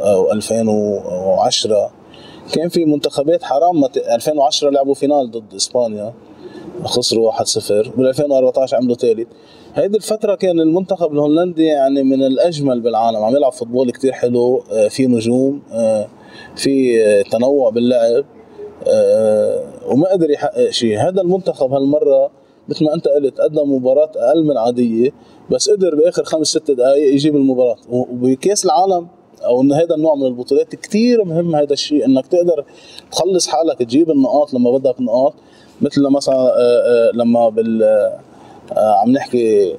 أو 0.04 0.32
2010 0.32 1.92
كان 2.54 2.70
في 2.70 2.86
منتخبات 2.86 3.44
حرام 3.44 3.86
2010 3.86 4.70
لعبوا 4.70 4.94
final 4.94 5.32
ضد 5.32 5.54
إسبانيا 5.54 6.14
خسروا 6.84 7.32
1-0 7.32 7.38
بال 7.98 8.08
2014 8.08 8.78
عملوا 8.78 8.96
ثالث 8.96 9.28
هيدي 9.76 9.98
الفترة 9.98 10.36
كان 10.36 10.60
المنتخب 10.60 11.14
الهولندي 11.14 11.66
يعني 11.66 12.04
من 12.04 12.24
الأجمل 12.24 12.82
بالعالم 12.82 13.18
عم 13.18 13.36
يلعب 13.36 13.52
football 13.52 13.92
كتير 13.92 14.12
حلو 14.12 14.64
آه، 14.72 14.88
في 14.88 15.08
نجوم 15.08 15.62
في 16.56 17.24
تنوع 17.32 17.70
باللعب 17.70 18.26
وما 19.88 20.12
قدر 20.12 20.30
يحقق 20.30 20.70
شيء. 20.70 20.98
هذا 21.00 21.22
المنتخب 21.22 21.72
هالمرة 21.72 22.32
مثل 22.70 22.86
ما 22.86 22.94
أنت 22.94 23.08
قلت 23.08 23.42
قدم 23.42 23.76
مباراة 23.76 24.12
أقل 24.16 24.44
من 24.44 24.58
عادية 24.58 25.10
بس 25.52 25.70
قدر 25.70 25.96
بآخر 25.96 26.24
خمس 26.24 26.48
ست 26.48 26.72
دقائق 26.72 27.14
يجيب 27.14 27.36
المباراة 27.36 27.76
وبكأس 27.90 28.66
العالم 28.66 29.08
أو 29.46 29.62
إن 29.62 29.74
هذا 29.74 29.96
النوع 29.96 30.16
من 30.16 30.26
البطولات 30.26 30.76
كثير 30.76 31.24
مهم 31.26 31.56
هذا 31.56 31.74
الشيء 31.74 32.06
إنك 32.06 32.28
تقدر 32.28 32.66
تخلص 33.12 33.48
حالك 33.48 33.80
تجيب 33.80 34.12
النقاط 34.12 34.54
لما 34.54 34.72
بدك 34.72 35.02
نقاط. 35.02 35.34
مثل 35.82 36.10
مثلا 36.10 36.36
آه، 36.36 36.52
آه، 36.58 37.12
لما 37.14 37.50
بال 37.50 37.84
آه، 37.84 38.96
عم 39.02 39.12
نحكي 39.12 39.76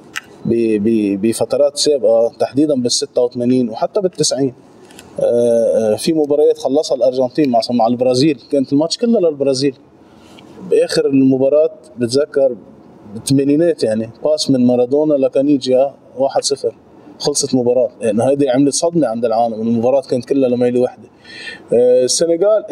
بفترات 1.15 1.77
سابقة 1.77 2.31
تحديدا 2.39 2.81
بال 2.81 2.91
86 2.91 3.69
وحتى 3.69 4.01
بال 4.01 4.11
90 4.11 4.53
في 5.97 6.13
مباريات 6.13 6.57
خلصها 6.57 6.95
الأرجنتين 6.95 7.49
مع 7.49 7.59
مع 7.71 7.87
البرازيل. 7.87 8.39
كانت 8.51 8.73
الماتش 8.73 8.97
كله 8.97 9.19
للبرازيل. 9.19 9.75
بآخر 10.69 11.05
المباراة 11.05 11.69
بتذكر 11.97 12.55
بالثمانينات 13.13 13.83
يعني 13.83 14.09
باس 14.23 14.51
من 14.51 14.65
مارادونا 14.65 15.13
لكانيجيا 15.13 15.93
1-0 16.17 16.67
خلصت 17.21 17.55
مباراة. 17.55 17.89
يعني 18.01 18.23
هيدي 18.23 18.49
عملت 18.49 18.73
صدمة 18.73 19.07
عند 19.07 19.25
العالم 19.25 19.61
المباراة 19.61 20.01
كانت 20.01 20.25
كلها 20.25 20.49
لميلة 20.49 20.79
واحدة 20.81 21.09
آه، 21.73 22.03
السنغال 22.03 22.65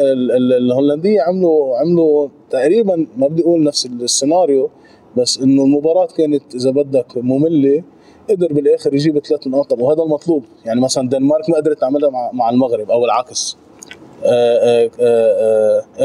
الهولندية 0.52 1.20
عملوا 1.20 1.76
عملوا 1.78 2.28
تقريبا 2.50 3.06
ما 3.16 3.28
بدي 3.28 3.42
أقول 3.42 3.62
نفس 3.62 3.86
السيناريو 3.86 4.70
بس 5.16 5.38
إنه 5.38 5.64
المباراة 5.64 6.06
كانت 6.06 6.54
إذا 6.54 6.70
بدك 6.70 7.16
مملة 7.16 7.82
قدر 8.30 8.52
بالآخر 8.52 8.94
يجيب 8.94 9.18
ثلاث 9.18 9.46
نقاط. 9.46 9.72
وهذا 9.72 10.02
المطلوب. 10.02 10.44
يعني 10.64 10.80
مثلا 10.80 11.08
دنمارك 11.08 11.50
ما 11.50 11.56
قدرت 11.56 11.80
تعملها 11.80 12.10
مع 12.32 12.50
المغرب 12.50 12.90
أو 12.90 13.04
العكس. 13.04 13.56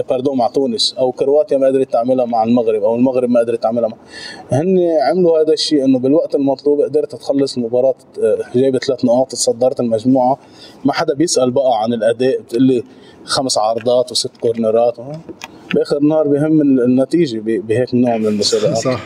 باردون 0.09 0.37
مع 0.37 0.47
تونس 0.47 0.95
أو 0.99 1.11
كرواتيا 1.11 1.57
ما 1.57 1.67
قدرت 1.67 1.91
تعملها 1.93 2.25
مع 2.25 2.43
المغرب 2.43 2.83
أو 2.83 2.95
المغرب 2.95 3.29
ما 3.29 3.39
قدرت 3.39 3.63
تعملها 3.63 3.89
مع 3.89 3.97
هن 4.51 4.79
عملوا 5.01 5.39
هذا 5.41 5.53
الشيء 5.53 5.85
إنه 5.85 5.99
بالوقت 5.99 6.35
المطلوب 6.35 6.81
قدرت 6.81 7.15
تخلص 7.15 7.57
المباراة 7.57 7.95
جايبة 8.55 8.79
ثلاث 8.79 9.05
نقاط 9.05 9.31
تصدرت 9.31 9.79
المجموعة 9.79 10.37
ما 10.85 10.93
حدا 10.93 11.13
بيسأل 11.13 11.51
بقى 11.51 11.81
عن 11.83 11.93
الأداء 11.93 12.41
بتقول 12.41 12.63
لي 12.63 12.83
خمس 13.25 13.57
عرضات 13.57 14.11
وست 14.11 14.37
كورنرات 14.41 14.95
بآخر 15.75 15.97
النهار 15.97 16.27
بهم 16.27 16.61
النتيجة 16.61 17.39
بهيك 17.39 17.95
نوع 17.95 18.17
من 18.17 18.25
المسابقات. 18.25 18.77
صح. 18.77 18.99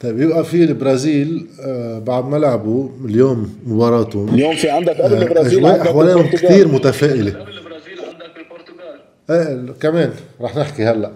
طيب 0.00 0.20
يبقى 0.20 0.44
في 0.44 0.64
البرازيل 0.64 1.46
آه 1.66 1.98
بعد 1.98 2.24
ما 2.24 2.36
لعبوا 2.36 2.88
اليوم 3.04 3.54
مباراتهم 3.66 4.34
اليوم 4.34 4.56
في 4.56 4.70
عندك 4.70 5.00
قبل 5.00 5.22
البرازيل 5.22 5.66
عندك 5.66 5.80
أحوالهم 5.80 6.26
كثير 6.26 6.68
متفائلة. 6.68 7.30
قبل 7.30 7.40
البرازيل 7.58 7.98
عندك 8.12 8.32
البرتغال. 8.38 9.68
إيه 9.68 9.72
كمان. 9.80 10.10
رح 10.40 10.56
نحكي 10.56 10.84
هلأ. 10.84 11.10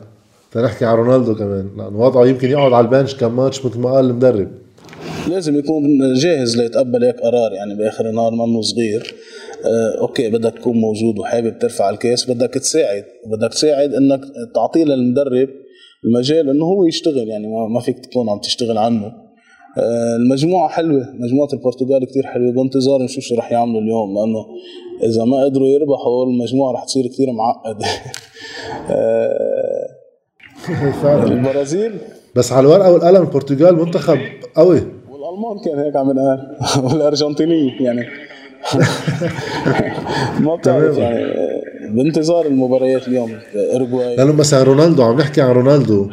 نحكي 0.56 0.84
على 0.84 0.98
رونالدو 0.98 1.34
كمان. 1.34 1.68
لأنه 1.76 2.00
وضعه 2.00 2.26
يمكن 2.26 2.50
يقعد 2.50 2.72
على 2.72 2.84
ال 2.84 2.89
bench 2.89 3.14
كم 3.14 3.36
ماتش 3.36 3.66
مثل 3.66 3.78
ما 3.78 3.92
قال 3.92 4.04
المدرب. 4.04 4.48
لازم 5.28 5.58
يكون 5.58 6.14
جاهز 6.14 6.56
ليتقبل 6.56 7.04
هيك 7.04 7.20
قرار 7.20 7.52
يعني 7.52 7.74
بآخر 7.74 8.08
النهار 8.10 8.32
منه 8.32 8.62
صغير. 8.62 9.14
آه 9.64 10.00
okay 10.00 10.30
بدك 10.30 10.54
تكون 10.54 10.76
موجود 10.76 11.18
وحابب 11.18 11.58
ترفع 11.58 11.90
الكاس 11.90 12.30
بدك 12.30 12.54
تساعد. 12.54 13.04
بدك 13.26 13.52
تساعد 13.52 13.94
إنك 13.94 14.20
تعطيه 14.54 14.84
للمدرب 14.84 15.48
المجال 16.04 16.50
إنه 16.50 16.64
هو 16.64 16.84
يشتغل 16.84 17.28
يعني 17.28 17.46
ما 17.68 17.80
فيك 17.80 17.98
تكون 17.98 18.28
عم 18.28 18.38
تشتغل 18.38 18.78
عنه. 18.78 19.12
آه، 19.78 20.16
المجموعة 20.16 20.68
حلوة 20.68 21.08
مجموعة 21.14 21.48
البرتغال 21.52 22.06
كتير 22.06 22.26
حلوة 22.26 22.52
بانتظار 22.52 23.02
نشوف 23.02 23.24
شو 23.24 23.34
رح 23.34 23.52
يعملوا 23.52 23.80
اليوم 23.80 24.14
لأنه 24.14 24.46
إذا 25.02 25.24
ما 25.24 25.44
قدروا 25.44 25.68
يربحوا 25.68 26.24
المجموعة 26.24 26.72
رح 26.72 26.84
تصير 26.84 27.06
كتير 27.06 27.32
معقدة. 27.32 27.86
آه، 28.90 29.88
البرازيل. 31.24 31.92
بس 32.36 32.52
على 32.52 32.66
الورقة 32.66 32.92
والقلم 32.92 33.22
البرتغال 33.22 33.76
منتخب 33.76 34.18
قوي. 34.54 34.80
والألمان 35.10 35.58
كان 35.64 35.78
هيك 35.78 35.96
عم 35.96 36.10
ينقال 36.10 36.56
والأرجنتينية 36.84 37.80
يعني. 37.80 38.06
ما 40.44 40.56
بتعرف 40.56 40.98
يعني 40.98 41.51
بانتظار 41.92 42.46
المباريات 42.46 43.08
اليوم. 43.08 43.38
اورجواي 43.54 44.16
لأنه 44.16 44.32
مثلا 44.32 44.62
رونالدو 44.62 45.02
عم 45.02 45.18
نحكي 45.18 45.40
عن 45.40 45.50
رونالدو. 45.50 46.10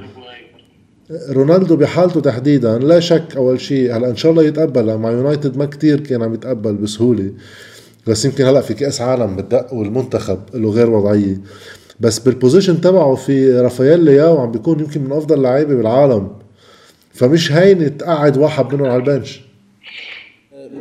رونالدو 1.29 1.75
بحالته 1.75 2.21
تحديدا 2.21 2.79
لا 2.79 2.99
شك 2.99 3.35
أول 3.37 3.61
شيء 3.61 3.97
هلأ 3.97 4.09
إن 4.09 4.15
شاء 4.15 4.31
الله 4.31 4.43
يتقبل. 4.43 4.97
مع 4.97 5.11
يونايتد 5.11 5.57
ما 5.57 5.65
كتير 5.65 5.99
كان 5.99 6.23
عم 6.23 6.33
يتقبل 6.33 6.73
بسهولة. 6.73 7.31
بس 8.07 8.25
يمكن 8.25 8.45
هلأ 8.45 8.61
في 8.61 8.73
كأس 8.73 9.01
عالم 9.01 9.35
بالدق 9.35 9.73
والمنتخب 9.73 10.39
له 10.53 10.69
غير 10.71 10.89
وضعية. 10.89 11.37
بس 11.99 12.19
بال 12.19 12.32
position 12.32 12.81
تبعه 12.81 13.15
في 13.15 13.51
رافائيل 13.51 13.99
لياو 13.99 14.37
عم 14.37 14.51
بيكون 14.51 14.79
يمكن 14.79 15.03
من 15.03 15.11
أفضل 15.11 15.37
اللعيبه 15.37 15.75
بالعالم. 15.75 16.29
فمش 17.13 17.51
هين 17.51 17.97
تقعد 17.97 18.37
واحد 18.37 18.73
منهم 18.73 18.87
على 18.87 18.95
ال 18.95 19.02
bench. 19.02 19.41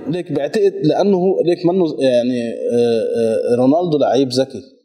ليك 0.09 0.33
بعتقد 0.33 0.73
لأنه 0.83 1.17
هو 1.17 1.43
ليك 1.45 1.67
منه 1.67 1.85
يعني 1.99 2.41
آه، 2.73 3.53
آه، 3.53 3.57
رونالدو 3.57 3.99
لعيب 3.99 4.29
ذكي. 4.29 4.78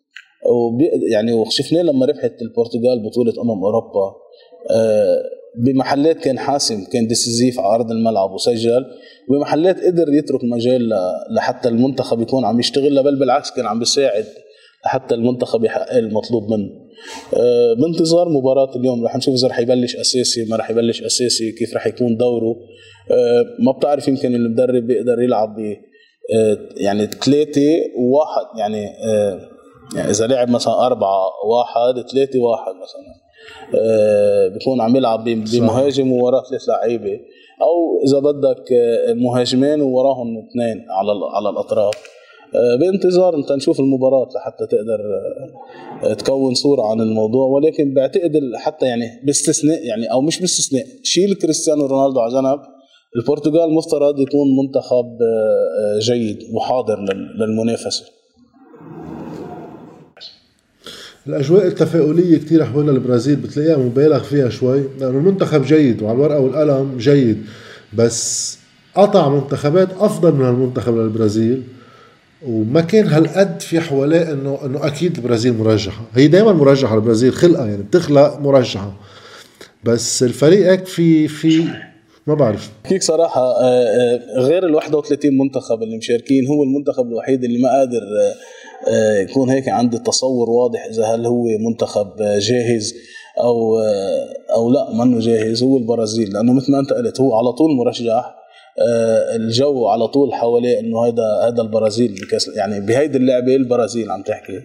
يعني 1.12 1.34
وشفناه 1.34 1.82
لما 1.82 2.06
ربحت 2.06 2.42
البرتغال 2.42 3.04
بطولة 3.04 3.34
أمم 3.42 3.64
أوروبا 3.64 4.16
آه، 4.72 5.24
بمحلات 5.66 6.18
كان 6.18 6.40
حاسم 6.40 6.86
كان 6.92 7.08
décisif 7.08 7.60
على 7.60 7.76
ارض 7.76 7.92
الملعب 7.92 8.32
وسجل 8.32 8.86
وبمحلات 9.30 9.84
قدر 9.84 10.14
يترك 10.14 10.44
مجال 10.44 10.90
لحتى 11.36 11.70
المنتخب 11.70 12.22
يكون 12.22 12.46
عم 12.46 12.60
يشتغل 12.60 13.04
بل 13.04 13.20
بالعكس 13.20 13.52
كان 13.52 13.66
عم 13.66 13.80
بيساعد 13.80 14.26
لحتى 14.86 15.16
المنتخب 15.16 15.64
يحقق 15.64 15.94
المطلوب 15.98 16.52
منه. 16.52 16.70
آه، 17.34 17.74
بانتظار 17.74 18.30
مباراة 18.30 18.76
اليوم 18.76 19.06
رح 19.06 19.18
نشوف 19.18 19.36
إذا 19.36 19.48
رح 19.48 19.60
يبلش 19.60 19.96
أساسي 19.96 20.46
ما 20.46 20.56
رح 20.56 20.70
يبلش 20.70 21.04
أساسي 21.04 21.52
كيف 21.52 21.76
رح 21.76 21.88
يكون 21.88 22.18
دوره. 22.18 22.56
آه، 23.12 23.44
ما 23.66 23.72
بتعرف 23.72 24.08
يمكن 24.08 24.36
المدرب 24.36 24.88
بيقدر 24.88 25.22
يلعب 25.22 25.56
ب 25.56 25.78
يعني 26.78 27.08
ثلاثة 27.08 27.62
وواحد 27.98 28.60
يعني 28.60 28.86
يعني 29.96 30.10
إذا 30.10 30.28
لعب 30.28 30.50
مثلا 30.50 30.86
أربعة 30.86 31.30
واحد 31.46 32.08
ثلاثة 32.12 32.40
واحد 32.40 32.72
مثلا 32.76 33.24
آه، 33.76 34.48
بيكون 34.48 34.82
عم 34.82 34.96
يلعب 34.96 35.24
بمهاجم 35.24 36.12
ووراه 36.12 36.44
ثلاث 36.50 36.70
لعيبة. 36.70 37.20
أو 37.62 38.02
إذا 38.06 38.20
بدك 38.20 38.72
آه، 38.72 39.14
مهاجمين 39.14 39.82
ووراهم 39.82 40.38
اثنين 40.38 40.86
على 40.90 41.12
على 41.34 41.50
الأطراف. 41.50 41.94
آه، 42.56 42.76
بانتظار 42.80 43.36
أنت 43.36 43.52
نشوف 43.52 43.80
المباراة 43.80 44.30
لحتى 44.36 44.66
تقدر 44.68 45.00
تكون 46.14 46.54
صورة 46.54 46.92
عن 46.92 47.02
الموضوع. 47.02 47.48
ولكن 47.48 47.94
بعتقد 47.94 48.32
حتى 48.56 48.86
يعني 48.86 49.06
باستثناء 49.26 49.86
يعني 49.86 50.12
أو 50.12 50.22
مش 50.22 50.40
باستثناء 50.40 50.86
شيل 51.04 51.36
كريستيانو 51.36 51.86
رونالدو 51.86 52.20
على 52.20 52.34
جنب. 52.34 52.60
البرتغال 53.16 53.74
مفترض 53.74 54.20
يكون 54.20 54.58
منتخب 54.58 55.18
جيد 56.00 56.40
وحاضر 56.54 57.00
للمنافسة. 57.40 58.13
الأجواء 61.28 61.68
التفاؤلية 61.68 62.38
كثير 62.38 62.66
حول 62.66 62.90
البرازيل 62.90 63.36
بتلاقيها 63.36 63.78
مبالغ 63.78 64.24
فيها 64.24 64.50
شوي 64.50 64.84
لأنه 65.00 65.18
المنتخب 65.18 65.66
جيد 65.66 66.02
وعلى 66.02 66.16
الورقه 66.16 66.40
والقلم 66.40 66.98
جيد 66.98 67.46
بس 67.94 68.58
قطع 68.96 69.30
منتخبات 69.30 69.90
أفضل 70.00 70.34
من 70.34 70.46
المنتخب 70.46 70.98
للبرازيل 70.98 71.64
وما 72.48 72.82
كان 72.82 73.08
هالقد 73.08 73.62
في 73.62 73.80
حواليه 73.80 74.32
إنه 74.32 74.60
إنه 74.66 74.88
أكيد 74.88 75.18
البرازيل 75.18 75.54
مرجحة. 75.54 76.02
هي 76.14 76.28
دائما 76.28 76.54
مرجحة 76.54 76.96
البرازيل 76.96 77.34
خلقها 77.34 77.66
يعني 77.66 77.84
بتخلق 77.84 78.40
مرجحة. 78.40 78.94
بس 79.84 80.24
الفريق 80.24 80.86
في 80.86 81.28
في 81.28 81.64
ما 82.28 82.34
بعرف. 82.34 82.72
هيك 82.86 83.04
صراحة 83.04 83.42
آه، 83.42 83.86
آه، 83.86 84.40
غير 84.40 84.66
ال 84.66 84.76
31 84.76 85.38
منتخب 85.38 85.84
اللي 85.84 85.98
مشاركين 85.98 86.48
هو 86.48 86.64
المنتخب 86.64 87.08
الوحيد 87.08 87.44
اللي 87.44 87.62
ما 87.62 87.70
قادر 87.70 87.98
آه، 87.98 88.34
يكون 89.22 89.50
هيك 89.50 89.70
عندي 89.70 89.98
تصور 89.98 90.50
واضح 90.50 90.86
إذا 90.86 91.06
هل 91.06 91.26
هو 91.26 91.44
منتخب 91.70 92.08
جاهز 92.18 92.94
أو 93.40 93.80
أو 94.56 94.72
لا. 94.72 94.94
منه 94.94 95.20
جاهز 95.20 95.64
هو 95.64 95.78
البرازيل. 95.78 96.34
لأنه 96.34 96.54
مثل 96.54 96.72
ما 96.72 96.80
أنت 96.80 96.94
قلت 96.94 97.22
هو 97.22 97.36
على 97.36 97.52
طول 97.52 97.76
مرشح 97.76 98.36
الجو 99.36 99.88
على 99.88 100.08
طول 100.08 100.34
حواليه 100.34 100.80
إنه 100.80 101.06
هذا 101.06 101.24
هذا 101.48 101.62
البرازيل 101.62 102.16
بكاس 102.22 102.48
يعني 102.48 102.80
بهيدي 102.80 103.18
اللعبة 103.18 103.56
البرازيل 103.56 104.12
عم 104.12 104.24
تحكي. 104.24 104.62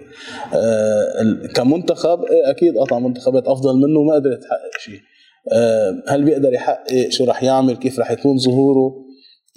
كمنتخب 1.55 2.25
إيه، 2.25 2.51
أكيد 2.51 2.79
قطع 2.79 2.99
منتخبات 2.99 3.47
أفضل 3.47 3.77
منه 3.77 4.03
ما 4.03 4.15
قدر 4.15 4.31
يحقق 4.31 4.81
شيء. 4.81 5.01
آه، 5.53 6.03
هل 6.09 6.25
بيقدر 6.25 6.53
يحقق 6.53 7.09
شو 7.09 7.25
رح 7.25 7.43
يعمل 7.43 7.77
كيف 7.77 7.99
رح 7.99 8.11
يكون 8.11 8.39
ظهوره؟ 8.39 9.08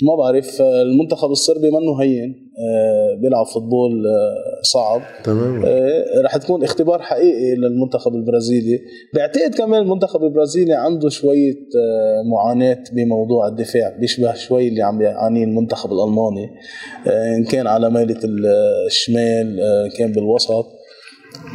ما 0.03 0.15
بعرف 0.15 0.61
آه، 0.61 0.81
المنتخب 0.81 1.31
الصربي 1.31 1.69
منه 1.71 2.01
هين 2.01 2.51
آه، 2.59 3.21
بيلعب 3.21 3.45
فوتبول 3.45 4.03
صعب. 4.61 5.01
تمام. 5.23 5.65
رح 6.25 6.37
تكون 6.37 6.63
اختبار 6.63 7.01
حقيقي 7.01 7.55
للمنتخب 7.55 8.15
البرازيلي. 8.15 8.79
بعتقد 9.15 9.55
كمان 9.55 9.81
المنتخب 9.81 10.23
البرازيلي 10.23 10.73
عنده 10.73 11.09
شوية 11.09 11.59
معاناة 12.31 12.83
بموضوع 12.93 13.47
الدفاع 13.47 13.97
بيشبه 13.99 14.33
شوي 14.33 14.67
اللي 14.67 14.81
عم 14.81 15.01
يعانيه 15.01 15.43
المنتخب 15.43 15.91
الألماني. 15.91 16.49
إن 17.37 17.43
كان 17.43 17.67
على 17.67 17.89
ميلة 17.89 18.19
الشمال 18.87 19.59
كان 19.97 20.11
بالوسط. 20.11 20.80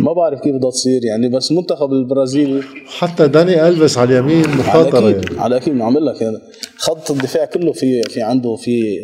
ما 0.00 0.12
بعرف 0.12 0.40
كيف 0.40 0.54
بدها 0.54 0.70
تصير 0.70 1.04
يعني 1.04 1.28
بس 1.28 1.52
منتخب 1.52 1.92
البرازيل 1.92 2.62
حتى 2.98 3.28
داني 3.28 3.68
ألفيس 3.68 3.98
على 3.98 4.18
اليمين 4.18 4.48
مخاطرة 4.48 4.96
على 4.96 5.10
أكيد 5.10 5.24
يعني. 5.24 5.40
على 5.40 5.56
أكيد 5.56 5.80
عم 5.80 5.98
لك 5.98 6.22
يعني 6.22 6.38
خط 6.76 7.10
الدفاع 7.10 7.44
كله 7.44 7.72
في 7.72 8.02
في 8.02 8.22
عنده 8.22 8.56
في 8.56 9.02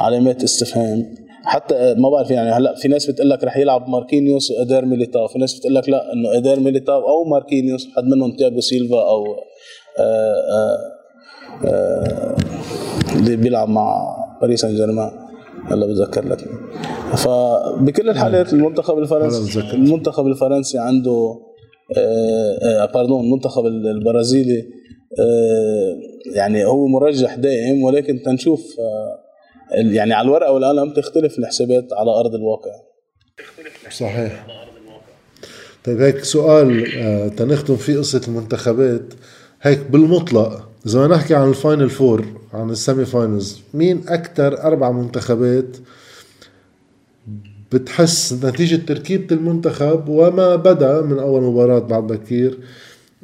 علامات 0.00 0.42
استفهام 0.42 1.14
حتى 1.44 1.94
ما 1.98 2.10
بعرف 2.10 2.30
يعني 2.30 2.50
هلأ 2.50 2.74
في 2.74 2.88
ناس 2.88 3.10
بتقول 3.10 3.30
لك 3.30 3.44
رح 3.44 3.56
يلعب 3.56 3.88
ماركينيوس 3.88 4.50
وإدير 4.50 4.84
ميليتاو 4.84 5.28
في 5.28 5.38
ناس 5.38 5.58
بتقول 5.58 5.74
لك 5.74 5.88
لأ 5.88 6.12
إنه 6.12 6.38
إدير 6.38 6.60
ميليتاو 6.60 7.08
أو 7.08 7.24
ماركينيوس 7.24 7.88
حد 7.96 8.04
منهم 8.04 8.32
تياجو 8.36 8.60
سيلفا 8.60 9.00
أو 9.08 9.24
آآ 9.98 10.34
آآ 10.52 10.78
آآ 11.64 12.36
اللي 13.16 13.36
بيلعب 13.36 13.68
مع 13.68 14.16
باريس 14.40 14.60
سان 14.60 14.74
جيرمان 14.74 15.10
هلا 15.70 15.86
بتذكر 15.86 16.28
لك. 16.28 16.38
فبكل 17.16 18.10
الحالات 18.10 18.52
المنتخب 18.52 18.98
الفرنسي 18.98 19.60
المنتخب 19.60 20.26
الفرنسي 20.26 20.78
عنده 20.78 21.40
آه 21.96 22.84
pardon 22.94 23.20
آه، 23.20 23.24
المنتخب 23.24 23.66
البرازيلي 23.66 24.64
آه 25.18 25.96
يعني 26.34 26.64
هو 26.64 26.86
مرجح 26.86 27.34
دائم 27.34 27.82
ولكن 27.82 28.22
تنشوف 28.22 28.76
آه 28.80 29.20
يعني 29.74 30.12
على 30.12 30.24
الورقة 30.24 30.52
والقلم 30.52 30.92
تختلف 30.92 31.38
الحسابات 31.38 31.92
على 31.92 32.10
أرض 32.10 32.34
الواقع. 32.34 32.70
صحيح. 33.90 34.46
طيب 35.84 36.00
هيك 36.00 36.24
سؤال 36.24 36.98
آه 36.98 37.28
تنختم 37.28 37.76
فيه 37.76 37.98
قصة 37.98 38.20
المنتخبات. 38.28 39.14
هيك 39.62 39.90
بالمطلق 39.90 40.68
إذا 40.86 40.98
ما 40.98 41.06
نحكي 41.16 41.34
عن 41.34 41.48
ال 41.48 41.55
final 41.55 41.90
four 41.90 42.39
عن 42.54 42.70
ال 42.70 42.77
semi 42.77 43.04
finals 43.04 43.60
مين 43.74 44.02
أكثر 44.08 44.62
أربع 44.62 44.90
منتخبات 44.90 45.76
بتحس 47.72 48.32
نتيجة 48.44 48.76
تركيبة 48.76 49.36
المنتخب 49.36 50.08
وما 50.08 50.56
بدأ 50.56 51.02
من 51.02 51.18
أول 51.18 51.42
مباراة 51.42 51.78
بعد 51.78 52.06
بكير 52.06 52.58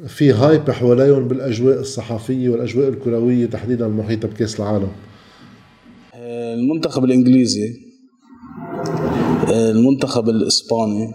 في 0.07 0.31
هايب 0.31 0.71
حواليهم 0.71 1.27
بالأجواء 1.27 1.79
الصحفية 1.79 2.49
والأجواء 2.49 2.87
الكروية 2.89 3.45
تحديدا 3.45 3.85
المحيطة 3.85 4.27
بكأس 4.27 4.59
العالم؟ 4.59 4.91
المنتخب 6.53 7.03
الإنجليزي 7.03 7.73
المنتخب 9.49 10.29
الإسباني 10.29 11.13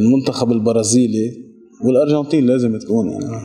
المنتخب 0.00 0.52
البرازيلي 0.52 1.44
والأرجنتين 1.84 2.46
لازم 2.46 2.78
تكون 2.78 3.08
يعني. 3.10 3.36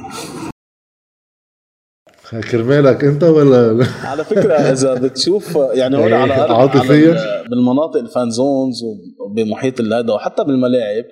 كرمالك 2.31 3.03
انت 3.03 3.23
ولا 3.23 3.85
على 4.03 4.23
فكرة 4.23 4.53
إذا 4.53 4.93
بتشوف 4.93 5.57
يعني 5.73 5.97
هون 5.97 6.13
على 6.13 6.33
عاطفيا 6.33 7.43
بالمناطق 7.49 7.99
الفان 7.99 8.29
زونز 8.29 8.83
وبمحيط 9.19 9.81
هذا 9.81 10.13
وحتى 10.13 10.43
بالملاعب 10.43 11.05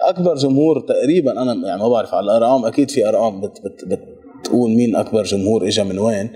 أكبر 0.00 0.34
جمهور 0.34 0.80
تقريبا 0.80 1.42
أنا 1.42 1.68
يعني 1.68 1.82
ما 1.82 1.88
بعرف 1.88 2.14
على 2.14 2.24
الأرقام 2.24 2.64
أكيد 2.64 2.90
في 2.90 3.08
أرقام 3.08 3.40
بت 3.40 3.58
بت 3.86 4.15
بتقول 4.40 4.70
مين 4.70 4.96
أكبر 4.96 5.22
جمهور 5.22 5.66
اجى 5.68 5.84
من 5.84 5.98
وين 5.98 6.28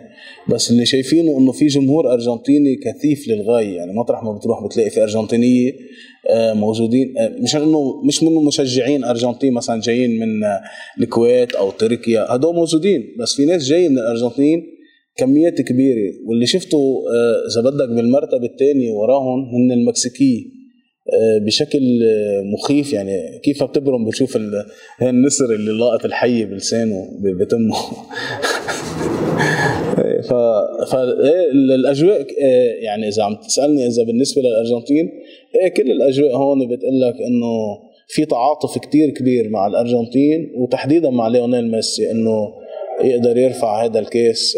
بس 0.49 0.71
اللي 0.71 0.87
شايفينه 0.87 1.39
إنه 1.39 1.53
في 1.53 1.67
جمهور 1.67 2.13
أرجنتيني 2.13 2.77
كثيف 2.77 3.29
للغاية. 3.29 3.77
يعني 3.77 3.93
مطرح 3.93 4.23
ما 4.23 4.33
بتروح 4.33 4.65
بتلاقي 4.65 4.91
في 4.91 5.03
أرجنتينية 5.03 5.73
آه، 6.31 6.53
موجودين 6.53 7.19
آه، 7.19 7.29
مش 7.29 7.57
إنه 7.57 8.03
مش 8.05 8.23
منه 8.23 8.41
مشجعين 8.41 9.05
أرجنتين 9.05 9.53
مثلا 9.53 9.81
جايين 9.81 10.19
من 10.19 10.45
آه، 10.45 10.61
الكويت 11.01 11.55
أو 11.55 11.71
تركيا 11.71 12.27
هدول 12.35 12.55
موجودين 12.55 13.17
بس 13.19 13.35
في 13.35 13.45
ناس 13.45 13.69
جايين 13.69 13.93
من 13.93 13.99
الارجنتين 13.99 14.63
كميات 15.17 15.61
كبيرة. 15.61 16.13
واللي 16.27 16.47
شفته 16.47 17.03
إذا 17.53 17.71
بدك 17.71 17.89
بالمرتبة 17.89 18.47
الثانية 18.47 18.93
وراهم 18.93 19.39
من 19.55 19.73
المكسيكيه 19.73 20.60
بشكل 21.47 22.01
مخيف. 22.53 22.93
يعني 22.93 23.41
كيف 23.45 23.63
بتبرم 23.65 24.09
بتشوف 24.09 24.39
النسر 25.03 25.45
اللي 25.45 25.73
لاقط 25.73 26.05
الحي 26.05 26.45
بلسانه 26.45 27.09
بتمه. 27.41 27.77
ف 30.29 30.33
فالاجواء 30.91 32.21
إيه، 32.21 32.85
يعني 32.85 33.09
إذا 33.09 33.23
عم 33.23 33.35
تسألني 33.35 33.87
إذا 33.87 34.03
بالنسبة 34.03 34.43
للأرجنتين 34.43 35.11
إيه 35.63 35.69
كل 35.69 35.91
الأجواء 35.91 36.37
هون 36.37 36.69
بتقول 36.69 37.01
لك 37.01 37.15
إنه 37.15 37.79
في 38.09 38.25
تعاطف 38.25 38.79
كتير 38.79 39.11
كبير 39.11 39.49
مع 39.49 39.67
الأرجنتين 39.67 40.53
وتحديدا 40.57 41.11
مع 41.11 41.29
ليونيل 41.29 41.71
ميسي 41.71 42.11
إنه 42.11 42.53
يقدر 43.05 43.37
يرفع 43.37 43.85
هذا 43.85 43.99
الكاس 43.99 44.57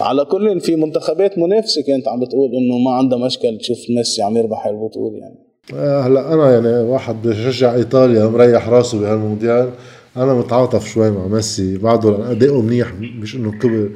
على 0.00 0.24
كل 0.24 0.60
في 0.60 0.76
منتخبات 0.76 1.38
منافسة 1.38 1.82
كانت 1.82 2.08
عم 2.08 2.20
بتقول 2.20 2.54
إنه 2.54 2.78
ما 2.78 2.90
عندها 2.90 3.18
مشكل 3.18 3.58
تشوف 3.58 3.78
ميسي 3.90 4.22
عم 4.22 4.36
يربح 4.36 4.66
البطوله 4.66 5.18
يعني. 5.18 5.34
آه، 5.34 5.45
هلا 5.74 6.34
أنا 6.34 6.52
يعني 6.52 6.82
واحد 6.88 7.22
بشجع 7.22 7.74
إيطاليا 7.74 8.26
مريح 8.26 8.68
راسه 8.68 9.00
بهالمونديال. 9.00 9.70
أنا 10.16 10.34
متعاطف 10.34 10.88
شوي 10.88 11.10
مع 11.10 11.26
ميسي. 11.26 11.78
بعده 11.78 12.30
أداؤه 12.30 12.62
منيح 12.62 12.92
مش 12.94 13.36
إنه 13.36 13.52
كبر. 13.58 13.90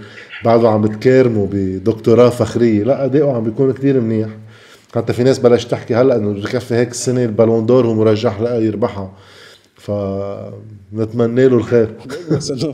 بعده 0.45 0.69
عم 0.69 0.83
بتكرمه 0.83 1.49
بدكتوراه 1.53 2.29
فخريه 2.29 2.83
لا 2.85 3.05
أداؤه 3.05 3.33
عم 3.37 3.45
بيكون 3.45 3.73
كثير 3.73 4.01
منيح. 4.01 4.29
حتى 4.95 5.13
في 5.13 5.23
ناس 5.23 5.39
بلش 5.39 5.65
تحكي 5.65 5.95
هلا 5.95 6.17
إنه 6.17 6.33
بكفي 6.33 6.75
هيك 6.75 6.91
السنة 6.91 7.25
البالون 7.25 7.67
دور 7.67 7.87
هو 7.87 7.95
مرجح 7.95 8.41
لا 8.41 8.59
يربحها. 8.59 9.13
فنتمنى 9.75 11.49
له 11.49 11.57
الخير. 11.57 11.95
بس 12.33 12.51
انه 12.51 12.73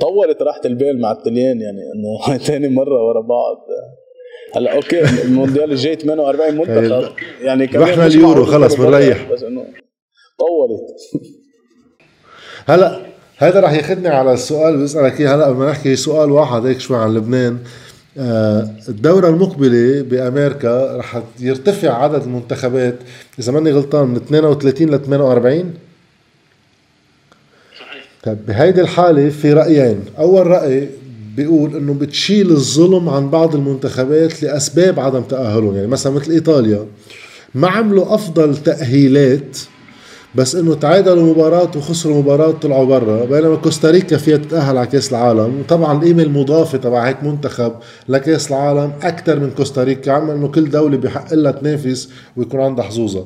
طولت 0.00 0.42
راحة 0.42 0.60
البال 0.64 1.00
مع 1.00 1.12
التليان 1.12 1.60
يعني 1.60 1.78
إنه 1.94 2.38
ثاني 2.46 2.68
مرة 2.68 3.06
ورا 3.08 3.20
بعض. 3.20 3.66
هلا 4.56 4.76
okay 4.76 5.22
المونديال 5.22 5.72
الجاي 5.72 5.96
48 5.96 6.54
منتخب 6.54 7.12
يعني 7.40 7.66
كمان 7.66 7.88
رحنا 7.88 8.06
اليورو 8.06 8.44
خلص 8.44 8.74
بنريح. 8.74 9.32
بس 9.32 9.42
إنه 9.42 9.64
طولت. 10.38 11.24
هلا 12.70 13.00
هذا 13.36 13.60
رح 13.60 13.72
ياخذني 13.72 14.08
على 14.08 14.32
السؤال 14.32 14.74
اللي 14.74 14.84
بسألك 14.84 15.20
إياه. 15.20 15.34
هلا 15.34 15.50
بدنا 15.50 15.70
نحكي 15.70 15.96
سؤال 15.96 16.30
واحد 16.30 16.66
هيك 16.66 16.80
شوي 16.80 16.96
عن 16.96 17.14
لبنان. 17.14 17.58
آه، 18.18 18.70
الدورة 18.88 19.28
المقبلة 19.28 20.02
بأمريكا 20.02 20.96
رح 20.96 21.22
يرتفع 21.40 22.02
عدد 22.02 22.22
المنتخبات 22.22 22.94
إذا 23.38 23.52
ماني 23.52 23.72
غلطان 23.72 24.08
من 24.08 24.16
32 24.16 24.90
ل 24.90 25.04
48 25.04 25.74
طيب 28.24 28.46
بهيدي 28.46 28.80
الحالة 28.80 29.28
في 29.28 29.52
رأيين. 29.52 30.04
أول 30.18 30.46
رأي 30.46 30.88
بيقول 31.36 31.76
إنه 31.76 31.94
بتشيل 31.94 32.50
الظلم 32.50 33.08
عن 33.08 33.30
بعض 33.30 33.54
المنتخبات 33.54 34.42
لأسباب 34.42 35.00
عدم 35.00 35.20
تأهلهم. 35.20 35.74
يعني 35.74 35.86
مثلا 35.86 36.12
مثل 36.12 36.32
إيطاليا 36.32 36.86
ما 37.54 37.68
عملوا 37.68 38.14
أفضل 38.14 38.56
تأهيلات 38.56 39.58
بس 40.34 40.54
إنه 40.54 40.74
تعادلوا 40.74 41.30
مباراة 41.34 41.70
وخسروا 41.76 42.18
مباراة 42.18 42.50
طلعوا 42.50 42.84
برا 42.84 43.24
بينما 43.24 43.56
كوستاريكا 43.56 44.16
فيها 44.16 44.36
تتأهل 44.36 44.76
على 44.76 44.86
كأس 44.86 45.10
العالم. 45.10 45.60
وطبعا 45.60 45.98
القيمة 45.98 46.22
المضافة 46.22 46.78
تبع 46.78 47.08
هيك 47.08 47.22
منتخب 47.24 47.72
لكأس 48.08 48.48
العالم 48.48 48.92
أكثر 49.02 49.40
من 49.40 49.50
كوستاريكا 49.50 50.12
عم 50.12 50.30
إنه 50.30 50.48
كل 50.48 50.70
دولة 50.70 50.96
بحق 50.96 51.34
لها 51.34 51.52
تنافس 51.52 52.08
ويكون 52.36 52.60
عندها 52.60 52.84
حظوظها. 52.84 53.24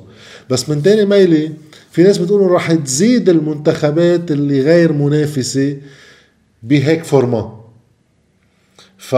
بس 0.50 0.68
من 0.68 0.82
تاني 0.82 1.04
ميلة 1.04 1.50
في 1.90 2.02
ناس 2.02 2.18
بتقول 2.18 2.50
رح 2.50 2.72
تزيد 2.72 3.28
المنتخبات 3.28 4.30
اللي 4.30 4.60
غير 4.60 4.92
منافسة 4.92 5.76
بهيك 6.62 7.04
فورما 7.04 7.59
ف 9.00 9.14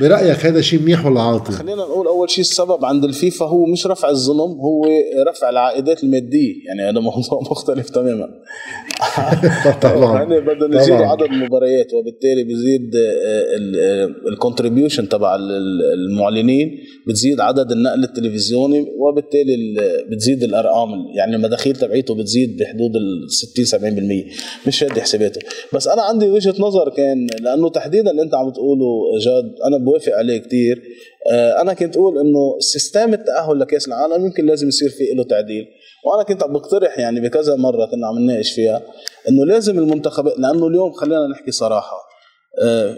برأيك 0.00 0.46
هذا 0.46 0.60
شيء 0.60 0.80
منيح 0.80 1.06
ولا 1.06 1.20
عاطل؟ 1.20 1.52
خلينا 1.52 1.82
نقول 1.82 2.06
أول 2.06 2.30
شيء 2.30 2.40
السبب 2.40 2.84
عند 2.84 3.04
الفيفا 3.04 3.46
هو 3.46 3.66
مش 3.66 3.86
رفع 3.86 4.10
الظلم 4.10 4.60
هو 4.60 4.86
رفع 5.28 5.48
العائدات 5.48 6.04
المادية. 6.04 6.54
يعني 6.66 6.82
هذا 6.82 7.00
موضوع 7.00 7.40
مختلف 7.50 7.90
تماما. 7.90 8.28
طبعا. 9.82 10.18
يعني 10.18 10.40
بدنا 10.40 10.80
نزيد 10.80 10.94
عدد 10.94 11.22
المباريات 11.22 11.94
وبالتالي 11.94 12.44
بزيد 12.44 12.90
ال 14.32 14.38
contribution 14.38 15.08
تبع 15.08 15.36
المعلنين 15.94 16.78
بتزيد 17.06 17.40
عدد 17.40 17.72
النقل 17.72 18.04
التلفزيوني 18.04 18.86
وبالتالي 18.98 19.56
بتزيد 20.10 20.42
الأرقام. 20.42 20.88
يعني 21.16 21.36
المداخيل 21.36 21.76
تبعيته 21.76 22.14
بتزيد 22.14 22.56
بحدود 22.58 22.96
ال 22.96 23.32
60 23.32 23.80
70% 24.64 24.66
مش 24.66 24.84
هذه 24.84 25.00
حساباته. 25.00 25.40
بس 25.74 25.88
أنا 25.88 26.02
عندي 26.02 26.26
وجهة 26.26 26.54
نظر 26.58 26.88
كان 26.88 27.26
لأنه 27.40 27.68
تحديدا 27.68 28.10
اللي 28.10 28.22
أنت 28.22 28.34
عم 28.34 28.50
تقوله 28.50 29.18
جاد 29.20 29.54
أنا 29.66 29.84
بوافق 29.84 30.12
عليه 30.12 30.38
كثير 30.38 30.82
آه، 31.32 31.60
أنا 31.60 31.74
كنت 31.74 31.96
أقول 31.96 32.18
إنه 32.18 32.58
system 32.60 33.14
التأهل 33.14 33.60
لكأس 33.60 33.88
العالم 33.88 34.26
يمكن 34.26 34.46
لازم 34.46 34.68
يصير 34.68 34.88
فيه 34.88 35.14
له 35.14 35.24
تعديل. 35.24 35.64
وأنا 36.06 36.22
كنت 36.22 36.42
عم 36.42 36.52
بقترح 36.52 36.98
يعني 36.98 37.20
بكذا 37.20 37.56
مرة 37.56 37.86
كنا 37.86 38.06
عم 38.06 38.18
نناقش 38.18 38.52
فيها 38.52 38.82
إنه 39.28 39.44
لازم 39.44 39.78
المنتخبات 39.78 40.38
لأنه 40.38 40.66
اليوم 40.66 40.92
خلينا 40.92 41.26
نحكي 41.26 41.50
صراحة 41.50 41.96
آه 42.62 42.96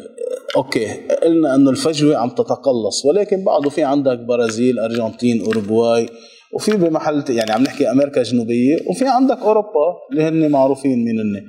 okay 0.57 0.87
قلنا 1.23 1.55
إنه 1.55 1.71
الفجوة 1.71 2.17
عم 2.17 2.31
تتقلص 2.31 3.05
ولكن 3.07 3.45
بعده 3.45 3.71
في 3.71 3.83
عندك 3.83 4.19
برازيل 4.19 4.79
أرجنتين 4.79 5.45
أوروغواي 5.45 6.09
وفي 6.55 6.77
بمحل 6.77 7.25
يعني 7.29 7.51
عم 7.51 7.63
نحكي 7.63 7.91
أمريكا 7.91 8.21
الجنوبية 8.21 8.77
وفي 8.87 9.09
عندك 9.09 9.39
أوروبا 9.39 9.97
اللي 10.11 10.23
هن 10.23 10.51
معروفين 10.51 11.05
مين 11.05 11.21
هن 11.21 11.43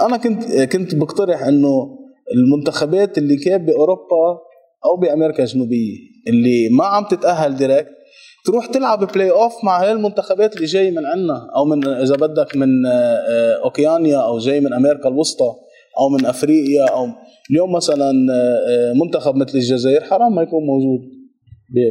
أنا 0.00 0.16
كنت 0.16 0.44
كنت 0.72 0.94
بقترح 0.94 1.42
إنه 1.42 1.98
المنتخبات 2.34 3.18
اللي 3.18 3.36
كانت 3.36 3.68
بأوروبا 3.68 4.38
أو 4.84 4.96
بأمريكا 4.96 5.42
الجنوبية 5.42 5.96
اللي 6.28 6.68
ما 6.68 6.84
عم 6.84 7.04
تتأهل 7.04 7.56
direct 7.56 7.96
تروح 8.44 8.66
تلعب 8.66 9.12
بلاي 9.12 9.30
اوف 9.30 9.52
مع 9.64 9.82
هاي 9.82 9.92
المنتخبات 9.92 10.56
اللي 10.56 10.66
جاي 10.66 10.90
من 10.90 11.06
عنا 11.06 11.50
أو 11.56 11.64
من 11.64 11.88
إذا 11.88 12.16
بدك 12.16 12.56
من 12.56 12.86
آه، 12.86 13.60
أوكيانيا 13.64 14.18
أو 14.18 14.38
جاي 14.38 14.60
من 14.60 14.72
أمريكا 14.72 15.08
الوسطى 15.08 15.54
أو 16.00 16.08
من 16.08 16.26
أفريقيا 16.26 16.84
أو 16.84 17.08
اليوم 17.50 17.72
مثلا 17.72 18.10
آه، 18.32 18.92
منتخب 19.04 19.36
مثل 19.36 19.58
الجزائر 19.58 20.04
حرام 20.04 20.34
ما 20.34 20.42
يكون 20.42 20.66
موجود 20.66 21.00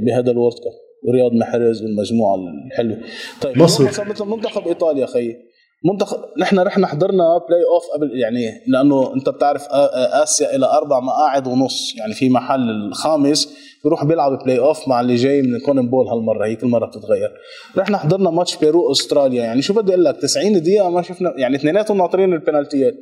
بهذا 0.05 0.31
ال 0.32 0.35
World 0.35 0.53
Cup 0.53 0.74
ورياض 1.07 1.33
محرز 1.33 1.83
والمجموعة 1.83 2.36
الحلوة. 2.67 2.97
طيب 3.41 3.57
مصر. 3.57 3.83
مثلا 3.83 4.05
مثل 4.05 4.25
منتخب 4.25 4.67
إيطاليا 4.67 5.05
خيي. 5.05 5.38
منتخب 5.91 6.17
نحن 6.38 6.59
رحنا 6.59 6.88
حضرنا 6.88 7.38
بلاي 7.38 7.63
اوف 7.73 7.83
قبل 7.93 8.19
يعني 8.19 8.63
لأنه 8.67 9.13
أنت 9.13 9.29
بتعرف 9.29 9.67
آسيا 10.23 10.55
إلها 10.55 10.66
أربع 10.65 10.99
مقاعد 10.99 11.47
ونص 11.47 11.95
يعني 11.97 12.13
في 12.13 12.29
محل 12.29 12.69
الخامس 12.69 13.57
بيروح 13.83 14.05
بيلعب 14.05 14.43
بلاي 14.43 14.59
اوف 14.59 14.88
مع 14.88 15.01
اللي 15.01 15.15
جاي 15.15 15.41
من 15.41 15.59
كونميبول 15.59 16.07
هالمرة 16.07 16.45
هي 16.45 16.55
كل 16.55 16.67
مرة 16.67 16.86
بتتغير. 16.86 17.31
رحنا 17.77 17.97
حضرنا 17.97 18.29
ماتش 18.29 18.57
بيرو 18.57 18.91
أستراليا 18.91 19.43
يعني 19.43 19.61
شو 19.61 19.73
بدي 19.73 19.91
أقول 19.91 20.03
لك؟ 20.05 20.17
90 20.17 20.61
دقيقة 20.61 20.89
ما 20.89 21.01
شفنا 21.01 21.33
يعني 21.38 21.55
اثنيناتهم 21.55 21.97
ناطرين 21.97 22.33
البنالتيات. 22.33 22.93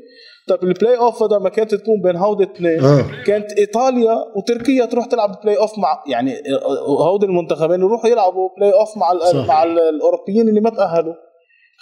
طيب 0.47 0.63
البلاي 0.63 0.97
اوف 0.97 1.23
هذا 1.23 1.39
ما 1.39 1.49
كانت 1.49 1.75
تكون 1.75 2.01
بين 2.01 2.15
هودي 2.15 2.43
الاثنين 2.43 2.83
آه. 2.83 3.05
كانت 3.25 3.51
إيطاليا 3.51 4.15
وتركيا 4.35 4.85
تروح 4.85 5.05
تلعب 5.05 5.41
بلاي 5.43 5.57
اوف 5.57 5.79
مع 5.79 6.03
يعني 6.07 6.33
هودي 6.87 7.25
المنتخبين 7.25 7.79
يروحوا 7.79 8.09
يلعبوا 8.09 8.49
بلاي 8.57 8.71
اوف 8.73 8.97
مع 8.97 9.13
مع 9.47 9.63
الأوروبيين 9.63 10.49
اللي 10.49 10.61
ما 10.61 10.69
تأهلوا. 10.69 11.13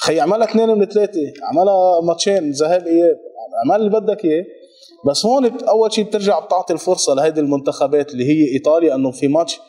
خي 0.04 0.20
عملها 0.20 0.50
اثنين 0.50 0.70
من 0.70 0.86
ثلاثة. 0.86 1.34
عملها 1.44 2.02
ماتشين 2.02 2.52
ذهاب 2.52 2.88
إياب. 2.88 3.18
عمل 3.66 3.76
اللي 3.76 4.00
بدك 4.00 4.26
إياه. 4.26 4.46
بس 5.08 5.26
هون 5.26 5.60
أول 5.60 5.94
شيء 5.94 6.06
بترجع 6.06 6.40
بتعطي 6.40 6.74
الفرصة 6.74 7.14
لهيدي 7.14 7.40
المنتخبات 7.40 8.12
اللي 8.12 8.26
هي 8.26 8.54
إيطاليا 8.54 8.96
إنه 8.96 9.12
في 9.12 9.28
ماتش 9.28 9.60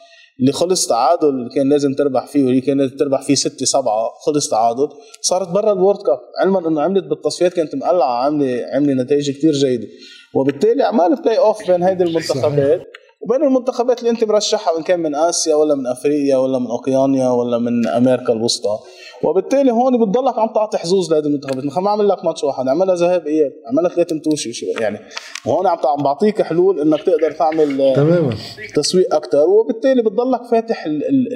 اللي 0.41 0.53
خلص 0.53 0.87
تعادل 0.87 1.29
اللي 1.29 1.51
كان 1.55 1.69
لازم 1.69 1.95
تربح 1.95 2.27
فيه 2.27 2.45
واللي 2.45 2.61
كان 2.61 2.79
لازم 2.79 2.97
تربح 2.97 3.23
فيه 3.23 3.35
6 3.35 3.65
7 3.65 4.11
خلص 4.27 4.49
تعادل. 4.49 4.89
صارت 5.21 5.49
برا 5.49 5.73
ال 5.73 5.77
World 5.77 5.99
Cup. 5.99 6.19
علما 6.41 6.69
إنه 6.69 6.83
عملت 6.83 7.05
بالتصفيات 7.05 7.53
كانت 7.53 7.75
مقلعة 7.75 8.25
عامله 8.25 8.67
عاملة 8.73 9.03
نتائج 9.03 9.31
كثير 9.31 9.53
جيدة. 9.53 9.89
وبالتالي 10.35 10.83
عمال 10.83 11.15
بلاي 11.15 11.39
أوف 11.39 11.71
بين 11.71 11.83
هيدي 11.83 12.05
المنتخبات. 12.05 12.83
وبين 13.25 13.43
المنتخبات 13.43 13.99
اللي 13.99 14.11
انت 14.11 14.25
مرشحها 14.25 14.79
ان 14.79 14.83
كان 14.83 15.01
من 15.01 15.15
آسيا 15.15 15.55
ولا 15.55 15.75
من 15.75 15.87
أفريقيا 15.87 16.37
ولا 16.37 16.59
من 16.59 16.67
اوقيانيا 16.67 17.29
ولا 17.29 17.59
من 17.59 17.89
أمريكا 17.89 18.33
الوسطى. 18.33 18.79
وبالتالي 19.25 19.73
هون 19.73 20.05
بتضلك 20.05 20.39
عم 20.39 20.49
تعطي 20.55 20.79
حظوظ 20.79 21.13
لهذه 21.13 21.27
المنتخبات. 21.27 21.79
ما 21.79 21.91
عمل 21.91 22.09
لك 22.09 22.25
ماتش 22.25 22.45
واحد. 22.45 22.69
عملها 22.69 22.95
ذهاب 22.95 23.27
إياب. 23.27 23.53
عملها 23.73 23.95
ثلاث 23.95 24.13
متوشي 24.13 24.67
يعني. 24.81 24.99
وهون 25.47 25.67
عم 25.67 25.77
بعطيك 26.05 26.43
حلول 26.43 26.81
إنك 26.81 27.03
تقدر 27.03 27.31
تعمل 27.31 27.93
تماما. 27.97 28.37
تسويق 28.75 29.15
أكثر 29.15 29.49
وبالتالي 29.49 30.03
بتضلك 30.03 30.45
فاتح 30.51 30.87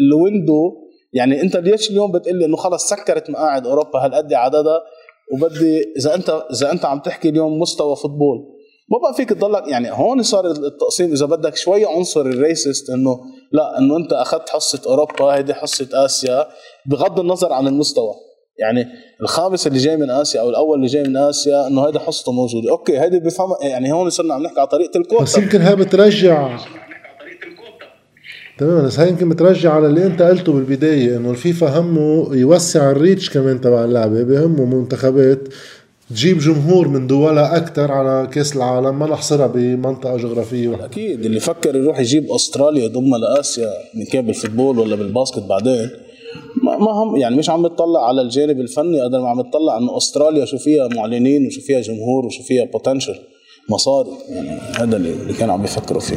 ال 0.01 0.11
window. 0.12 0.87
يعني 1.13 1.43
أنت 1.43 1.57
ليش 1.57 1.91
اليوم 1.91 2.13
بتقول 2.13 2.39
لي 2.39 2.45
إنه 2.45 2.57
خلص 2.57 2.89
سكرت 2.89 3.31
مقاعد 3.31 3.67
أوروبا 3.67 3.99
هالقد 4.05 4.33
عددها 4.33 4.81
وبدي 5.33 5.93
إذا 5.97 6.15
انت 6.15 6.43
إذا 6.51 6.73
أنت 6.73 6.85
عم 6.85 6.99
تحكي 6.99 7.29
اليوم 7.29 7.59
مستوى 7.59 7.97
football 7.97 8.56
ما 8.89 8.99
بقى 8.99 9.15
فيك 9.15 9.29
تضلك 9.31 9.69
يعني 9.69 9.91
هون 9.91 10.23
صار 10.23 10.51
التقسيم 10.51 11.13
إذا 11.13 11.27
بدك 11.27 11.57
شوي 11.57 11.87
عنصري 11.87 12.21
racist 12.21 12.91
إنه 12.91 13.21
لا 13.53 13.79
إنه 13.79 13.97
أنت 13.97 14.13
أخذت 14.13 14.49
حصة 14.49 14.81
أوروبا 14.87 15.25
هيدي 15.25 15.55
حصة 15.55 15.89
آسيا 15.93 16.47
بغض 16.87 17.21
النظر 17.21 17.53
عن 17.53 17.69
المستوى. 17.69 18.15
يعني 18.59 18.87
الخامس 19.23 19.67
اللي 19.67 19.79
جاي 19.79 19.97
من 19.97 20.11
آسيا 20.11 20.41
أو 20.41 20.51
الأول 20.51 20.79
اللي 20.79 20.87
جاي 20.87 21.03
من 21.03 21.17
آسيا 21.17 21.67
إنه 21.67 21.87
هيدا 21.87 21.99
حصته 21.99 22.33
موجودة. 22.33 22.71
okay 22.71 23.01
هيدي 23.01 23.21
بفهم 23.21 23.49
يعني 23.63 23.93
هون 23.93 24.11
صرنا 24.11 24.35
عم 24.35 24.43
نحكي 24.43 24.61
على 24.61 24.69
طريقة 24.69 24.99
الكوتا. 24.99 25.23
بس 25.23 25.39
يمكن 25.39 25.61
هاي 25.61 25.77
بترجع. 25.77 26.59
تمام 28.59 28.85
بس 28.87 28.99
هاي 29.01 29.09
يمكن 29.09 29.29
بترجع 29.29 29.73
على 29.73 29.87
اللي 29.87 30.07
أنت 30.07 30.23
قلته 30.23 30.53
بالبداية 30.53 31.17
إنه 31.17 31.31
الفيفا 31.31 31.81
همه 31.81 32.37
يوسع 32.37 32.91
ال 32.91 32.97
reach 32.97 33.31
كمان 33.31 33.61
تبع 33.61 33.85
اللعبة 33.85 34.23
بهمه 34.23 34.65
منتخبات 34.65 35.49
تجيب 36.11 36.39
جمهور 36.39 36.89
من 36.89 37.07
دولها 37.07 37.57
أكثر 37.57 37.93
على 37.93 38.29
كأس 38.33 38.57
العالم 38.57 38.99
ما 38.99 39.07
نحصرها 39.07 39.47
بمنطقة 39.47 40.17
جغرافية. 40.17 40.85
أكيد 40.85 41.25
اللي 41.25 41.41
فكر 41.41 41.77
يروح 41.77 42.01
يجيب 42.01 42.33
أستراليا 42.33 42.85
يضمها 42.85 43.19
لآسيا 43.19 43.71
من 43.95 44.05
كان 44.05 44.27
بال 44.27 44.37
football 44.37 44.79
ولا 44.79 44.97
بال 44.97 45.08
basket 45.08 45.43
بعدين 45.43 45.91
ما 46.63 46.93
هم 46.93 47.17
يعني 47.17 47.37
مش 47.37 47.51
عم 47.51 47.67
يطلع 47.67 48.09
على 48.09 48.23
الجانب 48.23 48.61
الفني 48.61 49.01
قدر 49.01 49.21
ما 49.21 49.29
عم 49.29 49.41
يطلع 49.41 49.79
إنه 49.79 49.97
أستراليا 49.97 50.45
شو 50.45 50.59
فيها 50.59 50.89
معلنين 50.89 51.47
وشو 51.47 51.61
فيها 51.61 51.81
جمهور 51.81 52.27
وشو 52.27 52.43
فيها 52.43 52.65
potential 52.65 53.15
مصاري. 53.71 54.11
يعني 54.29 54.61
هذا 54.79 54.97
اللي 54.97 55.33
كانوا 55.39 55.55
عم 55.55 55.65
يفكروا 55.65 56.01
فيه. 56.01 56.17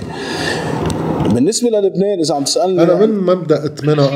بالنسبة 1.34 1.70
للبنان 1.70 2.20
إذا 2.20 2.36
عم 2.36 2.44
تسالني 2.44 2.84
أنا 2.84 3.06
من 3.06 3.10
مبدأ 3.10 3.68
8 3.68 4.10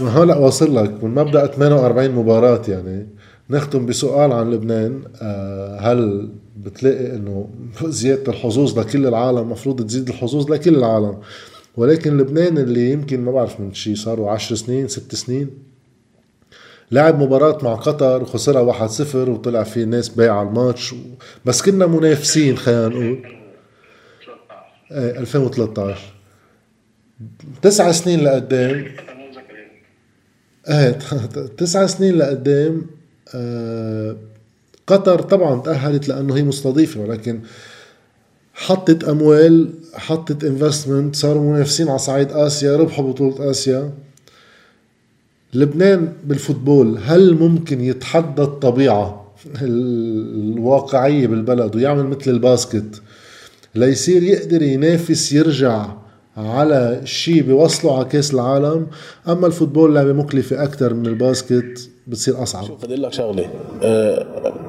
هلا 0.00 0.36
واصل 0.36 0.76
لك 0.76 1.04
من 1.04 1.14
مبدأ 1.14 1.46
48 1.46 2.10
مباراة 2.10 2.62
يعني. 2.68 3.15
نختم 3.50 3.86
بسؤال 3.86 4.32
عن 4.32 4.50
لبنان. 4.50 5.02
آه، 5.22 5.78
هل 5.80 6.28
بتلاقي 6.56 7.16
إنه 7.16 7.48
زيادة 7.84 8.32
الحظوظ 8.32 8.78
لكل 8.78 9.06
العالم؟ 9.06 9.50
مفروض 9.50 9.86
تزيد 9.86 10.08
الحظوظ 10.08 10.52
لكل 10.52 10.76
العالم. 10.76 11.18
ولكن 11.76 12.16
لبنان 12.16 12.58
اللي 12.58 12.90
يمكن 12.90 13.20
ما 13.20 13.32
بعرف 13.32 13.60
من 13.60 13.74
شي 13.74 13.94
صاروا 13.94 14.30
عشر 14.30 14.54
سنين 14.54 14.88
ست 14.88 15.14
سنين 15.14 15.50
لعب 16.90 17.22
مباراة 17.22 17.58
مع 17.64 17.74
قطر 17.74 18.22
وخسرها 18.22 18.88
1-0 18.88 19.14
وطلع 19.14 19.62
في 19.62 19.84
ناس 19.84 20.08
بايعة 20.08 20.42
الماتش. 20.42 20.92
و... 20.92 20.96
بس 21.44 21.62
كنا 21.62 21.86
منافسين 21.86 22.56
خلينا 22.56 22.88
نقول. 22.88 23.22
2013 24.90 26.00
تسع 27.62 27.92
سنين 27.92 28.24
لقدام. 28.24 28.84
إيه 30.70 30.90
تسع 31.56 31.86
سنين 31.86 32.18
لقدام. 32.18 32.72
آه 32.78 32.95
قطر 34.86 35.22
طبعا 35.22 35.60
تأهلت 35.60 36.08
لأنه 36.08 36.36
هي 36.36 36.42
مستضيفة 36.42 37.00
ولكن 37.00 37.40
حطت 38.54 39.04
أموال 39.04 39.70
حطت 39.94 40.44
انفستمنت 40.44 41.16
صاروا 41.16 41.52
منافسين 41.52 41.88
على 41.88 41.98
صعيد 41.98 42.32
آسيا 42.32 42.76
ربحوا 42.76 43.12
بطولة 43.12 43.50
آسيا. 43.50 43.90
لبنان 45.54 46.12
بالفوتبول 46.24 46.98
هل 47.04 47.34
ممكن 47.34 47.80
يتحدى 47.80 48.42
الطبيعة 48.42 49.32
الواقعية 49.62 51.26
بالبلد 51.26 51.76
ويعمل 51.76 52.06
مثل 52.06 52.30
ال 52.30 52.39
basket؟ 52.39 53.02
ليصير 53.74 54.22
يقدر 54.22 54.62
ينافس 54.62 55.32
يرجع 55.32 55.86
على 56.36 57.00
شيء 57.04 57.42
بيوصله 57.42 57.96
على 57.96 58.04
كأس 58.04 58.34
العالم. 58.34 58.86
أما 59.28 59.46
ال 59.46 59.51
football 59.51 59.94
لعبة 59.94 60.12
مكلفة 60.12 60.62
أكثر 60.62 60.94
من 60.94 61.06
ال 61.06 61.16
basket. 61.16 61.90
بتصير 62.06 62.42
أصعب. 62.42 62.64
شوف 62.64 62.84
بدي 62.84 62.94
لك 62.94 63.12
شغلة. 63.12 63.50
آه 63.82 64.26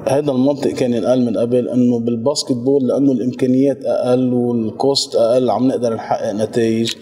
هذا 0.08 0.30
المنطق 0.30 0.70
كان 0.70 0.94
ينقال 0.94 1.24
من 1.24 1.38
قبل 1.38 1.68
إنه 1.68 1.98
بال 1.98 2.52
basketball 2.52 2.86
لأنه 2.86 3.12
الإمكانيات 3.12 3.84
أقل 3.84 4.32
وال 4.32 4.60
cost 4.60 5.16
أقل 5.16 5.50
عم 5.50 5.68
نقدر 5.68 5.94
نحقق 5.94 6.32
نتائج. 6.32 6.92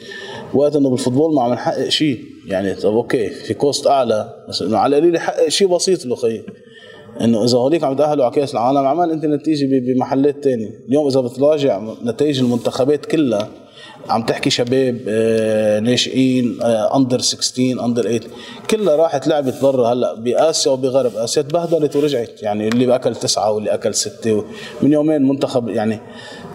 وقت 0.55 0.77
إنه 0.77 0.91
بال 0.91 1.00
football 1.00 1.35
ما 1.35 1.43
عم 1.43 1.53
نحقق 1.53 1.89
شيء 1.89 2.19
يعني 2.47 2.75
طب 2.75 2.95
okay 2.95 3.29
في 3.29 3.55
cost 3.55 3.87
أعلى 3.87 4.45
بس 4.49 4.63
إنه 4.63 4.77
على 4.77 4.97
القليل 4.97 5.15
يحقق 5.15 5.49
شيء 5.49 5.69
بسيط 5.69 6.07
له 6.07 6.15
خيي. 6.15 6.43
إنه 7.21 7.45
إذا 7.45 7.59
هوليك 7.59 7.85
عم 7.85 7.93
يتاهلوا 7.93 8.25
على 8.25 8.35
كأس 8.35 8.53
العالم 8.53 8.79
عمل 8.79 9.11
أنت 9.11 9.25
نتيجة 9.25 9.67
بمحلات 9.67 10.45
تانية. 10.45 10.71
اليوم 10.89 11.07
إذا 11.07 11.21
بتراجع 11.21 11.83
نتائج 12.05 12.41
المنتخبات 12.41 13.07
كلها 13.07 13.49
عم 14.09 14.23
تحكي 14.23 14.51
شباب 14.51 15.01
آه، 15.09 15.81
ناشئين 15.81 16.59
under 16.63 17.21
16 17.21 17.85
under 17.85 18.03
8 18.03 18.21
كلها 18.71 18.97
راحت 18.97 19.27
لعبت 19.27 19.63
برا. 19.63 19.93
هلأ 19.93 20.15
بآسيا 20.15 20.73
وبغرب 20.73 21.17
آسيا 21.17 21.43
تبهدلت 21.43 21.97
ورجعت. 21.97 22.43
يعني 22.43 22.69
اللي 22.69 22.95
اكل 22.95 23.17
تسعة 23.17 23.51
واللي 23.51 23.75
أكل 23.75 23.95
ستة. 23.95 24.45
من 24.83 24.93
يومين 24.93 25.23
منتخب 25.23 25.69
يعني 25.69 26.01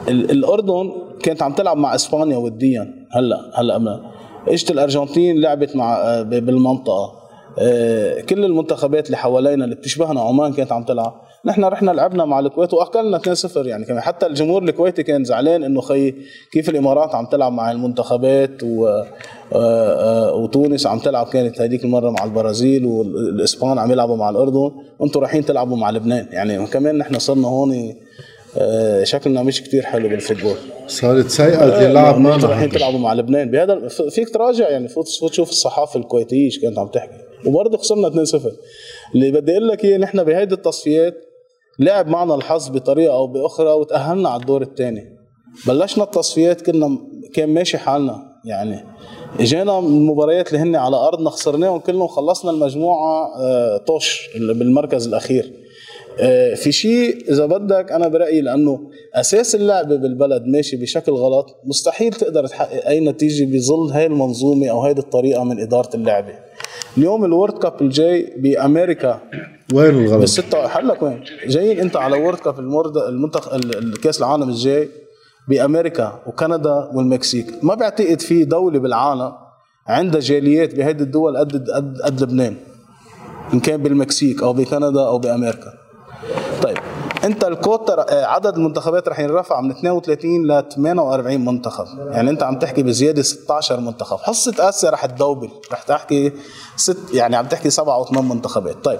الأردن 0.07 0.91
كانت 1.23 1.43
عم 1.43 1.53
تلعب 1.53 1.77
مع 1.77 1.95
إسبانيا 1.95 2.37
وديا. 2.37 3.07
هلأ 3.11 3.51
هلأ 3.53 4.01
إجت 4.47 4.71
الأرجنتين 4.71 5.41
لعبت 5.41 5.75
مع 5.75 5.95
آه، 5.95 6.21
بالمنطقة. 6.21 7.21
آه، 7.59 8.21
كل 8.21 8.45
المنتخبات 8.45 9.05
اللي 9.05 9.17
حوالينا 9.17 9.65
اللي 9.65 9.75
بتشبهنا 9.75 10.21
عمان 10.21 10.53
كانت 10.53 10.71
عم 10.71 10.83
تلعب. 10.83 11.21
نحن 11.45 11.63
رحنا 11.63 11.91
لعبنا 11.91 12.25
مع 12.25 12.39
الكويت 12.39 12.73
واكلنا 12.73 13.17
2-0 13.17 13.57
يعني 13.57 13.85
كمان. 13.85 14.01
حتى 14.01 14.25
الجمهور 14.25 14.63
الكويتي 14.63 15.03
كان 15.03 15.23
زعلان 15.23 15.63
إنه 15.63 15.81
خي 15.81 16.13
كيف 16.51 16.69
الإمارات 16.69 17.15
عم 17.15 17.25
تلعب 17.25 17.53
مع 17.53 17.71
المنتخبات 17.71 18.63
و 18.63 18.87
آه، 18.87 19.05
آه، 19.53 20.35
وتونس 20.35 20.87
عم 20.87 20.99
تلعب 20.99 21.27
كانت 21.27 21.61
هذيك 21.61 21.83
المرة 21.83 22.09
مع 22.09 22.23
البرازيل 22.23 22.85
والإسبان 22.85 23.79
عم 23.79 23.91
يلعبوا 23.91 24.17
مع 24.17 24.29
الأردن. 24.29 24.71
وأنتم 24.99 25.19
رايحين 25.19 25.45
تلعبوا 25.45 25.77
مع 25.77 25.91
لبنان. 25.91 26.27
يعني 26.31 26.67
كمان 26.67 26.97
نحن 26.97 27.19
صرنا 27.19 27.47
هون 27.47 27.95
شكلنا 29.03 29.43
مش 29.43 29.63
كتير 29.63 29.83
حلو 29.83 30.09
بالفوتبول. 30.09 30.55
صارت 30.87 31.27
سيئة 31.27 31.87
اللعب 31.87 32.17
معنا. 32.17 32.45
رايحين 32.45 32.69
تلعبوا 32.69 32.99
مع 32.99 33.13
لبنان. 33.13 33.51
بهذا 33.51 33.87
فيك 33.87 34.29
تراجع 34.29 34.69
يعني 34.69 34.87
فوت 34.87 35.05
تشوف 35.29 35.49
الصحافة 35.49 35.99
الكويتية 35.99 36.45
إيش 36.45 36.59
كانت 36.59 36.79
عم 36.79 36.87
تحكي. 36.87 37.31
وبرضه 37.45 37.77
خسرنا 37.77 38.09
2-0 38.09 38.39
اللي 39.15 39.31
بدي 39.31 39.51
أقول 39.51 39.67
لك 39.67 39.85
إياه 39.85 39.97
نحن 39.97 40.23
بهيدي 40.23 40.55
التصفيات 40.55 41.30
لعب 41.81 42.07
معنا 42.07 42.35
الحظ 42.35 42.69
بطريقة 42.69 43.13
أو 43.13 43.27
بأخرى 43.27 43.69
وتأهلنا 43.69 44.29
على 44.29 44.41
الدور 44.41 44.61
الثاني 44.61 45.17
بلشنا 45.67 46.03
التصفيات 46.03 46.61
كنا 46.61 46.97
كان 47.33 47.49
ماشي 47.49 47.77
حالنا. 47.77 48.31
يعني 48.45 48.85
اجينا 49.39 49.79
المباريات 49.79 50.47
اللي 50.47 50.59
هن 50.59 50.75
على 50.75 50.95
أرضنا 50.95 51.29
خسرناهم 51.29 51.79
كلهم 51.79 52.07
خلصنا 52.07 52.51
المجموعة 52.51 53.27
آه، 53.39 53.77
طش 53.77 54.29
بالمركز 54.35 55.07
الأخير. 55.07 55.53
آه، 56.19 56.53
في 56.53 56.71
شيء 56.71 57.31
إذا 57.31 57.45
بدك 57.45 57.91
أنا 57.91 58.07
برأيي 58.07 58.41
لأنه 58.41 58.79
أساس 59.15 59.55
اللعبه 59.55 59.95
بالبلد 59.95 60.43
ماشي 60.45 60.77
بشكل 60.77 61.11
غلط 61.11 61.59
مستحيل 61.65 62.13
تقدر 62.13 62.47
تحقق 62.47 62.87
أي 62.87 62.99
نتيجة 62.99 63.45
بظل 63.45 63.91
هاي 63.91 64.05
المنظومة 64.05 64.67
أو 64.67 64.81
هيدي 64.81 65.01
الطريقة 65.01 65.43
من 65.43 65.59
إدارة 65.59 65.95
اللعبة. 65.95 66.33
اليوم 66.97 67.25
ال 67.25 67.31
World 67.31 67.57
Cup 67.57 67.81
الجاي 67.81 68.33
بأمريكا 68.37 69.21
وين 69.73 69.89
الغلط؟ 69.89 70.19
بالستة 70.19 70.67
حلك 70.67 71.03
وين؟ 71.03 71.23
جايين 71.47 71.79
انت 71.79 71.95
على 71.95 72.17
World 72.17 72.37
Cup 72.37 72.59
المرد 72.59 72.97
المنتخ 72.97 73.53
الكاس 73.53 74.19
العالم 74.19 74.49
الجاي 74.49 74.89
بأمريكا 75.49 76.19
وكندا 76.27 76.89
والمكسيك، 76.93 77.63
ما 77.63 77.75
بعتقد 77.75 78.21
في 78.21 78.45
دولة 78.45 78.79
بالعالم 78.79 79.31
عندها 79.87 80.19
جاليات 80.19 80.75
بهيدي 80.75 81.03
الدول 81.03 81.37
قد 81.37 81.69
قد 81.69 81.97
قد 82.03 82.21
لبنان 82.23 82.55
إن 83.53 83.59
كان 83.59 83.83
بالمكسيك 83.83 84.43
أو 84.43 84.53
بكندا 84.53 85.07
أو 85.07 85.19
بأمريكا. 85.19 85.80
انت 87.23 87.43
الكوتا 87.43 88.05
آه، 88.09 88.25
عدد 88.25 88.55
المنتخبات 88.55 89.07
رح 89.07 89.19
ينرفع 89.19 89.61
من 89.61 89.71
32 89.71 90.47
ل 90.47 90.63
48 90.69 91.45
منتخب. 91.45 91.85
يعني 92.11 92.29
انت 92.29 92.43
عم 92.43 92.59
تحكي 92.59 92.83
بزيادة 92.83 93.21
16 93.21 93.79
منتخب. 93.79 94.17
حصة 94.17 94.69
آسيا 94.69 94.89
رح 94.89 95.05
تدوبل. 95.05 95.49
رح 95.71 95.81
تحكي 95.81 96.31
ست 96.75 97.13
يعني 97.13 97.35
عم 97.35 97.45
تحكي 97.45 97.69
سبعة 97.69 97.95
أو 97.95 98.05
ثمان 98.05 98.29
منتخبات. 98.29 98.75
طيب 98.83 98.99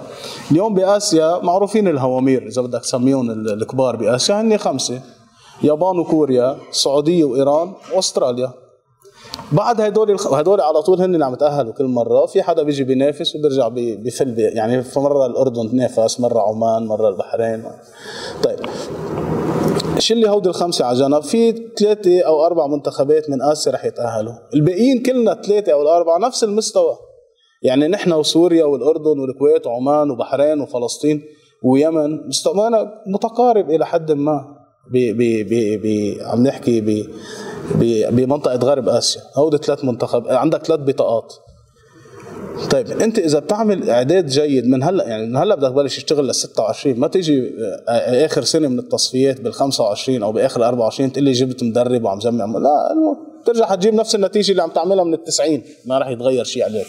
اليوم 0.50 0.74
بآسيا 0.74 1.38
معروفين 1.42 1.88
الهوامير 1.88 2.46
إذا 2.46 2.62
بدك 2.62 2.80
تسميهم 2.80 3.30
الكبار 3.30 3.96
بآسيا 3.96 4.40
هن 4.40 4.58
خمسة. 4.58 5.00
يابان 5.62 5.98
وكوريا 5.98 6.56
السعوديه 6.70 7.24
وإيران 7.24 7.72
وأستراليا. 7.94 8.61
بعد 9.52 9.80
هدول 9.80 10.16
هدول 10.32 10.60
على 10.60 10.82
طول 10.82 11.00
هن 11.00 11.14
اللي 11.14 11.24
عم 11.24 11.32
يتأهلوا 11.32 11.72
كل 11.72 11.84
مرة. 11.84 12.26
في 12.26 12.42
حدا 12.42 12.62
بيجي 12.62 12.84
بينافس 12.84 13.36
وبيرجع 13.36 13.68
بفل 13.74 14.38
يعني 14.38 14.82
في 14.82 15.00
مرة 15.00 15.26
الأردن 15.26 15.70
تنافس 15.70 16.20
مرة 16.20 16.40
عمان 16.40 16.86
مرة 16.86 17.08
البحرين. 17.08 17.64
طيب. 18.42 18.58
شلي 19.98 20.30
هودي 20.30 20.48
الخمسة 20.48 20.84
على 20.84 20.98
جنب؟ 20.98 21.22
في 21.22 21.52
ثلاثة 21.78 22.20
أو 22.20 22.46
أربع 22.46 22.66
منتخبات 22.66 23.30
من 23.30 23.42
آسيا 23.42 23.72
رح 23.72 23.84
يتأهلوا. 23.84 24.32
الباقيين 24.54 25.02
كلنا 25.02 25.32
الثلاثه 25.32 25.72
أو 25.72 25.82
الأربعة 25.82 26.18
نفس 26.18 26.44
المستوى. 26.44 26.96
يعني 27.62 27.88
نحن 27.88 28.12
وسوريا 28.12 28.64
والأردن 28.64 29.20
والكويت 29.20 29.66
وعمان 29.66 30.10
وبحرين 30.10 30.60
وفلسطين 30.60 31.22
ويمن 31.64 32.28
مستوانا 32.28 33.02
متقارب 33.06 33.70
إلى 33.70 33.86
حد 33.86 34.12
ما 34.12 34.44
بي 34.92 35.12
بي 35.12 35.44
بي 35.44 35.76
بي 35.76 36.18
عم 36.22 36.42
نحكي 36.42 36.80
ب 36.80 37.06
بمنطقة 38.10 38.56
غرب 38.56 38.88
آسيا. 38.88 39.22
هودي 39.36 39.56
ثلاث 39.56 39.84
منتخب 39.84 40.28
عندك 40.28 40.66
ثلاث 40.66 40.80
بطاقات. 40.80 41.34
طيب 42.70 42.86
أنت 43.00 43.18
إذا 43.18 43.38
بتعمل 43.38 43.90
إعداد 43.90 44.26
جيد 44.26 44.66
من 44.66 44.82
هلا 44.82 45.08
يعني 45.08 45.26
من 45.26 45.36
هلأ 45.36 45.54
بدك 45.54 45.68
تبلش 45.68 45.96
تشتغل 45.96 46.24
لل 46.24 46.34
26 46.34 47.00
ما 47.00 47.08
تيجي 47.08 47.52
آه، 47.88 48.26
آخر 48.26 48.42
سنة 48.42 48.68
من 48.68 48.78
التصفيات 48.78 49.40
بال 49.40 49.52
25 49.52 50.22
أو 50.22 50.32
بآخر 50.32 50.64
24 50.64 51.12
تقول 51.12 51.24
لي 51.24 51.32
جبت 51.32 51.62
مدرب 51.62 52.04
وعم 52.04 52.18
جمع 52.18 52.44
لا 52.44 52.94
بترجع 53.42 53.66
حتجيب 53.66 53.94
نفس 53.94 54.14
النتيجة 54.14 54.50
اللي 54.50 54.62
عم 54.62 54.70
تعملها 54.70 55.04
من 55.04 55.14
ال 55.14 55.24
90 55.24 55.62
ما 55.86 55.98
راح 55.98 56.08
يتغير 56.08 56.44
شيء 56.44 56.64
عليك. 56.64 56.86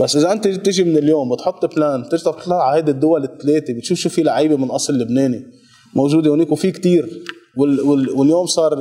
بس 0.00 0.16
إذا 0.16 0.32
أنت 0.32 0.48
تيجي 0.48 0.84
من 0.84 0.96
اليوم 0.98 1.30
وتحط 1.30 1.74
plan 1.74 2.08
ترجع 2.08 2.30
تطلع 2.30 2.62
على 2.62 2.76
هيدي 2.76 2.90
الدول 2.90 3.24
الثلاثة 3.24 3.72
بتشوف 3.72 3.98
شو 3.98 4.08
في 4.08 4.22
لعيبة 4.22 4.56
من 4.56 4.70
أصل 4.70 4.98
لبناني 4.98 5.46
موجودة 5.94 6.30
هونيك 6.30 6.52
وفي 6.52 6.68
وال 6.68 7.22
واليوم 7.56 8.46
صار 8.46 8.78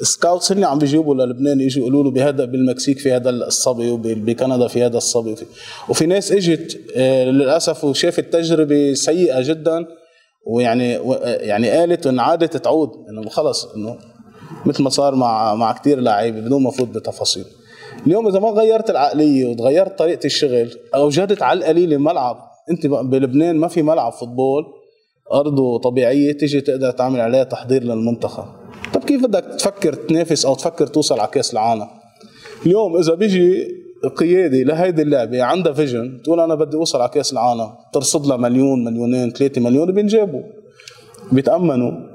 ال 0.00 0.07
scouts 0.07 0.52
هن 0.52 0.64
عم 0.64 0.78
بيجيبوا 0.78 1.14
للبنان 1.14 1.60
يجوا 1.60 1.82
يقولوا 1.82 2.04
له 2.04 2.10
بهذا 2.10 2.44
بالمكسيك 2.44 2.98
في 2.98 3.12
هذا 3.12 3.30
الصبي 3.30 3.90
وبكندا 3.90 4.66
في 4.68 4.82
هذا 4.82 4.96
الصبي. 4.96 5.32
وفي, 5.32 5.44
وفي 5.88 6.06
ناس 6.06 6.32
اجت 6.32 6.80
آه، 6.96 7.24
للأسف 7.24 7.84
وشافت 7.84 8.32
تجربة 8.32 8.94
سيئة 8.94 9.40
جدا 9.40 9.86
ويعني 10.46 10.92
يعني 11.24 11.70
قالت 11.70 12.06
وان 12.06 12.18
عادت 12.18 12.56
تعود 12.56 12.90
إنه 13.08 13.28
خلص 13.28 13.64
إنه 13.64 13.98
مثل 14.66 14.82
ما 14.82 14.90
صار 14.90 15.14
مع 15.14 15.54
مع 15.54 15.72
كثير 15.72 16.00
لعيبه 16.00 16.40
بدون 16.40 16.62
ما 16.62 16.68
أفوت 16.68 16.88
بتفاصيل. 16.88 17.44
اليوم 18.06 18.28
إذا 18.28 18.38
ما 18.38 18.48
غيرت 18.48 18.90
العقلية 18.90 19.46
وتغيرت 19.46 19.98
طريقة 19.98 20.26
الشغل 20.26 20.70
اوجدت 20.94 21.42
على 21.42 21.58
القليله 21.58 21.96
ملعب 21.96 22.36
أنت 22.70 22.86
بلبنان 22.86 23.56
ما 23.56 23.68
في 23.68 23.82
ملعب 23.82 24.12
فوتبول 24.12 24.64
ارضه 25.32 25.78
طبيعية 25.78 26.32
تيجي 26.32 26.60
تقدر 26.60 26.90
تعمل 26.90 27.20
عليها 27.20 27.44
تحضير 27.44 27.84
للمنتخب 27.84 28.44
طب 28.94 29.04
كيف 29.04 29.22
بدك 29.22 29.44
تفكر 29.58 29.92
تنافس 29.92 30.46
أو 30.46 30.54
تفكر 30.54 30.86
توصل 30.86 31.20
على 31.20 31.30
كأس 31.32 31.52
العالم؟ 31.52 31.86
اليوم 32.66 32.96
إذا 32.96 33.14
بيجي 33.14 33.68
قيادي 34.16 34.64
لهيدي 34.64 35.02
اللعبة 35.02 35.42
عندها 35.42 35.72
vision 35.72 36.22
تقول 36.22 36.40
أنا 36.40 36.54
بدي 36.54 36.76
أوصل 36.76 37.00
على 37.00 37.08
كأس 37.08 37.32
العالم 37.32 37.70
ترصد 37.92 38.26
لها 38.26 38.36
مليون 38.36 38.84
مليونين 38.84 39.30
ثلاثة 39.30 39.60
مليون 39.60 39.92
بينجابوا. 39.92 40.42
بيتأمنوا. 41.32 42.13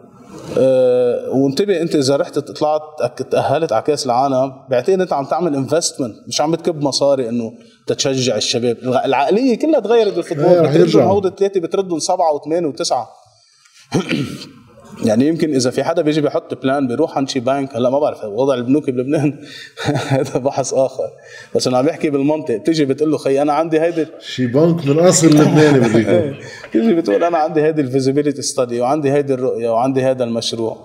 وانتبه 1.33 1.81
انت 1.81 1.95
إذا 1.95 2.15
رحت 2.15 2.39
طلعت 2.39 3.21
تأهلت 3.21 3.73
على 3.73 3.81
كأس 3.81 4.05
العالم 4.05 4.53
بعتقد 4.69 5.01
إنت 5.01 5.13
عم 5.13 5.25
تعمل 5.25 5.55
investment 5.55 6.15
مش 6.27 6.41
عم 6.41 6.51
بتكب 6.51 6.83
مصاري 6.83 7.29
إنه 7.29 7.53
تتشجع 7.87 8.35
الشباب. 8.35 8.77
العقلية 9.05 9.59
كلها 9.59 9.79
تغيرت 9.79 10.13
بال 10.13 10.23
football. 10.23 10.67
بتردهم. 10.67 11.03
هود 11.03 11.25
الثلاثه 11.25 11.59
بتردهم 11.59 11.99
سبعة 11.99 12.33
وثمانية 12.33 12.67
وتسعة. 12.67 13.09
يعني 15.05 15.27
يمكن 15.27 15.55
إذا 15.55 15.71
في 15.71 15.83
حدا 15.83 16.01
بيجي 16.01 16.21
بيحط 16.21 16.61
plan 16.61 16.87
بيروح 16.87 17.17
عند 17.17 17.29
شي 17.29 17.39
بنك 17.39 17.75
هلا 17.75 17.89
ما 17.89 17.99
بعرف 17.99 18.23
وضع 18.23 18.53
البنوك 18.53 18.89
بلبنان. 18.89 19.39
هذا 20.07 20.39
بحث 20.39 20.73
آخر. 20.73 21.09
بس 21.55 21.67
أنا 21.67 21.77
عم 21.77 21.85
بحكي 21.85 22.09
بالمنطق 22.09 22.55
بتيجي 22.55 22.85
بتقول 22.85 23.11
له 23.11 23.17
خي 23.17 23.41
أنا 23.41 23.53
عندي 23.53 23.81
هيدي 23.81 24.05
شي 24.19 24.47
بنك 24.47 24.85
من 24.85 24.99
اصل 24.99 25.27
لبناني 25.27 25.79
بده 25.79 25.99
يكون. 25.99 26.35
تيجي 26.71 26.93
بتقول 26.93 27.23
أنا 27.23 27.37
عندي 27.37 27.61
هيدي 27.61 27.81
ال 27.81 27.86
feasibility 27.86 28.41
study 28.41 28.81
وعندي 28.81 29.11
هيدي 29.11 29.33
الرؤية 29.33 29.69
وعندي 29.69 30.01
هذا 30.01 30.23
المشروع 30.23 30.77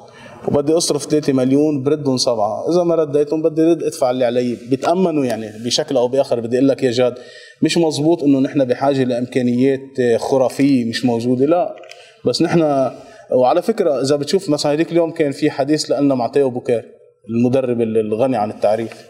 وبدي 0.48 0.72
أصرف 0.72 1.04
3 1.06 1.32
مليون 1.32 1.82
بردهم 1.82 2.16
سبعة. 2.16 2.70
إذا 2.70 2.82
ما 2.82 2.94
رديتهم 2.94 3.42
بدي 3.42 3.62
رد 3.62 3.82
ادفع 3.82 4.10
اللي 4.10 4.24
علي. 4.24 4.56
بيتامنوا 4.70 5.24
يعني 5.24 5.52
بشكل 5.64 5.96
أو 5.96 6.08
بآخر 6.08 6.40
بدي 6.40 6.56
أقول 6.56 6.68
لك 6.68 6.82
يا 6.82 6.90
جاد 6.90 7.14
مش 7.62 7.78
مزبوط 7.78 8.22
إنه 8.22 8.40
نحن 8.40 8.64
بحاجة 8.64 9.04
لإمكانيات 9.04 9.80
خرافية 10.16 10.84
مش 10.84 11.04
موجودة. 11.04 11.46
لا. 11.46 11.76
بس 12.24 12.42
نحن 12.42 12.90
وعلى 13.32 13.62
فكرة 13.62 14.00
إذا 14.00 14.16
بتشوف 14.16 14.50
مثلا 14.50 14.72
هذيك 14.72 14.92
اليوم 14.92 15.10
كان 15.10 15.32
في 15.32 15.50
حديث 15.50 15.90
لنا 15.90 16.14
مع 16.14 16.26
تيو 16.26 16.50
بوكار 16.50 16.84
المدرب 17.28 17.80
الغني 17.80 18.36
عن 18.36 18.50
التعريف. 18.50 19.08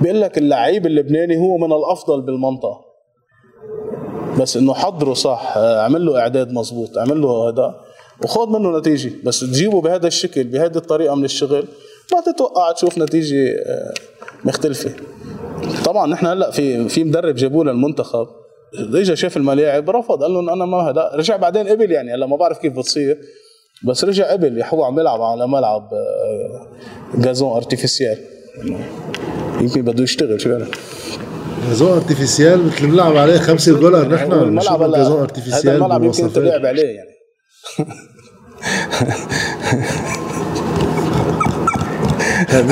بيقول 0.00 0.20
لك 0.20 0.38
اللعيب 0.38 0.86
اللبناني 0.86 1.36
هو 1.36 1.58
من 1.58 1.72
الأفضل 1.72 2.20
بالمنطقة. 2.20 2.84
بس 4.40 4.56
إنه 4.56 4.74
حضره 4.74 5.14
صح 5.14 5.58
عمل 5.58 6.06
له 6.06 6.18
إعداد 6.18 6.52
مزبوط 6.52 6.98
عمل 6.98 7.20
له 7.20 7.48
هذا 7.48 7.80
وخذ 8.24 8.48
منه 8.48 8.78
نتيجة. 8.78 9.12
بس 9.24 9.40
تجيبه 9.40 9.80
بهذا 9.80 10.06
الشكل 10.06 10.44
بهذه 10.44 10.76
الطريقة 10.76 11.14
من 11.14 11.24
الشغل 11.24 11.64
ما 12.12 12.20
تتوقع 12.20 12.72
تشوف 12.72 12.98
نتيجة 12.98 13.48
آه، 13.48 13.94
مختلفة. 14.44 14.90
طبعا 15.84 16.06
نحن 16.06 16.26
هلأ 16.26 16.50
في 16.50 16.88
في 16.88 17.04
مدرب 17.04 17.34
جابوه 17.34 17.64
للمنتخب. 17.64 18.28
اجى 18.78 19.16
شاف 19.16 19.36
الملاعب 19.36 19.90
رفض 19.90 20.22
قال 20.22 20.30
لهم 20.34 20.50
أنا 20.50 20.64
ما 20.64 20.76
هذا. 20.76 21.10
رجع 21.14 21.36
بعدين 21.36 21.68
قبل 21.68 21.90
يعني 21.90 22.14
هلا 22.14 22.26
ما 22.26 22.36
بعرف 22.36 22.58
كيف 22.58 22.72
بتصير. 22.72 23.18
بس 23.84 24.04
رجع 24.04 24.32
قبل 24.32 24.58
يا 24.58 24.66
هو 24.66 24.84
عم 24.84 25.00
يلعب 25.00 25.22
على 25.22 25.48
ملعب 25.48 25.88
آه، 25.92 26.66
جازون 27.14 27.52
ارتيفيسيال 27.56 28.18
يمكن 29.60 29.82
بده 29.82 30.02
يشتغل 30.02 30.40
شو 30.40 30.50
يعني؟ 30.50 30.64
جازون 31.68 31.92
ارتيفيسيال 31.92 32.66
مثل 32.66 32.86
بنلعب 32.86 33.16
عليه 33.16 33.38
5 33.38 33.80
دولار 33.80 34.08
نحن 34.08 34.32
الملعب 34.32 34.78
جازون 34.78 34.94
هلا 34.94 35.06
هذا 35.06 35.22
ارتيفيسيال 35.22 35.76
الملعب 35.76 36.04
يمكن. 36.04 36.32
تلعب 36.32 36.66
عليه 36.66 36.96
يعني. 36.96 37.14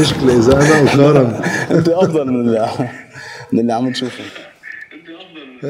مشكلة 0.01 0.39
إذا 0.39 0.53
أنا 0.53 0.93
وكارم 0.93 1.41
أنت 1.77 1.89
أفضل 1.89 2.27
من 2.31 2.49
اللي 2.49 2.69
من 3.53 3.61
اللي 3.61 3.73
عم 3.73 3.89
نشوفه. 3.89 4.25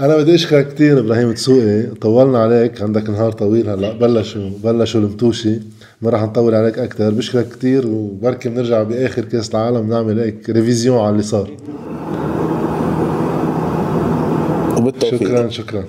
أنا 0.00 0.16
بدي 0.16 0.34
أشكرك 0.34 0.74
كثير 0.74 0.98
إبراهيم 0.98 1.32
تسوقي. 1.32 1.82
طولنا 1.82 2.38
عليك. 2.38 2.82
عندك 2.82 3.10
نهار 3.10 3.32
طويل 3.32 3.68
هلأ. 3.68 3.92
بلشوا 3.92 4.50
بلشوا 4.64 5.00
المتوشي 5.00 5.60
ما 6.02 6.10
راح 6.10 6.22
نطول 6.22 6.54
عليك 6.54 6.78
أكثر 6.78 7.10
بشكرك 7.10 7.48
كثير 7.48 7.86
وبركي 7.86 8.48
بنرجع 8.48 8.82
بآخر 8.82 9.24
كأس 9.24 9.50
العالم 9.50 9.90
نعمل 9.90 10.20
هيك 10.20 10.50
ريفيزيون 10.50 10.98
على 10.98 11.10
اللي 11.10 11.22
صار. 11.22 11.50
وبالتوفيق. 14.76 15.20
شكرا 15.28 15.48
شكرا. 15.48 15.84